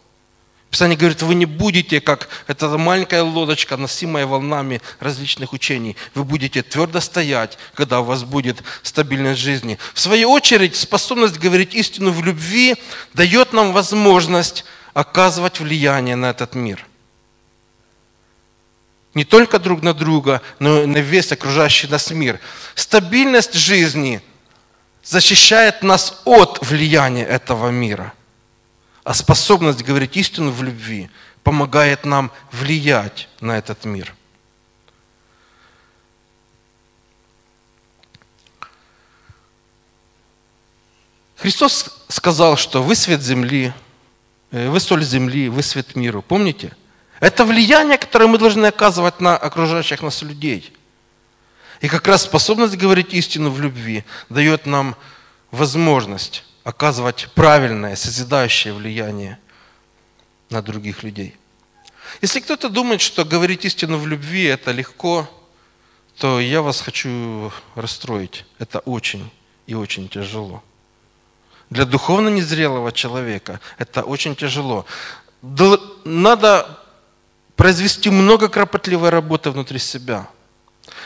Писание 0.71 0.99
говорит, 0.99 1.23
вы 1.23 1.35
не 1.35 1.47
будете, 1.47 2.03
как 2.03 2.29
эта 2.47 2.69
маленькая 2.77 3.23
лодочка, 3.23 3.79
носимая 3.79 4.27
волнами 4.27 4.83
различных 5.01 5.55
учений. 5.55 5.97
Вы 6.15 6.25
будете 6.25 6.63
твердо 6.63 7.01
стоять, 7.01 7.57
когда 7.73 8.01
у 8.01 8.05
вас 8.05 8.25
будет 8.25 8.63
стабильность 8.83 9.41
жизни. 9.41 9.79
В 9.95 10.01
свою 10.01 10.31
очередь, 10.31 10.77
способность 10.77 11.39
говорить 11.39 11.75
истину 11.75 12.11
в 12.11 12.23
любви 12.23 12.75
дает 13.15 13.55
нам 13.55 13.73
возможность 13.73 14.67
оказывать 14.97 15.61
влияние 15.61 16.17
на 16.17 16.31
этот 16.31 16.55
мир. 16.55 16.87
Не 19.15 19.25
только 19.25 19.59
друг 19.59 19.83
на 19.83 19.95
друга, 19.95 20.43
но 20.59 20.83
и 20.83 20.87
на 20.87 20.99
весь 20.99 21.33
окружающий 21.33 21.89
нас 21.89 22.11
мир. 22.11 22.41
Стабильность 22.75 23.55
жизни 23.55 24.21
защищает 25.03 25.83
нас 25.83 26.23
от 26.25 26.59
влияния 26.67 27.25
этого 27.25 27.71
мира– 27.71 28.13
а 29.07 29.15
способность 29.15 29.85
говорить 29.85 30.17
истину 30.17 30.51
в 30.51 30.65
любви 30.65 31.11
помогает 31.45 32.05
нам 32.05 32.33
влиять 32.51 33.29
на 33.41 33.57
этот 33.57 33.85
мир. 33.85 34.13
Христос 41.37 42.05
сказал, 42.09 42.57
что 42.57 42.83
вы 42.83 42.97
свет 42.97 43.23
земли, 43.23 43.73
вы 44.57 44.81
соль 44.81 45.05
земли, 45.05 45.49
вы 45.49 45.62
свет 45.62 45.97
миру. 45.97 46.23
Помните? 46.23 46.75
Это 47.21 47.45
влияние, 47.45 47.99
которое 47.99 48.27
мы 48.27 48.38
должны 48.38 48.66
оказывать 48.66 49.21
на 49.21 49.37
окружающих 49.37 50.03
нас 50.03 50.23
людей. 50.23 50.73
И 51.81 51.88
как 51.88 52.07
раз 52.07 52.23
способность 52.23 52.77
говорить 52.77 53.12
истину 53.12 53.51
в 53.51 53.61
любви 53.61 54.05
дает 54.29 54.66
нам 54.66 54.97
возможность 55.51 56.45
оказывать 56.64 57.29
правильное, 57.35 57.97
созидающее 57.97 58.73
влияние 58.73 59.38
на 60.51 60.62
других 60.62 61.03
людей. 61.03 61.37
Если 62.23 62.40
кто-то 62.40 62.69
думает, 62.69 63.01
что 63.01 63.25
говорить 63.25 63.64
истину 63.64 63.99
в 63.99 64.07
любви– 64.07 64.45
это 64.45 64.73
легко, 64.73 65.29
то 66.19 66.40
я 66.40 66.62
вас 66.62 66.81
хочу 66.81 67.53
расстроить. 67.75 68.45
Это 68.59 68.79
очень 68.81 69.31
и 69.66 69.75
очень 69.75 70.09
тяжело. 70.09 70.62
Для 71.70 71.85
духовно 71.85 72.29
незрелого 72.29 72.92
человека 72.92 73.61
это 73.79 74.02
очень 74.02 74.37
тяжело. 74.37 74.87
Надо 76.05 76.79
произвести 77.57 78.11
много 78.11 78.48
кропотливой 78.48 79.11
работы 79.11 79.50
внутри 79.50 79.79
себя– 79.79 80.29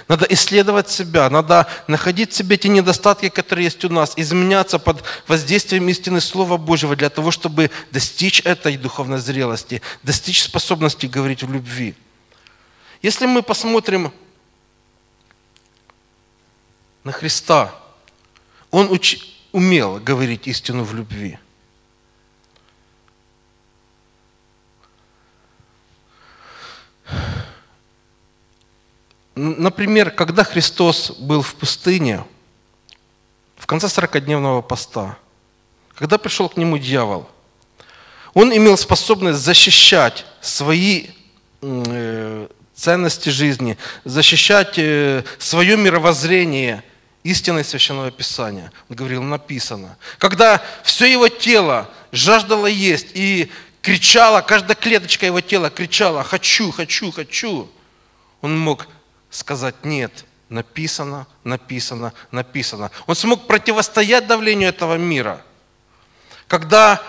надо 0.08 0.26
исследовать 0.26 0.90
себя, 0.90 1.28
надо 1.30 1.66
находить 1.86 2.32
в 2.32 2.36
себе 2.36 2.56
те 2.56 2.68
недостатки, 2.68 3.28
которые 3.28 3.64
есть 3.64 3.84
у 3.84 3.88
нас, 3.88 4.14
изменяться 4.16 4.78
под 4.78 5.04
воздействием 5.26 5.88
истины 5.88 6.20
Слова 6.20 6.56
Божьего 6.56 6.96
для 6.96 7.10
того, 7.10 7.30
чтобы 7.30 7.70
достичь 7.90 8.40
этой 8.40 8.76
духовной 8.76 9.18
зрелости, 9.18 9.82
достичь 10.02 10.42
способности 10.42 11.06
говорить 11.06 11.42
в 11.42 11.52
любви. 11.52 11.94
Если 13.02 13.26
мы 13.26 13.42
посмотрим 13.42 14.12
на 17.04 17.12
Христа, 17.12 17.74
Он 18.70 18.90
уч... 18.90 19.18
умел 19.52 19.98
говорить 19.98 20.46
истину 20.46 20.84
в 20.84 20.94
любви– 20.94 21.38
Например, 29.42 30.10
когда 30.10 30.44
Христос 30.44 31.12
был 31.12 31.40
в 31.40 31.54
пустыне, 31.54 32.24
в 33.56 33.66
конце 33.66 33.86
40-дневного 33.86 34.60
поста, 34.60 35.16
когда 35.94 36.18
пришел 36.18 36.50
к 36.50 36.58
нему 36.58 36.76
дьявол, 36.76 37.26
он 38.34 38.54
имел 38.54 38.76
способность 38.76 39.38
защищать 39.38 40.26
свои 40.42 41.06
э, 41.62 42.48
ценности 42.74 43.30
жизни, 43.30 43.78
защищать 44.04 44.74
э, 44.78 45.24
свое 45.38 45.78
мировоззрение 45.78 46.84
истиной 47.22 47.64
Священного 47.64 48.11
Писания. 48.11 48.72
Он 48.88 48.96
говорил, 48.96 49.22
написано. 49.22 49.96
Когда 50.18 50.62
все 50.83 51.06
его 51.06 51.28
тело 51.28 51.90
жаждало 52.12 52.66
есть 52.66 53.09
и 53.14 53.50
кричало, 53.83 54.40
каждая 54.40 54.74
клеточка 54.74 55.26
его 55.26 55.40
тела 55.40 55.70
кричала, 55.70 56.24
хочу, 56.24 56.70
хочу, 56.70 57.11
хочу, 57.11 57.70
он 58.40 58.59
мог 58.59 58.88
сказать 59.30 59.85
нет, 59.85 60.24
написано, 60.48 61.26
написано, 61.44 62.12
написано. 62.30 62.90
Он 63.06 63.14
смог 63.14 63.46
противостоять 63.46 64.26
давлению 64.26 64.68
этого 64.70 64.96
мира. 64.96 65.44
Когда 66.48 67.02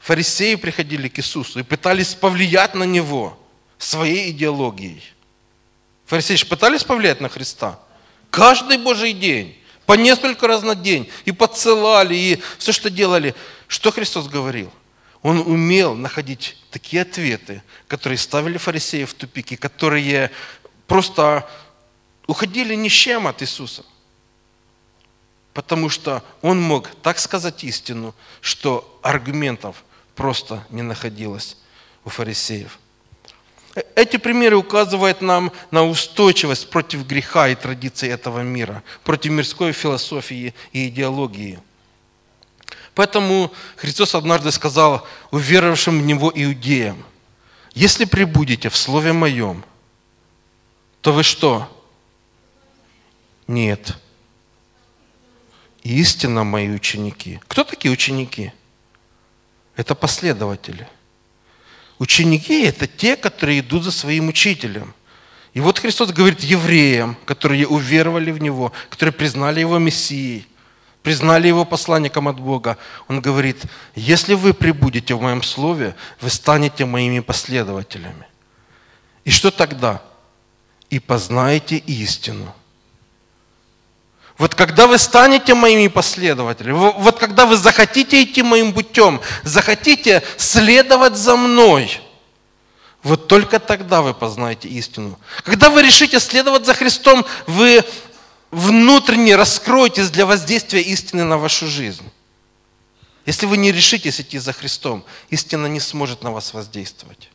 фарисеи 0.00 0.54
приходили 0.54 1.08
к 1.08 1.18
Иисусу 1.18 1.60
и 1.60 1.62
пытались 1.62 2.14
повлиять 2.14 2.74
на 2.74 2.84
Него 2.84 3.38
своей 3.78 4.30
идеологией. 4.30 5.02
Фарисеи 6.06 6.36
же 6.36 6.46
пытались 6.46 6.84
повлиять 6.84 7.20
на 7.20 7.28
Христа. 7.28 7.80
Каждый 8.36 8.76
Божий 8.76 9.14
день, 9.14 9.56
по 9.86 9.94
несколько 9.94 10.46
раз 10.46 10.62
на 10.62 10.74
день. 10.74 11.10
И 11.24 11.32
подсылали, 11.32 12.14
и 12.14 12.42
все, 12.58 12.70
что 12.70 12.90
делали. 12.90 13.34
Что 13.66 13.90
Христос 13.90 14.28
говорил? 14.28 14.70
Он 15.22 15.38
умел 15.38 15.94
находить 15.94 16.58
такие 16.70 17.00
ответы, 17.00 17.62
которые 17.88 18.18
ставили 18.18 18.58
фарисеев 18.58 19.08
в 19.08 19.14
тупики, 19.14 19.56
которые 19.56 20.30
просто 20.86 21.48
уходили 22.26 22.74
ни 22.74 22.90
с 22.90 22.92
чем 22.92 23.26
от 23.26 23.42
Иисуса. 23.42 23.86
Потому 25.54 25.88
что 25.88 26.22
он 26.42 26.60
мог 26.60 26.90
так 27.02 27.18
сказать 27.18 27.64
истину, 27.64 28.14
что 28.42 29.00
аргументов 29.02 29.82
просто 30.14 30.62
не 30.68 30.82
находилось 30.82 31.56
у 32.04 32.10
фарисеев. 32.10 32.78
Эти 33.94 34.16
примеры 34.16 34.56
указывают 34.56 35.20
нам 35.20 35.52
на 35.70 35.84
устойчивость 35.84 36.70
против 36.70 37.06
греха 37.06 37.48
и 37.48 37.54
традиций 37.54 38.08
этого 38.08 38.40
мира, 38.40 38.82
против 39.04 39.32
мирской 39.32 39.72
философии 39.72 40.54
и 40.72 40.88
идеологии. 40.88 41.58
Поэтому 42.94 43.52
Христос 43.76 44.14
однажды 44.14 44.50
сказал 44.50 45.06
уверовавшим 45.30 46.00
в 46.00 46.06
Него 46.06 46.32
иудеям, 46.34 47.04
если 47.74 48.06
прибудете 48.06 48.70
в 48.70 48.76
Слове 48.76 49.12
Моем, 49.12 49.62
то 51.02 51.12
вы 51.12 51.22
что? 51.22 51.70
Нет. 53.46 53.98
Истинно 55.82 56.42
мои 56.42 56.70
ученики. 56.70 57.38
Кто 57.46 57.64
такие 57.64 57.92
ученики? 57.92 58.52
Это 59.76 59.94
последователи. 59.94 60.88
Ученики– 61.98 62.62
это 62.64 62.86
те, 62.86 63.16
которые 63.16 63.60
идут 63.60 63.84
за 63.84 63.90
своим 63.90 64.28
учителем. 64.28 64.94
И 65.54 65.60
вот 65.60 65.78
Христос 65.78 66.12
говорит 66.12 66.40
евреям, 66.40 67.16
которые 67.24 67.66
уверовали 67.66 68.30
в 68.30 68.40
Него, 68.40 68.72
которые 68.90 69.12
признали 69.12 69.60
Его 69.60 69.78
Мессией, 69.78 70.46
признали 71.02 71.48
Его 71.48 71.64
посланником 71.64 72.28
от 72.28 72.38
Бога. 72.38 72.76
Он 73.08 73.20
говорит, 73.20 73.62
если 73.94 74.34
вы 74.34 74.52
прибудете 74.52 75.14
в 75.14 75.22
Моем 75.22 75.42
Слове, 75.42 75.94
вы 76.20 76.28
станете 76.28 76.84
Моими 76.84 77.20
последователями. 77.20 78.26
И 79.24 79.30
что 79.30 79.50
тогда? 79.50 80.02
И 80.90 80.98
познаете 80.98 81.76
истину– 81.78 82.54
вот 84.38 84.54
когда 84.54 84.86
вы 84.86 84.98
станете 84.98 85.54
моими 85.54 85.88
последователями, 85.88 86.76
вот 86.76 87.18
когда 87.18 87.46
вы 87.46 87.56
захотите 87.56 88.22
идти 88.22 88.42
моим 88.42 88.74
путем, 88.74 89.20
захотите 89.44 90.22
следовать 90.36 91.16
за 91.16 91.36
мной, 91.36 92.00
вот 93.02 93.28
только 93.28 93.58
тогда 93.58 94.02
вы 94.02 94.12
познаете 94.12 94.68
истину. 94.68 95.18
Когда 95.44 95.70
вы 95.70 95.82
решите 95.82 96.20
следовать 96.20 96.66
за 96.66 96.74
Христом, 96.74 97.24
вы 97.46 97.82
внутренне 98.50 99.36
раскроетесь 99.36 100.10
для 100.10 100.26
воздействия 100.26 100.82
истины 100.82 101.24
на 101.24 101.38
вашу 101.38 101.66
жизнь. 101.66 102.04
Если 103.24 103.46
вы 103.46 103.56
не 103.56 103.72
решитесь 103.72 104.20
идти 104.20 104.38
за 104.38 104.52
Христом, 104.52 105.04
истина 105.30 105.66
не 105.66 105.80
сможет 105.80 106.22
на 106.22 106.30
вас 106.30 106.52
воздействовать. 106.52 107.30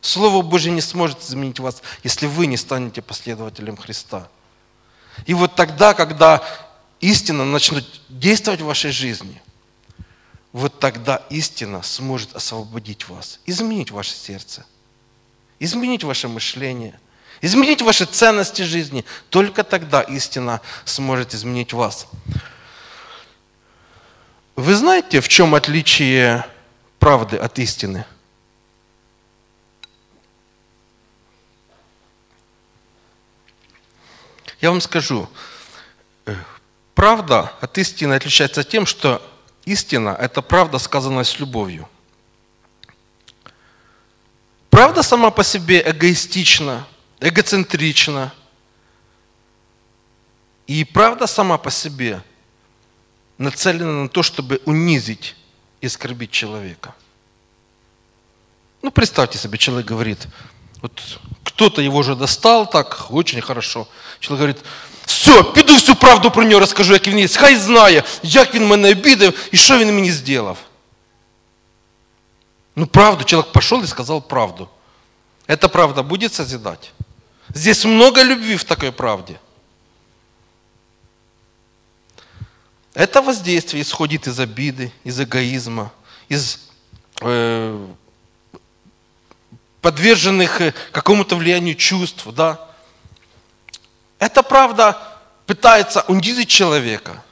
Слово 0.00 0.42
Божье 0.42 0.72
не 0.72 0.80
сможет 0.80 1.22
изменить 1.22 1.60
вас, 1.60 1.82
если 2.02 2.26
вы 2.26 2.46
не 2.46 2.56
станете 2.56 3.00
последователем 3.00 3.76
Христа. 3.76 4.28
И 5.26 5.34
вот 5.34 5.54
тогда, 5.54 5.94
когда 5.94 6.42
истина 7.00 7.44
начнет 7.44 7.84
действовать 8.08 8.60
в 8.60 8.66
вашей 8.66 8.90
жизни, 8.90 9.40
вот 10.52 10.80
тогда 10.80 11.22
истина 11.30 11.82
сможет 11.82 12.34
освободить 12.34 13.08
вас, 13.08 13.40
изменить 13.46 13.90
ваше 13.90 14.12
сердце, 14.12 14.64
изменить 15.58 16.04
ваше 16.04 16.28
мышление, 16.28 16.98
изменить 17.40 17.82
ваши 17.82 18.04
ценности 18.04 18.62
жизни. 18.62 19.04
Только 19.28 19.62
тогда 19.62 20.00
истина 20.02 20.60
сможет 20.84 21.34
изменить 21.34 21.72
вас. 21.72 22.08
Вы 24.56 24.74
знаете, 24.74 25.20
в 25.20 25.28
чем 25.28 25.54
отличие 25.54 26.44
правды 26.98 27.36
от 27.36 27.58
истины?– 27.58 28.04
Я 34.60 34.70
вам 34.70 34.80
скажу, 34.80 35.28
э, 36.26 36.36
правда 36.94 37.52
от 37.60 37.78
истины 37.78 38.14
отличается 38.14 38.62
тем, 38.62 38.84
что 38.84 39.22
истина– 39.64 40.16
это 40.20 40.42
правда, 40.42 40.78
сказанная 40.78 41.24
с 41.24 41.38
любовью. 41.38 41.88
Правда 44.68 45.02
сама 45.02 45.30
по 45.30 45.42
себе 45.42 45.82
эгоистична, 45.84 46.86
эгоцентрична. 47.20 48.32
И 50.66 50.84
правда 50.84 51.26
сама 51.26 51.58
по 51.58 51.70
себе 51.70 52.22
нацелена 53.38 54.02
на 54.02 54.08
то, 54.08 54.22
чтобы 54.22 54.60
унизить 54.66 55.36
и 55.80 55.86
оскорбить 55.86 56.30
человека. 56.30 56.94
Ну, 58.82 58.90
представьте 58.90 59.38
себе, 59.38 59.58
человек 59.58 59.86
говорит, 59.86 60.28
вот 60.81 61.19
кто-то 61.43 61.81
его 61.81 61.97
уже 61.97 62.15
достал 62.15 62.69
так, 62.69 63.07
очень 63.09 63.41
хорошо. 63.41 63.87
Чоловік 64.19 64.39
говорить, 64.39 64.65
все, 65.05 65.43
піду 65.43 65.73
всю 65.73 65.95
правду 65.95 66.31
про 66.31 66.43
нього 66.43 66.59
розкажу, 66.59 66.93
як 66.93 67.07
він 67.07 67.19
є. 67.19 67.27
Хай 67.27 67.55
знає, 67.55 68.03
як 68.23 68.55
він 68.55 68.67
мене 68.67 68.91
обідав 68.91 69.33
і 69.51 69.57
що 69.57 69.77
він 69.77 69.95
мені 69.95 70.11
зробив. 70.11 70.57
Ну, 72.75 72.87
правду, 72.87 73.23
человек 73.23 73.51
пошел 73.51 73.83
и 73.83 73.87
сказал 73.87 74.21
правду. 74.21 74.69
Эта 75.47 75.69
правда 75.69 76.03
будет 76.03 76.33
созидать? 76.33 76.91
Здесь 77.53 77.85
много 77.85 78.21
любви 78.23 78.55
в 78.57 78.63
такой 78.63 78.91
правде. 78.91 79.39
Это 82.93 83.21
воздействие 83.21 83.81
исходит 83.81 84.27
из 84.27 84.39
обиды, 84.39 84.91
из 85.03 85.19
эгоизма, 85.19 85.91
из 86.29 86.59
э, 87.21 87.87
подверженных 89.80 90.60
э, 90.60 90.74
какому-то 90.92 91.36
влиянию 91.36 91.74
чувств, 91.74 92.26
да. 92.26 92.60
Это 94.18 94.42
правда 94.42 94.98
пытается 95.46 96.02
унизить 96.02 96.48
человека. 96.48 97.22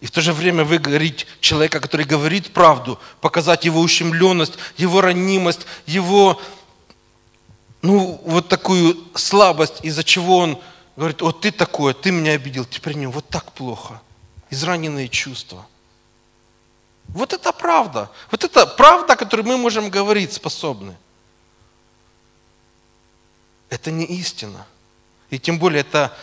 И 0.00 0.06
в 0.06 0.10
то 0.10 0.20
же 0.20 0.32
время 0.32 0.64
вы 0.64 0.78
говорите 0.78 1.26
человека, 1.40 1.78
который 1.78 2.04
говорит 2.04 2.52
правду, 2.52 2.98
показать 3.20 3.64
его 3.64 3.80
ущемленность, 3.80 4.54
его 4.76 5.00
ранимость, 5.00 5.66
его, 5.86 6.40
ну, 7.82 8.20
вот 8.24 8.48
такую 8.48 8.98
слабость, 9.14 9.84
из-за 9.84 10.02
чего 10.02 10.38
он 10.38 10.60
говорит, 10.96 11.22
вот 11.22 11.40
ты 11.42 11.52
такое, 11.52 11.94
ты 11.94 12.10
меня 12.10 12.32
обидел, 12.32 12.66
при 12.82 12.94
нем 12.94 13.12
вот 13.12 13.28
так 13.28 13.52
плохо. 13.52 14.02
Израненные 14.50 15.08
чувства. 15.08 15.66
Вот 17.08 17.32
это 17.32 17.52
правда. 17.52 18.10
Вот 18.30 18.42
это 18.42 18.66
правда, 18.66 19.16
которую 19.16 19.46
мы 19.46 19.56
можем 19.56 19.88
говорить 19.88 20.32
способны. 20.32 20.96
Это 23.72 23.90
не 23.90 24.04
истина. 24.04 24.66
И 25.30 25.38
тем 25.38 25.58
более 25.58 25.80
это 25.80 26.14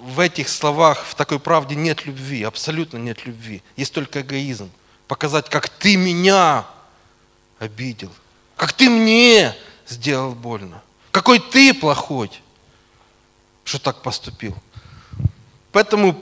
в 0.00 0.18
этих 0.18 0.48
словах, 0.48 1.04
в 1.04 1.14
такой 1.14 1.38
правде 1.38 1.76
нет 1.76 2.04
любви, 2.04 2.42
абсолютно 2.42 2.98
нет 2.98 3.26
любви. 3.26 3.62
Есть 3.76 3.94
только 3.94 4.22
эгоизм. 4.22 4.68
Показать, 5.06 5.48
как 5.48 5.68
ты 5.68 5.96
меня 5.96 6.66
обидел, 7.60 8.10
как 8.56 8.72
ты 8.72 8.90
мне 8.90 9.56
сделал 9.86 10.32
больно, 10.34 10.82
какой 11.12 11.38
ты 11.38 11.72
плохой, 11.74 12.28
что 13.62 13.78
так 13.78 14.02
поступил. 14.02 14.56
Поэтому 15.70 16.20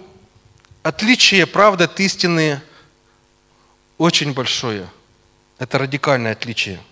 отличие 0.83 1.47
правды 1.47 1.85
от 1.85 1.99
истины 1.99 2.61
очень 3.97 4.35
большое. 4.35 4.87
Это 5.59 5.79
радикальное 5.79 6.33
отличие– 6.33 6.79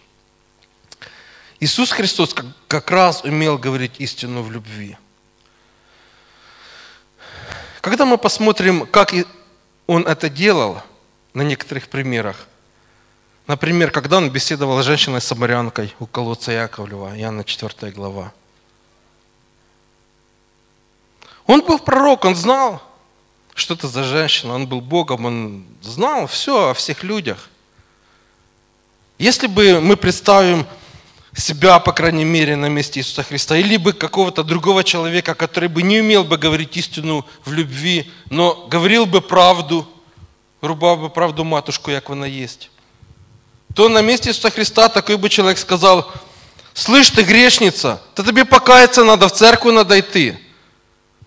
Иисус 1.61 1.91
Христос 1.91 2.35
как 2.69 2.91
раз 2.91 3.23
умел 3.23 3.59
говорить 3.59 3.97
истину 3.99 4.43
в 4.43 4.51
любви. 4.51 4.97
Когда 7.83 8.07
мы 8.07 8.17
посмотрим, 8.17 8.87
как 8.87 9.15
Он 9.87 10.07
это 10.07 10.31
делал 10.31 10.83
на 11.35 11.43
некоторых 11.43 11.89
примерах, 11.89 12.49
например, 13.47 13.91
когда 13.91 14.17
Он 14.17 14.31
беседовал 14.31 14.83
с 14.83 14.87
женщиной-самарянкой 14.87 15.95
у 15.99 16.07
колодца 16.07 16.51
Яковлева, 16.51 17.19
Иоанна 17.19 17.45
4 17.45 17.93
глава, 17.93 18.33
он 21.47 21.63
был 21.63 21.79
пророк, 21.79 22.25
он 22.25 22.37
знал, 22.37 22.81
что 23.55 23.75
это 23.75 23.89
за 23.89 24.05
женщина, 24.05 24.55
он 24.55 24.67
был 24.67 24.81
Богом, 24.81 25.27
он 25.27 25.67
знал 25.83 26.27
все 26.27 26.71
о 26.71 26.75
всех 26.75 27.03
людях. 27.03 27.51
Если 29.19 29.49
бы 29.49 29.81
мы 29.81 29.97
представим 29.97 30.65
себя, 31.35 31.79
по 31.79 31.93
крайней 31.93 32.25
мере, 32.25 32.57
на 32.57 32.67
месте 32.67 33.01
Иисуса 33.01 33.23
Христа, 33.23 33.57
или 33.57 33.77
бы 33.77 33.93
какого-то 33.93 34.43
другого 34.43 34.83
человека, 34.85 35.35
который 35.35 35.69
бы 35.69 35.83
не 35.83 36.01
умел 36.01 36.25
бы 36.25 36.37
говорить 36.37 36.77
истину 36.77 37.25
в 37.45 37.53
любви, 37.53 38.11
но 38.31 38.67
говорил 38.69 39.07
бы 39.07 39.21
правду, 39.21 39.89
рубав 40.61 41.01
бы 41.01 41.11
правду 41.11 41.45
матушку, 41.45 41.91
як 41.91 42.09
вона 42.09 42.27
есть, 42.27 42.71
то 43.75 43.89
на 43.89 44.03
месте 44.03 44.31
Иисуса 44.31 44.51
Христа 44.51 44.89
такой 44.89 45.17
бы 45.17 45.29
человек 45.29 45.59
сказал, 45.59 46.11
слышь 46.75 47.11
ты 47.11 47.23
грешница, 47.23 48.03
то 48.15 48.25
тебе 48.25 48.45
покаяться 48.45 49.05
надо, 49.05 49.29
в 49.29 49.33
церковь 49.33 49.73
надо 49.73 49.99
идти. 50.01 50.37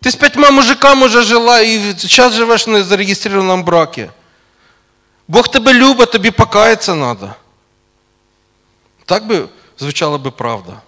Ты 0.01 0.12
с 0.12 0.18
пятьма 0.18 0.51
мужиками 0.51 1.06
уже 1.06 1.24
жила 1.24 1.62
и 1.62 1.95
сейчас 1.97 2.34
живешь 2.34 2.68
на 2.68 2.84
зарегистрированном 2.84 3.64
браке. 3.64 4.12
Бог 5.30 5.49
тебе 5.49 5.72
любить, 5.72 6.12
тобі 6.12 6.32
покаяться 6.32 6.95
надо. 6.95 7.36
Так 9.06 9.28
би 9.28 9.47
звучала 9.84 10.18
би 10.18 10.32
правда. 10.32 10.82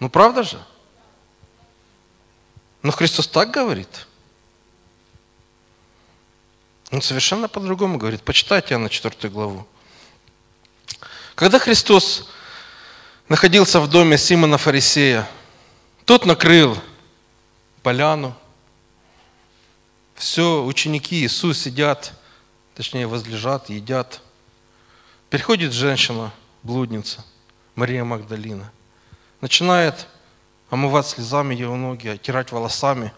Ну 0.00 0.08
правда 0.08 0.42
же? 0.42 0.58
Но 2.82 2.90
Христос 2.90 3.28
так 3.28 3.50
говорит. 3.50 4.06
Он 6.90 7.02
совершенно 7.02 7.48
по-другому 7.48 7.98
говорит. 7.98 8.22
Почитайте 8.22 8.76
на 8.78 8.88
4 8.88 9.28
главу. 9.30 9.66
Когда 11.34 11.58
Христос 11.58 12.28
находился 13.28 13.80
в 13.80 13.88
доме 13.88 14.18
Симона 14.18 14.58
Фарисея, 14.58 15.28
тот 16.06 16.24
накрыл 16.26 16.76
поляну. 17.82 18.34
Все, 20.14 20.64
ученики 20.64 21.24
Иисус 21.24 21.58
сидят, 21.58 22.12
точнее 22.74 23.06
возлежат, 23.06 23.70
едят. 23.70 24.20
Приходит 25.28 25.72
женщина, 25.72 26.32
блудница, 26.62 27.24
Мария 27.79 28.03
Магдалина. 28.03 28.71
Начинает 29.41 30.07
омывать 30.69 31.07
слезами 31.07 31.55
его 31.55 31.75
ноги, 31.75 32.07
оттирать 32.07 32.51
волосами. 32.51 33.11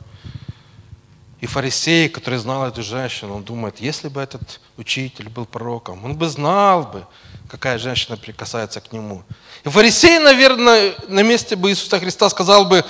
И 1.40 1.46
фарисей, 1.46 2.10
который 2.10 2.40
знал 2.40 2.66
эту 2.66 2.82
женщину, 2.82 3.36
он 3.36 3.44
думает, 3.44 3.80
если 3.80 4.08
бы 4.08 4.20
этот 4.22 4.60
учитель 4.78 5.30
был 5.30 5.46
пророком, 5.46 6.04
он 6.04 6.16
бы 6.16 6.28
знал 6.28 6.84
бы, 6.84 7.06
какая 7.48 7.78
женщина 7.78 8.18
прикасается 8.18 8.82
к 8.82 8.92
нему. 8.92 9.24
И 9.64 9.70
фарисей, 9.70 10.18
наверное, 10.18 10.96
на 11.08 11.22
месте 11.22 11.56
бы 11.56 11.70
Иисуса 11.70 12.00
Христа 12.00 12.30
сказал 12.30 12.66
бы, 12.66 12.84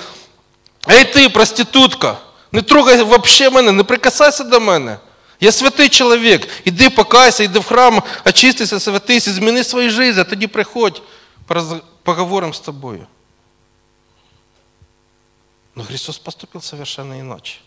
ей 0.88 1.04
ты, 1.04 1.30
проститутка, 1.30 2.20
не 2.52 2.62
трогай 2.62 3.04
вообще 3.04 3.50
мене, 3.50 3.72
не 3.72 3.84
прикасайся 3.84 4.44
до 4.44 4.60
мене. 4.60 5.00
Я 5.40 5.52
святий 5.52 5.90
чоловік. 5.90 6.48
Іди 6.66 6.90
покайся, 6.90 7.44
іди 7.44 7.60
в 7.60 7.66
храм, 7.66 8.04
очистися, 8.26 8.80
святися, 8.80 9.34
зміни 9.34 9.64
свою 9.64 9.90
жизнь, 9.90 10.20
а 10.20 10.24
тоді 10.24 10.48
приходь, 10.48 11.02
поговорим 11.47 12.53
с 12.53 12.61
тобою. 12.61 13.07
Но 15.75 15.85
Христос 15.85 16.19
поступил 16.19 16.61
совершенно 16.61 17.21
иначе. 17.21 17.61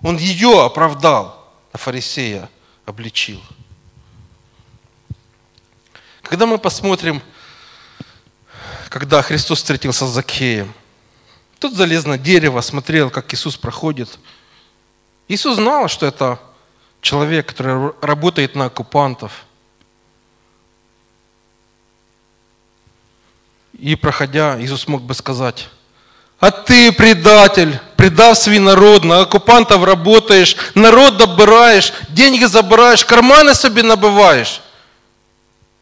Он 0.00 0.16
ее 0.16 0.64
оправдал, 0.64 1.52
а 1.72 1.78
фарисея 1.78 2.50
обличил. 2.84 3.40
Когда 6.22 6.46
мы 6.46 6.58
посмотрим, 6.58 7.22
когда 8.88 9.22
Христос 9.22 9.58
встретился 9.58 10.06
с 10.06 10.10
Закхеем, 10.10 10.72
тот 11.58 11.74
залез 11.74 12.04
на 12.04 12.18
дерево, 12.18 12.60
смотрел, 12.60 13.10
как 13.10 13.32
Иисус 13.32 13.56
проходит. 13.56 14.18
Иисус 15.28 15.56
знал, 15.56 15.88
что 15.88 16.06
это 16.06 16.40
человек, 17.00 17.46
который 17.46 17.92
работает 18.00 18.56
на 18.56 18.64
оккупантов. 18.64 19.44
И 23.82 23.96
проходя, 23.96 24.62
Иисус 24.62 24.86
мог 24.86 25.02
бы 25.02 25.12
сказать, 25.12 25.68
а 26.38 26.52
ты, 26.52 26.92
предатель, 26.92 27.80
предав 27.96 28.38
свой 28.38 28.60
народ, 28.60 29.02
на 29.02 29.22
оккупантов 29.22 29.82
работаешь, 29.82 30.56
народ 30.76 31.16
добираешь, 31.16 31.92
деньги 32.08 32.44
забираешь, 32.44 33.04
карманы 33.04 33.56
себе 33.56 33.82
набываешь. 33.82 34.62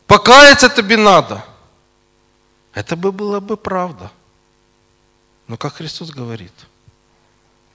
Покаяться 0.06 0.70
тебе 0.70 0.96
надо. 0.96 1.44
Это 2.72 2.96
бы 2.96 3.12
была 3.12 3.38
бы 3.38 3.58
правда. 3.58 4.10
Но 5.46 5.58
как 5.58 5.74
Христос 5.74 6.08
говорит, 6.08 6.52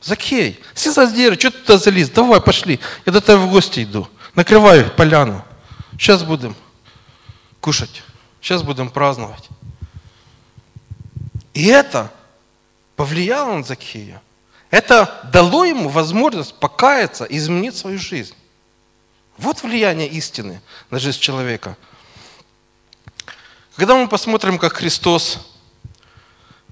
Закей, 0.01 0.59
с 0.73 1.11
дерева, 1.11 1.39
что 1.39 1.51
ты 1.51 1.59
туда 1.59 1.77
залез? 1.77 2.09
Давай, 2.09 2.41
пошли, 2.41 2.79
я 3.05 3.11
до 3.11 3.21
тебя 3.21 3.37
в 3.37 3.51
гости 3.51 3.83
иду. 3.83 4.07
Накрывай 4.33 4.85
поляну. 4.85 5.45
Сейчас 5.99 6.23
будем 6.23 6.55
кушать. 7.61 8.01
Сейчас 8.41 8.63
будем 8.63 8.89
праздновать. 8.89 9.49
И 11.55 11.67
это 11.67 12.11
повлияло 12.97 13.55
на 13.55 13.63
Закхея. 13.63 14.21
Это 14.69 15.27
дало 15.31 15.63
ему 15.63 15.87
возможность 15.87 16.53
покаяться 16.59 17.23
и 17.23 17.37
изменить 17.37 17.75
свою 17.77 17.97
жизнь. 17.97 18.35
Вот 19.37 19.63
влияние 19.63 20.09
истины 20.09 20.61
на 20.89 20.99
жизнь 20.99 21.19
человека. 21.19 21.77
Когда 23.77 23.95
мы 23.95 24.09
посмотрим, 24.09 24.59
как 24.59 24.73
Христос 24.73 25.47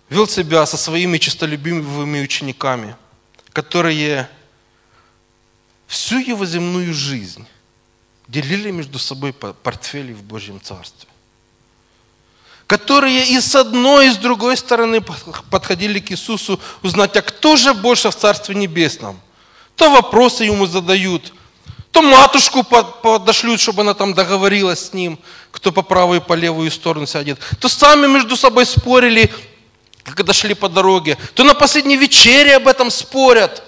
вел 0.10 0.28
себя 0.28 0.66
со 0.66 0.76
своими 0.76 1.18
честолюбивыми 1.18 2.22
учениками, 2.22 2.98
которые 3.54 4.30
всю 5.88 6.20
его 6.20 6.46
земную 6.46 6.94
жизнь 6.94 7.48
делили 8.28 8.70
между 8.70 9.00
собой 9.00 9.32
портфели 9.32 10.12
в 10.12 10.24
Божьем 10.24 10.60
Царстве 10.60 11.08
которые 12.68 13.28
и 13.28 13.40
с 13.40 13.56
одной, 13.56 14.08
и 14.08 14.12
с 14.12 14.18
другой 14.18 14.58
стороны 14.58 15.02
подходили 15.50 16.00
к 16.00 16.12
Иисусу 16.12 16.60
узнать, 16.82 17.16
а 17.18 17.22
кто 17.22 17.56
же 17.56 17.74
больше 17.74 18.10
в 18.10 18.16
Царстве 18.16 18.56
Небесном? 18.56 19.20
То 19.76 19.90
вопросы 19.90 20.46
ему 20.46 20.66
задают, 20.66 21.34
то 21.92 22.02
матушку 22.02 22.64
подошлют, 22.64 23.60
чтобы 23.60 23.82
она 23.82 23.94
там 23.94 24.14
договорилась 24.14 24.88
с 24.88 24.94
ним, 24.94 25.20
кто 25.52 25.72
по 25.72 25.82
правую 25.82 26.22
и 26.22 26.24
по 26.24 26.34
левую 26.34 26.72
сторону 26.72 27.06
сядет, 27.06 27.40
то 27.60 27.70
сами 27.70 28.08
между 28.08 28.36
собой 28.36 28.66
спорили, 28.66 29.32
когда 30.04 30.34
шли 30.34 30.54
по 30.54 30.70
дороге, 30.70 31.18
то 31.36 31.44
на 31.44 31.54
последней 31.54 31.98
вечере 31.98 32.56
об 32.56 32.68
этом 32.68 32.90
спорят. 32.90 33.64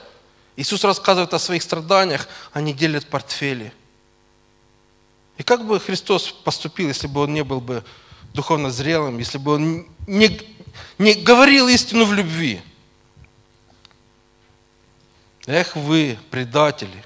Иисус 0.55 0.83
рассказывает 0.83 1.33
о 1.33 1.39
своих 1.39 1.61
страданиях, 1.61 2.27
они 2.53 2.73
делят 2.73 3.05
портфели. 3.07 3.73
И 5.37 5.43
как 5.43 5.65
бы 5.65 5.79
Христос 5.79 6.33
поступил, 6.43 6.87
если 6.87 7.07
бы 7.07 7.21
он 7.21 7.33
не 7.33 7.43
был 7.43 7.59
бы 7.59 7.83
духовно 8.34 8.70
зрелым, 8.70 9.18
если 9.18 9.38
бы 9.38 9.54
он 9.54 9.86
не, 10.06 10.40
не 10.98 11.14
говорил 11.14 11.68
истину 11.68 12.04
в 12.04 12.12
любви. 12.12 12.60
Эх 15.46 15.74
вы, 15.74 16.18
предатели, 16.30 17.04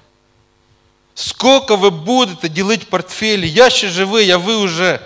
сколько 1.14 1.76
вы 1.76 1.90
будете 1.90 2.48
делить 2.48 2.88
портфели, 2.88 3.46
я 3.46 3.70
ще 3.70 3.88
живий, 3.88 4.30
а 4.30 4.36
ви 4.36 4.64
вже. 4.64 5.00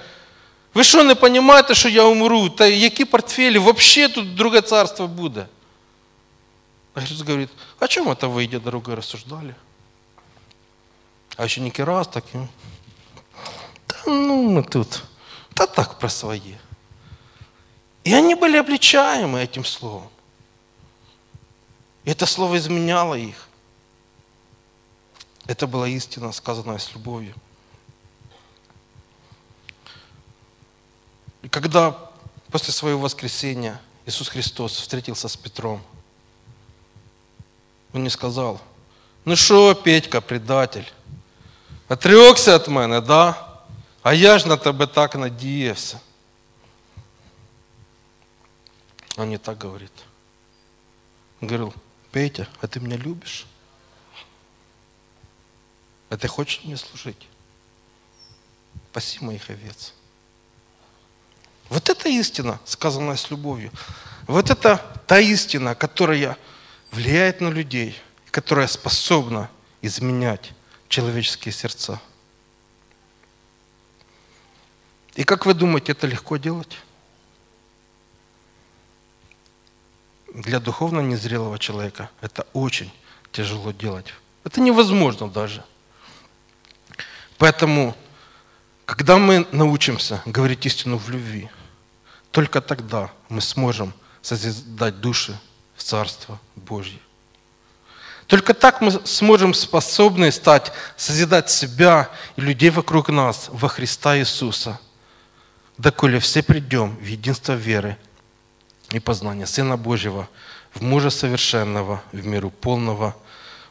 Ви 0.74 0.85
що 0.85 1.05
не 1.05 1.14
розумієте, 1.14 1.74
що 1.74 1.89
я 1.89 2.05
умру? 2.05 2.49
Та 2.49 2.66
які 2.66 3.05
портфелі? 3.05 3.59
Вообще 3.59 4.09
тут 4.09 4.35
друге 4.35 4.61
царство 4.61 5.07
буде. 5.07 5.47
А 6.95 7.01
Христос 7.01 7.22
говорит, 7.22 7.51
о 7.79 7.87
чем 7.87 8.09
это 8.09 8.26
вы, 8.26 8.45
идя 8.45 8.59
дорогой, 8.59 8.95
рассуждали? 8.95 9.55
А 11.37 11.45
еще 11.45 11.61
не 11.61 11.70
раз 11.76 12.09
таким. 12.09 12.49
Да 13.87 13.97
ну 14.07 14.51
мы 14.51 14.64
тут. 14.64 15.05
Да 15.56 15.68
так 15.68 15.99
про 15.99 16.10
свои. 16.10 16.56
И 18.04 18.14
они 18.14 18.36
были 18.36 18.58
обличаемы 18.58 19.41
этим 19.41 19.64
словом. 19.64 20.10
И 22.04 22.12
это 22.12 22.26
слово 22.26 22.58
изменяло 22.58 23.16
их. 23.16 23.47
Это 25.45 25.68
была 25.68 25.88
истина, 25.88 26.32
сказанная 26.32 26.78
с 26.78 26.93
любовью. 26.93 27.34
И 31.41 31.49
когда 31.49 31.91
после 32.49 32.74
своего 32.74 33.01
воскресения 33.01 33.80
Иисус 34.06 34.30
Христос 34.30 34.74
встретился 34.74 35.28
с 35.28 35.36
Петром, 35.38 35.82
Он 37.93 38.04
не 38.04 38.10
сказал, 38.10 38.60
ну 39.26 39.36
что, 39.36 39.74
Петька, 39.74 40.20
предатель, 40.20 40.91
отрекся 41.88 42.56
от 42.56 42.68
мене, 42.68 43.01
да? 43.01 43.53
А 44.04 44.14
я 44.14 44.38
ж 44.38 44.47
на 44.47 44.58
тебе 44.58 44.88
так 44.88 45.16
надіявся. 45.16 45.99
Он 49.16 49.30
не 49.30 49.38
так 49.38 49.58
говорит. 49.58 49.91
Он 51.41 51.47
говорил, 51.47 51.74
Петя, 52.12 52.47
а 52.62 52.68
ты 52.68 52.80
меня 52.80 52.97
любишь? 52.97 53.45
А 56.10 56.18
ты 56.18 56.28
хочешь 56.28 56.64
мне 56.64 56.78
служить? 56.78 57.28
Спаси 58.91 59.24
моих 59.24 59.49
овец. 59.49 59.93
Вот 61.70 61.89
это 61.89 62.10
истина, 62.10 62.60
сказанная 62.66 63.16
с 63.16 63.32
любовью. 63.32 63.72
Вот 64.28 64.49
это 64.49 64.78
та 65.08 65.20
истина, 65.20 65.76
которая 65.76 66.38
влияет 66.91 67.41
на 67.41 67.47
людей, 67.47 67.95
которая 68.32 68.68
способна 68.68 69.49
изменять 69.82 70.51
человеческие 70.89 71.54
сердца. 71.54 71.99
И 75.16 75.24
как 75.24 75.45
вы 75.45 75.53
думаете, 75.53 75.91
это 75.91 76.07
легко 76.07 76.38
делать? 76.38 76.78
Для 80.34 80.59
духовно 80.59 80.99
незрелого 81.01 81.59
человека 81.59 82.09
это 82.22 82.47
очень 82.53 82.91
тяжело 83.32 83.72
делать. 83.72 84.14
Это 84.43 84.59
невозможно 84.59 85.30
даже. 85.30 85.64
Поэтому, 87.38 87.95
когда 88.86 89.18
мы 89.18 89.47
научимся 89.51 90.22
говорить 90.26 90.66
истину 90.66 90.97
в 90.97 91.09
любви, 91.09 91.49
только 92.32 92.61
тогда 92.61 93.11
мы 93.30 93.41
сможем 93.41 93.93
созидать 94.24 94.99
души 94.99 95.39
в 95.76 95.84
Царство 95.84 96.39
Божье. 96.55 96.99
Только 98.26 98.53
так 98.53 98.82
мы 98.82 98.91
сможем 99.05 99.53
способны 99.53 100.32
стать, 100.32 100.72
созидать 100.97 101.51
себя 101.51 102.09
и 102.36 102.41
людей 102.41 102.72
вокруг 102.72 103.09
нас 103.09 103.49
во 103.51 103.68
Христа 103.68 104.18
Иисуса, 104.18 104.80
доколе 105.78 106.19
все 106.19 106.43
придем 106.43 106.95
в 106.97 107.05
единство 107.05 107.53
веры 107.53 107.97
и 108.91 108.99
познания 108.99 109.45
Сына 109.45 109.78
Божьего, 109.78 110.30
в 110.74 110.82
мужа 110.82 111.09
совершенного, 111.09 112.03
в 112.11 112.26
миру 112.26 112.49
полного 112.49 113.15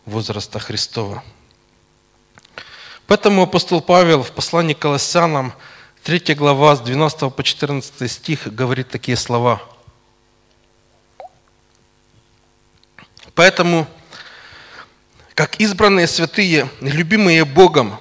возраста 0.04 0.58
Христова. 0.58 1.22
Поэтому 3.06 3.42
апостол 3.42 3.80
Павел 3.80 4.22
в 4.22 4.32
послании 4.32 4.74
к 4.74 4.78
Колоссянам, 4.78 5.52
3 6.04 6.34
глава, 6.34 6.74
с 6.74 6.80
12 6.80 7.34
по 7.34 7.42
14 7.42 8.10
стих, 8.10 8.52
говорит 8.52 8.88
такие 8.88 9.16
слова. 9.16 9.62
Поэтому, 13.34 13.86
как 15.34 15.60
избранные 15.60 16.06
святые, 16.06 16.68
любимые 16.80 17.44
Богом, 17.44 17.98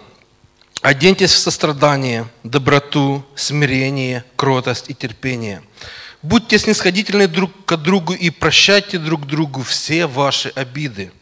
оденьтесь 0.81 1.33
в 1.33 1.37
сострадание, 1.37 2.27
доброту, 2.43 3.25
смирение, 3.35 4.23
кротость 4.35 4.89
и 4.89 4.93
терпение. 4.93 5.63
Будьте 6.21 6.59
снисходительны 6.59 7.27
друг 7.27 7.51
к 7.65 7.77
другу 7.77 8.13
и 8.13 8.29
прощайте 8.29 8.99
друг 8.99 9.25
другу 9.25 9.63
все 9.63 10.05
ваши 10.07 10.49
обиды– 10.49 11.11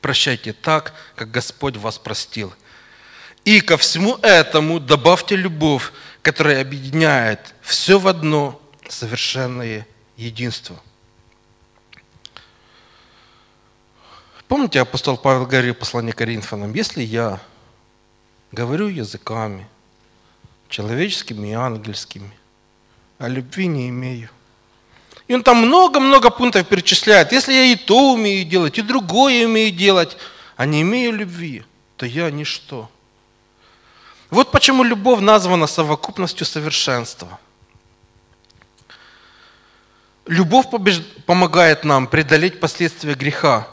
прощайте 0.00 0.52
так, 0.52 0.94
как 1.14 1.30
Господь 1.30 1.76
вас 1.76 1.98
простил. 1.98 2.52
И 3.44 3.60
ко 3.60 3.76
всему 3.76 4.16
этому 4.22 4.80
добавьте 4.80 5.36
любовь, 5.36 5.92
которая 6.22 6.60
объединяет 6.60 7.54
все 7.62 7.98
в 7.98 8.08
одно 8.08 8.60
совершенное 8.88 9.86
единство. 10.16 10.80
Помните, 14.48 14.80
апостол 14.80 15.16
Павел 15.18 15.46
говорил 15.46 15.74
в 15.74 15.78
послании 15.78 16.12
Коринфянам, 16.12 16.72
если 16.72 17.02
я 17.02 17.40
говорю 18.52 18.88
языками, 18.88 19.66
человеческими 20.68 21.48
и 21.48 21.52
ангельскими, 21.52 22.32
а 23.18 23.28
любви 23.28 23.66
не 23.66 23.88
имею, 23.88 24.30
и 25.28 25.34
он 25.34 25.42
там 25.42 25.58
много-много 25.58 26.30
пунктов 26.30 26.66
перечисляет. 26.66 27.32
Если 27.32 27.52
я 27.52 27.64
и 27.64 27.76
то 27.76 28.14
умею 28.14 28.46
делать, 28.46 28.78
и 28.78 28.82
другое 28.82 29.46
умею 29.46 29.70
делать, 29.70 30.16
а 30.56 30.64
не 30.64 30.80
имею 30.80 31.12
любви, 31.12 31.64
то 31.96 32.06
я 32.06 32.30
ничто. 32.30 32.90
Вот 34.30 34.50
почему 34.50 34.82
любовь 34.82 35.20
названа 35.20 35.66
совокупностью 35.66 36.46
совершенства. 36.46 37.38
Любовь 40.26 40.70
побеж... 40.70 41.02
помогает 41.26 41.84
нам 41.84 42.06
преодолеть 42.06 42.58
последствия 42.58 43.14
греха. 43.14 43.68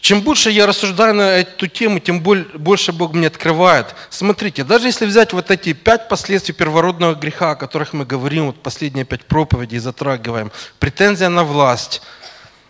Чем 0.00 0.22
больше 0.22 0.50
я 0.50 0.66
рассуждаю 0.66 1.14
на 1.14 1.36
эту 1.38 1.66
тему, 1.66 1.98
тем 1.98 2.20
больше 2.20 2.92
Бог 2.92 3.12
мне 3.12 3.26
открывает. 3.26 3.94
Смотрите, 4.08 4.64
даже 4.64 4.86
если 4.86 5.04
взять 5.04 5.32
вот 5.32 5.50
эти 5.50 5.74
пять 5.74 6.08
последствий 6.08 6.54
первородного 6.54 7.14
греха, 7.14 7.50
о 7.50 7.56
которых 7.56 7.92
мы 7.92 8.06
говорим, 8.06 8.46
вот 8.46 8.62
последние 8.62 9.04
пять 9.04 9.26
проповедей 9.26 9.78
затрагиваем, 9.78 10.50
претензия 10.78 11.28
на 11.28 11.44
власть, 11.44 12.00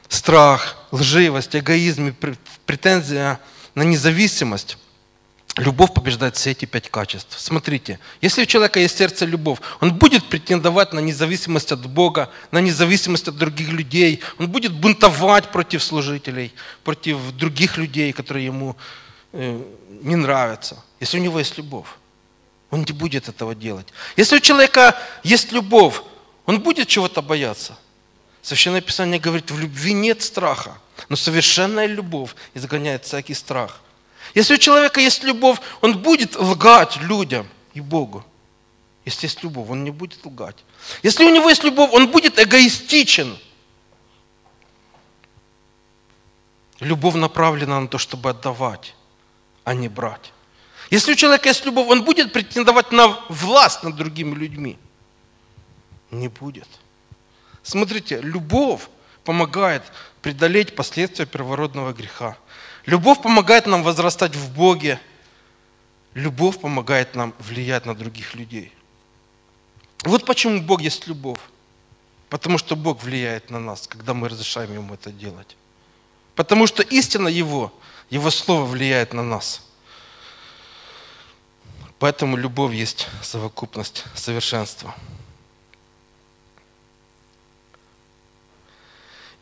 страх, 0.09 0.77
лживость, 0.91 1.55
эгоизм, 1.55 2.15
претензия 2.67 3.39
на 3.75 3.83
независимость– 3.83 4.77
Любовь 5.61 5.93
побеждает 5.93 6.37
все 6.37 6.53
эти 6.53 6.65
пять 6.65 6.89
качеств. 6.89 7.39
Смотрите, 7.39 7.99
если 8.23 8.45
у 8.45 8.47
человека 8.47 8.81
есть 8.81 8.97
сердце 8.97 9.27
любовь, 9.27 9.59
он 9.81 9.93
будет 9.93 10.25
претендовать 10.25 10.95
на 10.95 11.01
независимость 11.01 11.71
от 11.71 11.85
Бога, 11.87 12.31
на 12.51 12.61
независимость 12.61 13.29
от 13.29 13.37
других 13.37 13.69
людей, 13.69 14.21
он 14.39 14.49
будет 14.49 14.73
бунтовать 14.73 15.53
против 15.53 15.83
служителей, 15.83 16.55
против 16.83 17.19
других 17.33 17.77
людей, 17.77 18.11
которые 18.15 18.47
ему 18.47 18.75
э, 19.33 19.63
не 20.03 20.17
нравятся, 20.17 20.83
если 20.99 21.19
у 21.19 21.23
него 21.23 21.39
есть 21.39 21.59
любовь. 21.59 21.89
Он 22.71 22.81
не 22.81 22.93
будет 22.93 23.29
этого 23.29 23.55
делать. 23.55 23.89
Если 24.17 24.37
у 24.37 24.41
человека 24.41 24.97
есть 25.23 25.53
любовь, 25.53 26.01
он 26.47 26.61
будет 26.61 26.89
чего-то 26.89 27.21
бояться. 27.21 27.77
Священное 28.41 28.81
Писание 28.81 29.21
говорит, 29.21 29.51
в 29.51 29.59
любви 29.59 29.93
нет 29.93 30.23
страха, 30.23 30.79
но 31.11 31.17
совершенная 31.17 31.85
любовь 31.87 32.35
изгоняет 32.55 33.05
всякий 33.05 33.35
страх– 33.35 33.83
если 34.35 34.55
у 34.55 34.59
человека 34.59 35.01
есть 35.01 35.25
любовь, 35.25 35.59
он 35.81 35.99
будет 35.99 36.37
лгать 36.37 36.97
людям 37.03 37.49
и 37.75 37.81
Богу. 37.81 38.25
Если 39.05 39.27
есть 39.27 39.43
любовь, 39.43 39.69
он 39.71 39.85
не 39.85 39.91
будет 39.91 40.25
лгать. 40.25 40.57
Если 41.03 41.25
у 41.25 41.35
него 41.35 41.49
есть 41.49 41.65
любовь, 41.65 41.91
он 41.93 42.11
будет 42.11 42.39
эгоистичен. 42.39 43.37
Любовь 46.81 47.15
направлена 47.15 47.81
на 47.81 47.89
то, 47.89 47.99
чтобы 47.99 48.31
отдавать, 48.31 48.95
а 49.65 49.75
не 49.75 49.89
брать. 49.89 50.33
Если 50.91 51.13
у 51.13 51.15
человека 51.15 51.49
есть 51.49 51.65
любовь, 51.65 51.89
он 51.89 52.05
будет 52.05 52.33
претендовать 52.33 52.91
на 52.91 53.09
власть 53.29 53.83
над 53.83 53.97
другими 53.97 54.35
людьми. 54.35 54.79
Не 56.11 56.29
будет. 56.29 56.69
Смотрите, 57.63 58.21
любовь 58.21 58.89
помогает 59.25 59.83
преодолеть 60.23 60.75
последствия 60.75 61.27
первородного 61.27 61.93
греха. 61.93 62.37
Любовь 62.87 63.21
помогает 63.21 63.67
нам 63.67 63.83
возрастать 63.83 64.35
в 64.35 64.55
Боге. 64.55 65.01
Любовь 66.15 66.61
помогает 66.61 67.15
нам 67.15 67.35
влиять 67.39 67.87
на 67.87 67.95
других 67.95 68.35
людей. 68.35 68.73
Вот 70.05 70.25
почему 70.25 70.61
Бог 70.61 70.81
есть 70.81 71.07
любовь. 71.07 71.41
Потому 72.29 72.59
что 72.59 72.77
Бог 72.77 73.03
влияет 73.03 73.51
на 73.51 73.59
нас, 73.59 73.87
когда 73.87 74.15
мы 74.15 74.29
разрешаем 74.29 74.73
Ему 74.73 74.95
это 74.95 75.11
делать. 75.11 75.57
Потому 76.35 76.67
что 76.67 76.83
истина 76.83 77.29
Его, 77.29 77.73
Его 78.09 78.31
Слово 78.31 78.65
влияет 78.65 79.13
на 79.13 79.23
нас. 79.23 79.67
Поэтому 81.99 82.37
любовь 82.37 82.73
есть 82.73 83.09
совокупность 83.23 84.05
совершенства. 84.15 84.95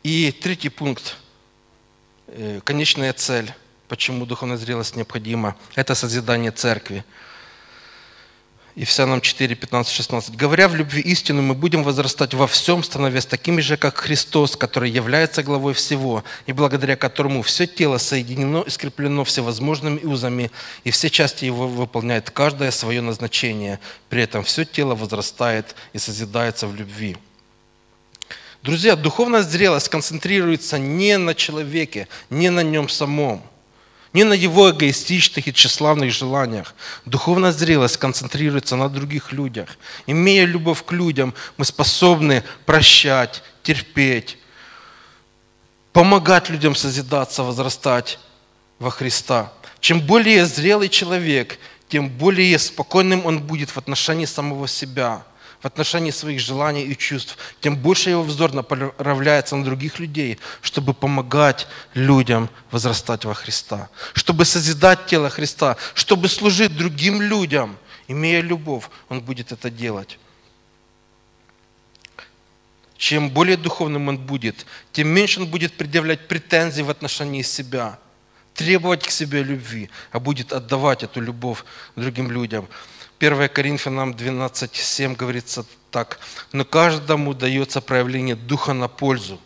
И 0.03 0.31
третий 0.31 0.69
пункт– 0.69 1.15
конечная 2.63 3.13
цель, 3.13 3.53
почему 3.87 4.25
духовная 4.25 4.57
зрелость 4.57 4.95
необходима, 4.95 5.55
это 5.75 5.95
созидание 5.95 6.51
церкви. 6.51 7.03
Ефесянам 8.75 9.19
4, 9.19 9.55
15, 9.55 9.91
16. 9.93 10.35
«Говоря 10.37 10.69
в 10.69 10.75
любви 10.75 11.01
истину, 11.01 11.41
мы 11.41 11.53
будем 11.53 11.83
возрастать 11.83 12.33
во 12.33 12.47
всем, 12.47 12.81
становясь 12.81 13.25
такими 13.25 13.59
же, 13.59 13.75
как 13.75 13.97
Христос, 13.97 14.55
который 14.55 14.89
является 14.89 15.43
главой 15.43 15.73
всего, 15.73 16.23
и 16.45 16.53
благодаря 16.53 16.95
которому 16.95 17.41
все 17.41 17.67
тело 17.67 17.97
соединено 17.97 18.61
и 18.61 18.69
скреплено 18.69 19.25
всевозможными 19.25 19.99
узами, 20.05 20.49
и 20.85 20.91
все 20.91 21.09
части 21.09 21.43
его 21.43 21.67
выполняют 21.67 22.29
каждое 22.29 22.71
свое 22.71 23.01
назначение. 23.01 23.79
При 24.07 24.21
этом 24.23 24.43
все 24.43 24.63
тело 24.63 24.95
возрастает 24.95 25.75
и 25.91 25.97
созидается 25.97 26.65
в 26.67 26.73
любви». 26.73 27.17
Друзья, 28.61 28.97
духовная 28.97 29.41
зрелость 29.41 29.87
концентрируется 29.87 30.77
не 30.77 31.17
на 31.17 31.33
человеке, 31.33 32.09
не 32.29 32.49
на 32.49 32.61
нем 32.61 32.89
самом, 32.89 33.41
не 34.11 34.25
на 34.25 34.33
его 34.33 34.69
эгоистичных 34.71 35.47
и 35.47 35.53
тщеславных 35.53 36.11
желаниях. 36.11 36.75
Духовная 37.05 37.53
зрелость 37.53 37.95
концентрируется 37.95 38.75
на 38.75 38.89
других 38.89 39.31
людях. 39.31 39.77
Имея 40.07 40.45
любовь 40.45 40.83
к 40.83 40.91
людям, 40.91 41.33
мы 41.55 41.63
способны 41.63 42.43
прощать, 42.65 43.43
терпеть, 43.63 44.37
помогать 45.93 46.49
людям 46.49 46.75
созидаться, 46.75 47.43
возрастать 47.43 48.19
во 48.77 48.91
Христа. 48.91 49.53
Чем 49.79 50.01
более 50.01 50.45
зрелый 50.45 50.89
человек, 50.89 51.59
тем 51.87 52.09
более 52.09 52.59
спокойным 52.59 53.25
он 53.25 53.39
будет 53.39 53.69
в 53.69 53.77
отношении 53.77 54.25
самого 54.25 54.67
себя– 54.67 55.23
в 55.61 55.65
отношении 55.65 56.11
своих 56.11 56.39
желаний 56.39 56.83
и 56.85 56.97
чувств, 56.97 57.37
тем 57.59 57.75
больше 57.75 58.09
его 58.09 58.23
взор 58.23 58.53
направляется 58.53 59.55
на 59.55 59.65
других 59.65 59.99
людей, 59.99 60.39
чтобы 60.61 60.93
помогать 60.93 61.67
людям 61.93 62.49
возрастать 62.71 63.25
во 63.25 63.33
Христа, 63.33 63.89
чтобы 64.13 64.45
созидать 64.45 65.05
тело 65.07 65.29
Христа, 65.29 65.75
чтобы 65.93 66.29
служить 66.29 66.77
другим 66.77 67.21
людям. 67.21 67.77
Имея 68.07 68.41
любовь, 68.41 68.85
он 69.09 69.21
будет 69.21 69.51
это 69.51 69.69
делать. 69.69 70.17
Чем 72.97 73.29
более 73.29 73.55
духовным 73.55 74.07
он 74.07 74.17
будет, 74.17 74.65
тем 74.91 75.07
меньше 75.09 75.41
он 75.41 75.47
будет 75.47 75.73
предъявлять 75.73 76.27
претензии 76.27 76.81
в 76.81 76.89
отношении 76.89 77.43
себя, 77.43 77.97
требовать 78.53 79.03
к 79.03 79.11
себе 79.11 79.41
любви, 79.41 79.89
а 80.11 80.19
будет 80.19 80.51
отдавать 80.51 81.03
эту 81.03 81.21
любовь 81.21 81.63
другим 81.95 82.29
людям. 82.31 82.67
1 83.19 83.49
Коринфянам 83.49 84.11
12.7 84.11 85.15
говорится 85.15 85.65
так. 85.91 86.19
«Но 86.53 86.63
каждому 86.63 87.33
дается 87.33 87.81
проявление 87.81 88.35
Духа 88.35 88.73
на 88.73 88.87
пользу». 88.87 89.39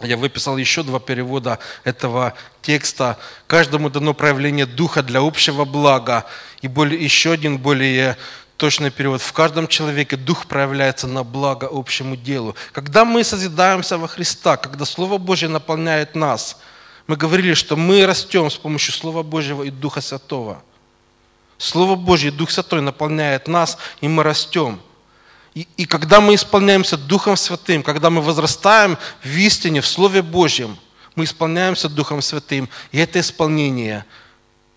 Я 0.00 0.16
выписал 0.16 0.56
еще 0.56 0.82
два 0.82 0.98
перевода 0.98 1.60
этого 1.84 2.34
текста. 2.62 3.16
Каждому 3.46 3.88
дано 3.88 4.12
проявление 4.12 4.66
Духа 4.66 5.02
для 5.02 5.20
общего 5.20 5.64
блага. 5.64 6.26
И 6.62 6.68
более, 6.68 7.02
еще 7.02 7.32
один 7.32 7.58
более 7.58 8.18
точный 8.56 8.90
перевод, 8.90 9.22
в 9.22 9.32
каждом 9.32 9.68
человеке 9.68 10.16
Дух 10.16 10.46
проявляется 10.46 11.06
на 11.06 11.22
благо 11.22 11.68
общему 11.70 12.16
делу. 12.16 12.54
Когда 12.72 13.04
мы 13.04 13.24
созидаемся 13.24 13.96
во 13.96 14.08
Христа, 14.08 14.56
когда 14.56 14.84
Слово 14.84 15.18
Божье 15.18 15.48
наполняет 15.48 16.14
нас, 16.14 16.58
мы 17.06 17.16
говорили, 17.16 17.54
что 17.54 17.76
мы 17.76 18.04
растем 18.04 18.50
с 18.50 18.56
помощью 18.56 18.92
Слова 18.92 19.22
Божьего 19.22 19.62
и 19.62 19.70
Духа 19.70 20.00
Святого. 20.00 20.62
Слово 21.58 21.94
Божье, 21.94 22.30
Дух 22.30 22.50
Святой 22.50 22.80
наполняет 22.80 23.48
нас, 23.48 23.78
и 24.00 24.08
мы 24.08 24.22
растем. 24.22 24.80
И, 25.54 25.68
и 25.76 25.86
когда 25.86 26.20
мы 26.20 26.34
исполняемся 26.34 26.96
Духом 26.96 27.36
Святым, 27.36 27.82
когда 27.82 28.10
мы 28.10 28.20
возрастаем 28.20 28.98
в 29.22 29.36
истине, 29.36 29.80
в 29.80 29.86
Слове 29.86 30.22
Божьем, 30.22 30.76
мы 31.14 31.24
исполняемся 31.24 31.88
Духом 31.88 32.22
Святым, 32.22 32.68
и 32.90 32.98
это 32.98 33.20
исполнение 33.20 34.04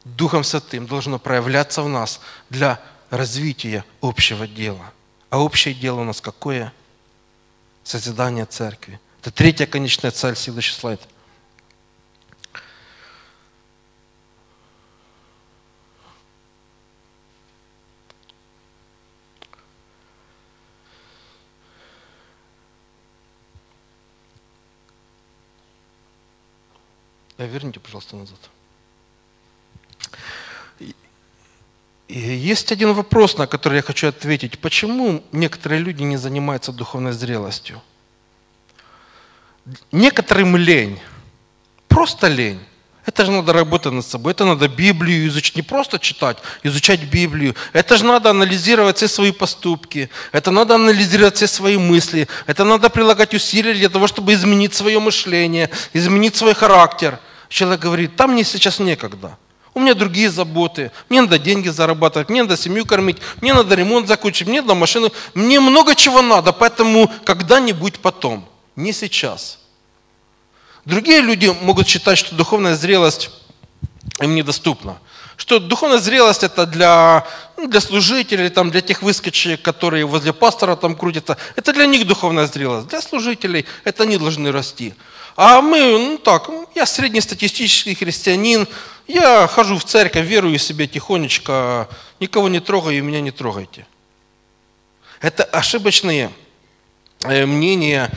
Духом 0.05 0.43
Святым 0.43 0.85
должно 0.85 1.19
проявляться 1.19 1.81
в 1.81 1.89
нас 1.89 2.21
для 2.49 2.79
развития 3.09 3.83
общего 4.01 4.47
дела. 4.47 4.93
А 5.29 5.39
общее 5.39 5.73
дело 5.73 6.01
у 6.01 6.03
нас 6.03 6.21
какое? 6.21 6.71
Созидание 7.83 8.45
церкви. 8.45 8.99
Это 9.21 9.31
третья 9.31 9.65
конечная 9.65 10.11
цель, 10.11 10.35
следующий 10.35 10.73
слайд. 10.73 11.01
Верните, 27.45 27.79
пожалуйста, 27.79 28.15
назад. 28.15 28.39
Есть 32.07 32.71
один 32.71 32.93
вопрос, 32.93 33.37
на 33.37 33.47
который 33.47 33.75
я 33.75 33.81
хочу 33.81 34.07
ответить. 34.07 34.59
Почему 34.59 35.23
некоторые 35.31 35.81
люди 35.81 36.03
не 36.03 36.17
занимаются 36.17 36.71
духовной 36.71 37.11
зрелостью? 37.11 37.81
Некоторым 39.91 40.55
лень. 40.55 40.99
Просто 41.89 42.27
лень. 42.27 42.59
Это 43.05 43.25
же 43.25 43.31
надо 43.31 43.53
работать 43.53 43.93
над 43.93 44.05
собой. 44.05 44.31
Это 44.31 44.45
надо 44.45 44.67
Библию 44.67 45.27
изучить. 45.27 45.55
Не 45.55 45.61
просто 45.61 45.99
читать, 45.99 46.37
изучать 46.63 47.01
Библию. 47.03 47.55
Это 47.73 47.97
же 47.97 48.05
надо 48.05 48.29
анализировать 48.29 48.97
все 48.97 49.07
свои 49.07 49.31
поступки. 49.31 50.09
Это 50.31 50.51
надо 50.51 50.75
анализировать 50.75 51.35
все 51.35 51.47
свои 51.47 51.77
мысли. 51.77 52.27
Это 52.47 52.63
надо 52.63 52.89
прилагать 52.89 53.33
усилия 53.33 53.73
для 53.73 53.89
того, 53.89 54.07
чтобы 54.07 54.33
изменить 54.33 54.73
свое 54.73 54.99
мышление, 54.99 55.69
изменить 55.93 56.35
свой 56.35 56.53
характер. 56.53 57.19
Человек 57.49 57.81
говорит, 57.81 58.15
там 58.15 58.33
мне 58.33 58.43
сейчас 58.43 58.79
некогда. 58.79 59.37
У 59.73 59.79
меня 59.79 59.93
другие 59.93 60.31
заботы. 60.31 60.91
Мне 61.07 61.21
надо 61.21 61.37
деньги 61.37 61.69
зарабатывать, 61.69 62.29
мне 62.29 62.41
надо 62.41 62.57
семью 62.57 62.85
кормить, 62.85 63.17
мне 63.41 63.53
надо 63.53 63.75
ремонт 63.75 64.07
закончить, 64.07 64.47
мне 64.47 64.61
надо 64.61 64.73
машину. 64.73 65.11
Мне 65.35 65.59
много 65.59 65.93
чего 65.93 66.21
надо, 66.21 66.51
поэтому 66.51 67.11
когда-нибудь 67.25 67.99
потом. 67.99 68.47
Не 68.75 68.91
сейчас. 68.91 69.59
Другие 70.83 71.21
люди 71.21 71.55
могут 71.61 71.87
считать, 71.87 72.17
что 72.17 72.33
духовная 72.33 72.75
зрелость 72.75 73.29
им 74.19 74.35
недоступна. 74.35 74.97
Что 75.35 75.59
духовная 75.59 75.99
зрелость 75.99 76.43
это 76.43 76.65
для, 76.65 77.27
ну, 77.57 77.67
для 77.67 77.79
служителей, 77.79 78.49
там, 78.49 78.71
для 78.71 78.81
тех 78.81 79.03
выскочек, 79.03 79.61
которые 79.61 80.05
возле 80.05 80.33
пастора 80.33 80.75
там 80.75 80.95
крутятся. 80.95 81.37
Это 81.55 81.73
для 81.73 81.85
них 81.85 82.07
духовная 82.07 82.47
зрелость. 82.47 82.87
Для 82.87 83.01
служителей 83.01 83.65
это 83.83 84.03
они 84.03 84.17
должны 84.17 84.51
расти. 84.51 84.95
А 85.37 85.61
мы, 85.61 85.79
ну 85.99 86.17
так, 86.17 86.49
я 86.73 86.87
среднестатистический 86.87 87.93
христианин, 87.93 88.67
я 89.05 89.45
хожу 89.45 89.77
в 89.77 89.85
церковь, 89.85 90.25
верую 90.25 90.57
себе 90.57 90.87
тихонечко, 90.87 91.87
никого 92.19 92.49
не 92.49 92.59
трогаю 92.59 93.03
меня 93.03 93.21
не 93.21 93.29
трогайте. 93.29 93.85
Это 95.21 95.43
ошибочные 95.43 96.31
э, 97.21 97.45
мнения. 97.45 98.09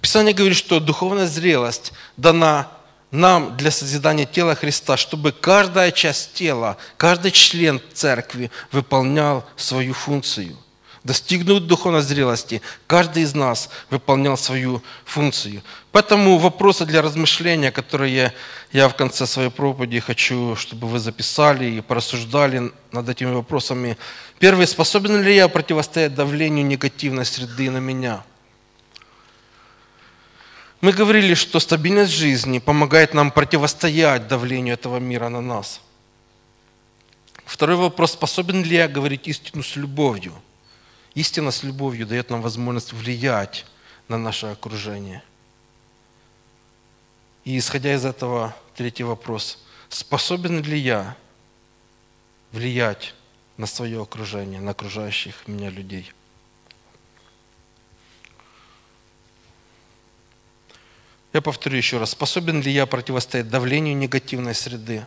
Писание 0.00 0.32
говорит, 0.32 0.56
что 0.56 0.80
духовная 0.80 1.26
зрелость 1.26 1.92
дана 2.16 2.70
нам 3.10 3.54
для 3.58 3.70
созидания 3.70 4.24
тела 4.24 4.54
Христа, 4.54 4.96
чтобы 4.96 5.32
каждая 5.32 5.90
часть 5.90 6.32
тела, 6.32 6.78
каждый 6.96 7.32
член 7.32 7.82
церкви 7.92 8.50
выполнял 8.70 9.44
свою 9.56 9.92
функцию– 9.92 10.56
достигнуть 11.04 11.66
духовной 11.66 12.02
зрелости, 12.02 12.62
каждый 12.86 13.24
из 13.24 13.34
нас 13.34 13.68
выполнял 13.90 14.36
свою 14.36 14.82
функцию. 15.04 15.62
Поэтому 15.90 16.38
вопросы 16.38 16.86
для 16.86 17.02
размышления, 17.02 17.72
которые 17.72 18.32
я 18.72 18.88
в 18.88 18.94
конце 18.94 19.26
своей 19.26 19.50
проповеди 19.50 20.00
хочу, 20.00 20.56
чтобы 20.56 20.86
вы 20.86 20.98
записали 20.98 21.64
и 21.66 21.80
порассуждали 21.80 22.72
над 22.92 23.08
этими 23.08 23.32
вопросами. 23.32 23.98
Первый, 24.38 24.66
способен 24.66 25.22
ли 25.22 25.34
я 25.34 25.48
противостоять 25.48 26.14
давлению 26.14 26.64
негативной 26.64 27.24
среды 27.24 27.70
на 27.70 27.78
меня? 27.78 28.24
Мы 30.80 30.92
говорили, 30.92 31.34
что 31.34 31.60
стабильность 31.60 32.12
жизни 32.12 32.58
помогает 32.58 33.14
нам 33.14 33.30
противостоять 33.30 34.26
давлению 34.26 34.74
этого 34.74 34.98
мира 34.98 35.28
на 35.28 35.40
нас. 35.40 35.80
Второй 37.44 37.76
вопрос, 37.76 38.12
способен 38.12 38.64
ли 38.64 38.76
я 38.76 38.88
говорить 38.88 39.28
истину 39.28 39.62
с 39.62 39.76
любовью? 39.76 40.32
Истина 41.14 41.50
с 41.50 41.62
любовью 41.62 42.06
дает 42.06 42.30
нам 42.30 42.40
возможность 42.40 42.92
влиять 42.92 43.66
на 44.08 44.16
наше 44.16 44.46
окружение. 44.46 45.22
И 47.44 47.58
исходя 47.58 47.94
из 47.94 48.04
этого, 48.04 48.56
третий 48.74 49.02
вопрос. 49.02 49.58
Способен 49.88 50.62
ли 50.62 50.78
я 50.78 51.16
влиять 52.52 53.14
на 53.56 53.66
свое 53.66 54.00
окружение, 54.00 54.60
на 54.60 54.70
окружающих 54.70 55.46
меня 55.46 55.68
людей? 55.68 56.12
Я 61.32 61.40
повторю 61.40 61.76
еще 61.76 61.98
раз. 61.98 62.10
Способен 62.10 62.60
ли 62.60 62.70
я 62.70 62.86
противостоять 62.86 63.48
давлению 63.48 63.96
негативной 63.96 64.54
среды? 64.54 65.06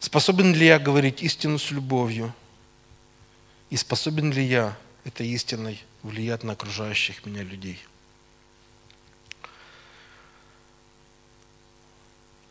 Способен 0.00 0.54
ли 0.54 0.66
я 0.66 0.78
говорить 0.78 1.22
истину 1.22 1.58
с 1.58 1.70
любовью? 1.70 2.34
И 3.70 3.76
способен 3.76 4.32
ли 4.32 4.42
я 4.42 4.76
этой 5.08 5.26
истиной 5.28 5.82
влиять 6.02 6.44
на 6.44 6.52
окружающих 6.52 7.24
меня 7.26 7.42
людей. 7.42 7.78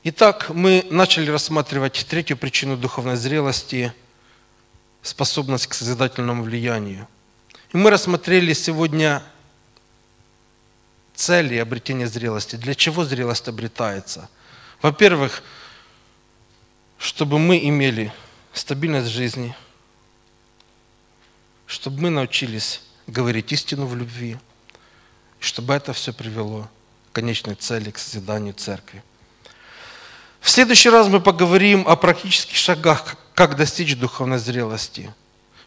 Итак, 0.03 0.49
мы 0.49 0.85
начали 0.89 1.29
рассматривать 1.29 2.05
третью 2.09 2.37
причину 2.37 2.77
духовной 2.77 3.15
зрелости– 3.15 3.93
способность 5.01 5.67
к 5.67 5.73
созидательному 5.73 6.43
влиянию. 6.43 7.07
И 7.71 7.77
мы 7.77 7.91
рассмотрели 7.91 8.53
сегодня 8.53 9.23
цели 11.15 11.57
обретения 11.57 12.07
зрелости. 12.07 12.55
Для 12.55 12.75
чего 12.75 13.05
зрелость 13.05 13.47
обретается? 13.47 14.29
Во-первых, 14.81 15.43
чтобы 16.97 17.39
мы 17.39 17.57
имели 17.67 18.11
стабильность 18.53 19.07
жизни– 19.07 19.55
чтобы 21.67 22.01
мы 22.01 22.09
научились 22.09 22.81
говорить 23.05 23.51
истину 23.51 23.85
в 23.85 23.95
любви, 23.95 24.37
чтобы 25.39 25.73
это 25.73 25.93
все 25.93 26.13
привело 26.13 26.67
к 27.11 27.15
конечной 27.15 27.55
цели, 27.55 27.91
к 27.91 27.99
созиданию 27.99 28.53
церкви. 28.53 29.03
В 30.39 30.49
следующий 30.49 30.89
раз 30.89 31.07
мы 31.07 31.19
поговорим 31.19 31.87
о 31.87 31.95
практических 31.95 32.55
шагах, 32.55 33.17
как 33.35 33.55
достичь 33.55 33.95
духовной 33.95 34.39
зрелости. 34.39 35.13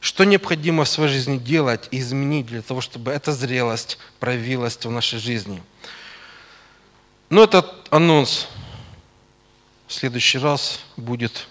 Что 0.00 0.24
необходимо 0.24 0.84
в 0.84 0.88
своей 0.88 1.12
жизни 1.12 1.36
делать 1.36 1.86
и 1.90 1.98
изменить 1.98 2.46
для 2.46 2.62
того, 2.62 2.80
чтобы 2.80 3.12
эта 3.12 3.32
зрелость 3.32 3.98
проявилась 4.18 4.78
в 4.82 4.90
нашей 4.90 5.18
жизни. 5.18 5.62
Но 7.28 7.44
этот 7.44 7.86
анонс 7.90 8.48
в 9.86 9.92
следующий 9.92 10.38
раз 10.38 10.80
будет, 10.96 11.46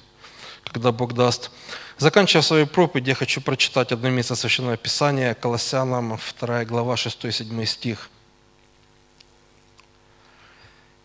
когда 0.64 0.91
Бог 0.91 1.14
даст. 1.14 1.52
Заканчивая 2.00 2.43
свою 2.43 2.66
проповедь, 2.66 3.08
я 3.08 3.14
хочу 3.14 3.41
прочитать 3.41 3.91
одно 3.91 4.10
место 4.10 4.34
Священного 4.36 4.78
Писания, 4.78 5.34
Колоссянам, 5.34 6.18
2 6.39 6.64
глава, 6.64 6.95
6-7 6.95 7.66
стих. 7.66 8.10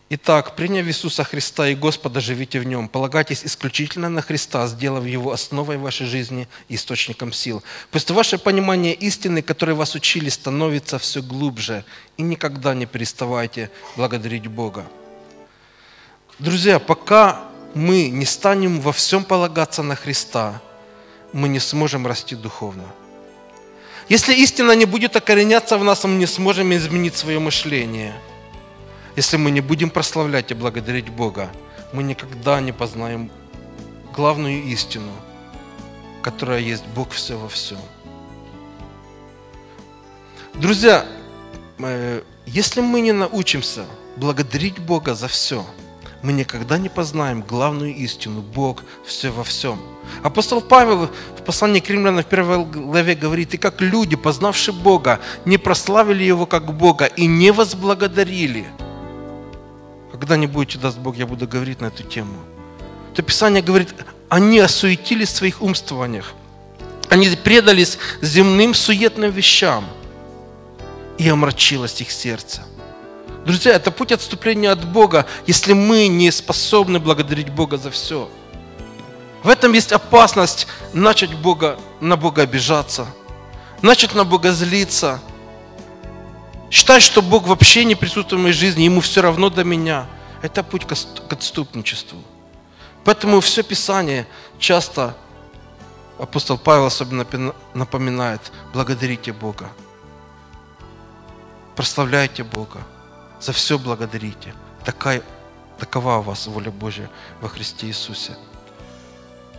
Итак, 0.09 0.55
приняв 0.55 0.87
Иисуса 0.87 1.25
Христа 1.25 1.67
и 1.67 1.75
Господа, 1.75 2.21
живите 2.21 2.61
в 2.61 2.63
Нем. 2.63 2.87
Полагайтесь 2.87 3.43
исключительно 3.43 4.07
на 4.07 4.21
Христа, 4.21 4.65
сделав 4.67 5.05
Его 5.05 5.33
основой 5.33 5.75
вашей 5.77 6.07
жизни 6.07 6.47
и 6.69 6.75
источником 6.75 7.33
сил. 7.33 7.61
Пусть 7.91 8.09
ваше 8.11 8.37
понимание 8.37 8.93
истины, 8.93 9.41
которой 9.41 9.75
вас 9.75 9.95
учили, 9.95 10.29
становится 10.29 10.97
все 10.97 11.21
глубже. 11.21 11.83
И 12.15 12.21
никогда 12.21 12.73
не 12.73 12.85
переставайте 12.85 13.69
благодарить 13.97 14.47
Бога. 14.47 14.85
Друзья, 16.39 16.79
пока 16.79 17.49
мы 17.73 18.07
не 18.07 18.25
станем 18.25 18.79
во 18.79 18.93
всем 18.93 19.25
полагаться 19.25 19.83
на 19.83 19.97
Христа– 19.97 20.61
мы 21.33 21.47
не 21.47 21.59
сможем 21.59 22.07
расти 22.07 22.35
духовно. 22.35 22.83
Если 24.09 24.35
истина 24.35 24.73
не 24.73 24.85
будет 24.85 25.15
окореняться 25.15 25.77
в 25.77 25.83
нас, 25.83 26.03
мы 26.03 26.15
не 26.15 26.27
сможем 26.27 26.73
изменить 26.75 27.15
свое 27.15 27.39
мышление. 27.39 28.13
Если 29.15 29.37
мы 29.37 29.49
не 29.49 29.61
будем 29.61 29.89
прославлять 29.89 30.51
и 30.51 30.53
благодарить 30.53 31.09
Бога, 31.09 31.49
мы 31.93 32.03
никогда 32.03 32.59
не 32.61 32.71
познаем 32.71 33.31
главную 34.15 34.63
истину, 34.63 35.11
которая 36.21 36.59
есть 36.59 36.85
Бог 36.95 37.11
все 37.11 37.37
во 37.37 37.47
всем. 37.49 37.79
Друзья, 40.53 41.05
э, 41.79 42.21
если 42.45 42.81
мы 42.81 43.01
не 43.01 43.11
научимся 43.11 43.85
благодарить 44.17 44.79
Бога 44.79 45.15
за 45.15 45.27
все, 45.27 45.65
мы 46.25 46.33
никогда 46.33 46.79
не 46.79 46.89
познаем 46.89 47.43
главную 47.43 47.95
истину. 47.95 48.41
Бог 48.41 48.83
все 49.05 49.29
во 49.29 49.43
всем. 49.43 49.79
Апостол 50.23 50.59
Павел 50.59 51.09
в 51.37 51.43
послании 51.43 51.79
к 51.79 51.89
римлянам 51.89 52.23
в 52.23 52.25
первой 52.25 52.65
главе 52.65 53.13
говорит, 53.13 53.53
и 53.53 53.57
как 53.57 53.79
люди, 53.79 54.15
познавшие 54.15 54.73
Бога, 54.73 55.19
не 55.45 55.59
прославили 55.59 56.23
Его 56.23 56.47
как 56.47 56.75
Бога 56.75 57.05
и 57.05 57.27
не 57.27 57.51
возблагодарили. 57.51 58.65
Когда 60.11 60.35
не 60.35 60.47
будете, 60.47 60.79
даст 60.79 60.97
Бог, 60.97 61.15
я 61.15 61.27
буду 61.27 61.47
говорить 61.47 61.79
на 61.79 61.87
эту 61.87 62.01
тему. 62.01 62.39
То 63.13 63.21
Писание 63.21 63.61
говорит, 63.61 63.93
они 64.27 64.59
осуетились 64.59 65.29
в 65.29 65.35
своих 65.35 65.61
умствованиях. 65.61 66.33
Они 67.09 67.29
предались 67.35 67.99
земным 68.21 68.73
суетным 68.73 69.29
вещам, 69.29 69.85
и 71.19 71.29
омрачилось 71.29 72.01
их 72.01 72.09
сердце. 72.11 72.63
Друзья, 73.45 73.73
это 73.73 73.91
путь 73.91 74.11
отступления 74.11 74.71
от 74.71 74.83
Бога, 74.83 75.27
если 75.45 75.73
мы 75.73 76.07
не 76.07 76.31
способны 76.31 76.99
благодарить 76.99 77.49
Бога 77.49 77.77
за 77.77 77.91
все. 77.91 78.27
В 79.43 79.49
этом 79.49 79.73
есть 79.73 79.91
опасность 79.91 80.65
начать 80.93 81.35
Бога, 81.35 81.77
на 82.01 82.17
Бога 82.17 82.41
обижаться, 82.41 83.05
начать 83.83 84.15
на 84.15 84.25
Бога 84.25 84.51
злиться, 84.51 85.21
считать, 86.71 87.03
что 87.03 87.21
Бог 87.21 87.45
вообще 87.45 87.85
не 87.85 87.93
присутствует 87.93 88.39
в 88.39 88.43
моей 88.43 88.53
жизни, 88.55 88.81
Ему 88.81 89.01
все 89.01 89.21
равно 89.21 89.51
до 89.51 89.63
меня. 89.63 90.07
Это 90.41 90.63
путь 90.63 90.87
к 90.87 91.31
отступничеству. 91.31 92.17
Поэтому 93.03 93.39
все 93.41 93.61
Писание 93.61 94.25
часто 94.57 95.15
апостол 96.17 96.57
Павел 96.57 96.87
особенно 96.87 97.53
напоминает, 97.75 98.41
благодарите 98.73 99.31
Бога, 99.33 99.69
прославляйте 101.75 102.43
Бога, 102.43 102.79
за 103.45 103.53
все 103.53 103.77
благодарите. 103.77 104.53
Такая, 104.83 105.21
такова 105.77 106.17
у 106.17 106.21
вас 106.21 106.47
воля 106.47 106.71
Божья 106.71 107.09
во 107.41 107.47
Христе 107.47 107.87
Иисусе. 107.87 108.35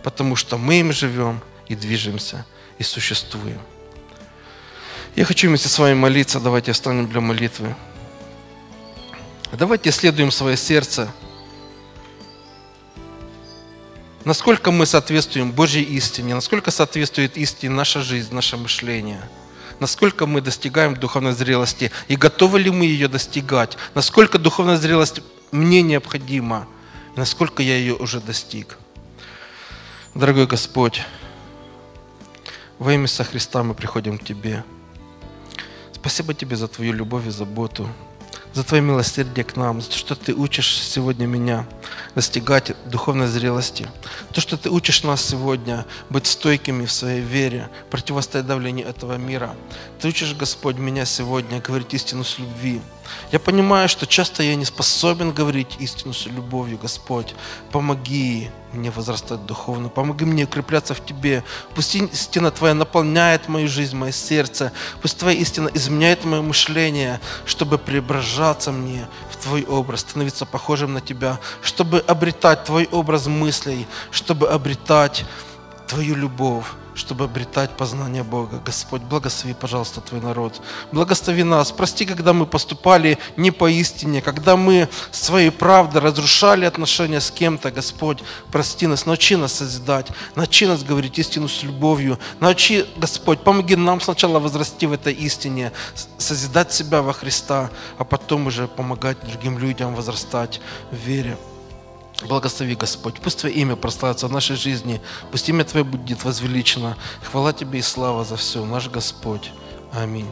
Потому 0.03 0.35
что 0.35 0.57
мы 0.57 0.81
им 0.81 0.91
живем 0.91 1.39
и 1.67 1.75
движемся, 1.75 2.45
и 2.79 2.83
существуем. 2.83 3.61
Я 5.15 5.23
хочу 5.23 5.47
вместе 5.47 5.69
с 5.69 5.79
вами 5.79 5.93
молиться. 5.93 6.39
Давайте 6.41 6.73
встанем 6.73 7.07
для 7.07 7.21
молитвы. 7.21 7.75
Давайте 9.53 9.89
исследуем 9.89 10.31
свое 10.31 10.57
сердце. 10.57 11.09
Насколько 14.25 14.71
мы 14.71 14.85
соответствуем 14.85 15.53
Божьей 15.53 15.83
истине, 15.83 16.35
насколько 16.35 16.71
соответствует 16.71 17.37
истине 17.37 17.73
наша 17.73 18.01
жизнь, 18.01 18.35
наше 18.35 18.57
мышление– 18.57 19.21
насколько 19.79 20.25
мы 20.25 20.41
достигаем 20.41 20.95
духовной 20.95 21.33
зрелости 21.33 21.91
и 22.07 22.15
готовы 22.15 22.59
ли 22.59 22.69
мы 22.69 22.85
ее 22.85 23.07
достигать, 23.07 23.77
насколько 23.95 24.37
духовная 24.37 24.77
зрелость 24.77 25.21
мне 25.51 25.81
необходима, 25.81 26.67
и 27.15 27.19
насколько 27.19 27.61
я 27.63 27.77
ее 27.77 27.95
уже 27.95 28.19
достиг. 28.19 28.77
Дорогой 30.13 30.47
Господь, 30.47 31.03
во 32.79 32.93
имя 32.93 33.03
Иисуса 33.03 33.23
Христа 33.23 33.63
мы 33.63 33.73
приходим 33.73 34.17
к 34.17 34.23
Тебе. 34.23 34.63
Спасибо 35.93 36.33
Тебе 36.33 36.55
за 36.55 36.67
Твою 36.67 36.93
любовь 36.93 37.27
и 37.27 37.29
заботу 37.29 37.89
за 38.57 38.63
Твое 38.63 38.81
милосердие 38.81 39.43
к 39.43 39.55
нам, 39.55 39.81
за 39.81 39.89
то, 39.89 39.95
что 39.95 40.15
Ты 40.15 40.33
учишь 40.33 40.81
сегодня 40.81 41.27
меня 41.27 41.67
достигать 42.15 42.75
духовной 42.89 43.27
зрелости, 43.27 43.87
то, 44.33 44.41
что 44.41 44.57
Ты 44.57 44.71
учишь 44.71 45.03
нас 45.03 45.23
сегодня 45.23 45.85
быть 46.09 46.25
стойкими 46.25 46.87
в 46.87 46.91
своей 46.91 47.21
вере, 47.21 47.69
противостоять 47.91 48.47
давлению 48.47 48.87
этого 48.87 49.15
мира. 49.17 49.55
Ты 49.99 50.07
учишь, 50.07 50.33
Господь, 50.33 50.77
меня 50.77 51.05
сегодня 51.05 51.61
говорить 51.61 51.93
истину 51.93 52.23
с 52.23 52.39
любви. 52.39 52.81
Я 53.31 53.39
понимаю, 53.39 53.87
что 53.89 54.07
часто 54.07 54.41
я 54.41 54.55
не 54.55 54.65
способен 54.65 55.31
говорить 55.31 55.77
истину 55.79 56.13
с 56.13 56.25
любовью, 56.25 56.79
Господь. 56.81 57.35
Помоги 57.71 58.49
мне 58.77 58.91
возрастать 58.91 59.45
духовно, 59.45 59.89
помоги 59.89 60.25
мне 60.25 60.45
укрепляться 60.45 60.93
в 60.93 61.05
Тебе. 61.05 61.43
Пусть 61.75 61.95
истина 61.95 62.51
Твоя 62.51 62.73
наполняет 62.73 63.47
мою 63.47 63.67
жизнь, 63.67 63.95
мое 63.95 64.11
сердце. 64.11 64.71
Пусть 65.01 65.17
Твоя 65.17 65.37
истина 65.37 65.69
изменяет 65.73 66.23
мое 66.23 66.41
мышление, 66.41 67.19
чтобы 67.45 67.77
преображаться 67.77 68.71
мне 68.71 69.07
в 69.31 69.37
Твой 69.37 69.65
образ, 69.65 70.01
становиться 70.01 70.45
похожим 70.45 70.93
на 70.93 71.01
Тебя, 71.01 71.39
чтобы 71.61 71.99
обретать 71.99 72.63
Твой 72.63 72.87
образ 72.91 73.27
мыслей, 73.27 73.87
чтобы 74.11 74.47
обретать 74.49 75.25
Твою 75.87 76.15
любовь 76.15 76.65
чтобы 76.97 77.25
обретать 77.25 77.69
познание 77.77 78.23
Бога. 78.23 78.59
Господь, 78.65 79.01
благослови, 79.01 79.53
пожалуйста, 79.53 80.01
Твой 80.01 80.19
народ. 80.19 80.61
Благослови 80.91 81.43
нас. 81.43 81.71
Прости, 81.71 82.05
когда 82.05 82.33
мы 82.33 82.45
поступали 82.45 83.17
не 83.37 83.51
по 83.51 83.69
истине, 83.69 84.21
когда 84.21 84.57
мы 84.57 84.89
своей 85.11 85.51
правдой 85.51 86.01
разрушали 86.01 86.65
отношения 86.65 87.21
с 87.21 87.31
кем-то. 87.31 87.71
Господь, 87.71 88.23
прости 88.51 88.87
нас, 88.87 89.05
научи 89.05 89.35
нас 89.35 89.53
созидать, 89.53 90.07
научи 90.35 90.65
нас 90.65 90.83
говорить 90.83 91.19
истину 91.19 91.47
с 91.47 91.63
любовью. 91.63 92.19
Научи, 92.39 92.85
Господь, 92.97 93.41
помоги 93.41 93.75
нам 93.75 94.01
сначала 94.01 94.39
возрасти 94.39 94.87
в 94.87 94.93
этой 94.93 95.13
истине, 95.13 95.71
созидать 96.17 96.73
себя 96.73 97.01
во 97.01 97.13
Христа, 97.13 97.69
а 97.97 98.03
потом 98.03 98.47
уже 98.47 98.67
помогать 98.67 99.17
другим 99.21 99.59
людям 99.59 99.93
возрастать 99.93 100.59
в 100.91 100.95
вере. 100.95 101.37
Благослови, 102.25 102.75
Господь. 102.75 103.19
Пусть 103.21 103.39
Твое 103.39 103.55
имя 103.55 103.75
прославится 103.75 104.27
в 104.27 104.31
нашей 104.31 104.55
жизни. 104.55 105.01
Пусть 105.31 105.49
имя 105.49 105.63
Твое 105.63 105.83
будет 105.83 106.23
возвеличено. 106.23 106.97
Хвала 107.21 107.53
Тебе 107.53 107.79
и 107.79 107.83
слава 107.83 108.23
за 108.23 108.35
все, 108.37 108.65
наш 108.65 108.89
Господь. 108.89 109.51
Аминь. 109.93 110.27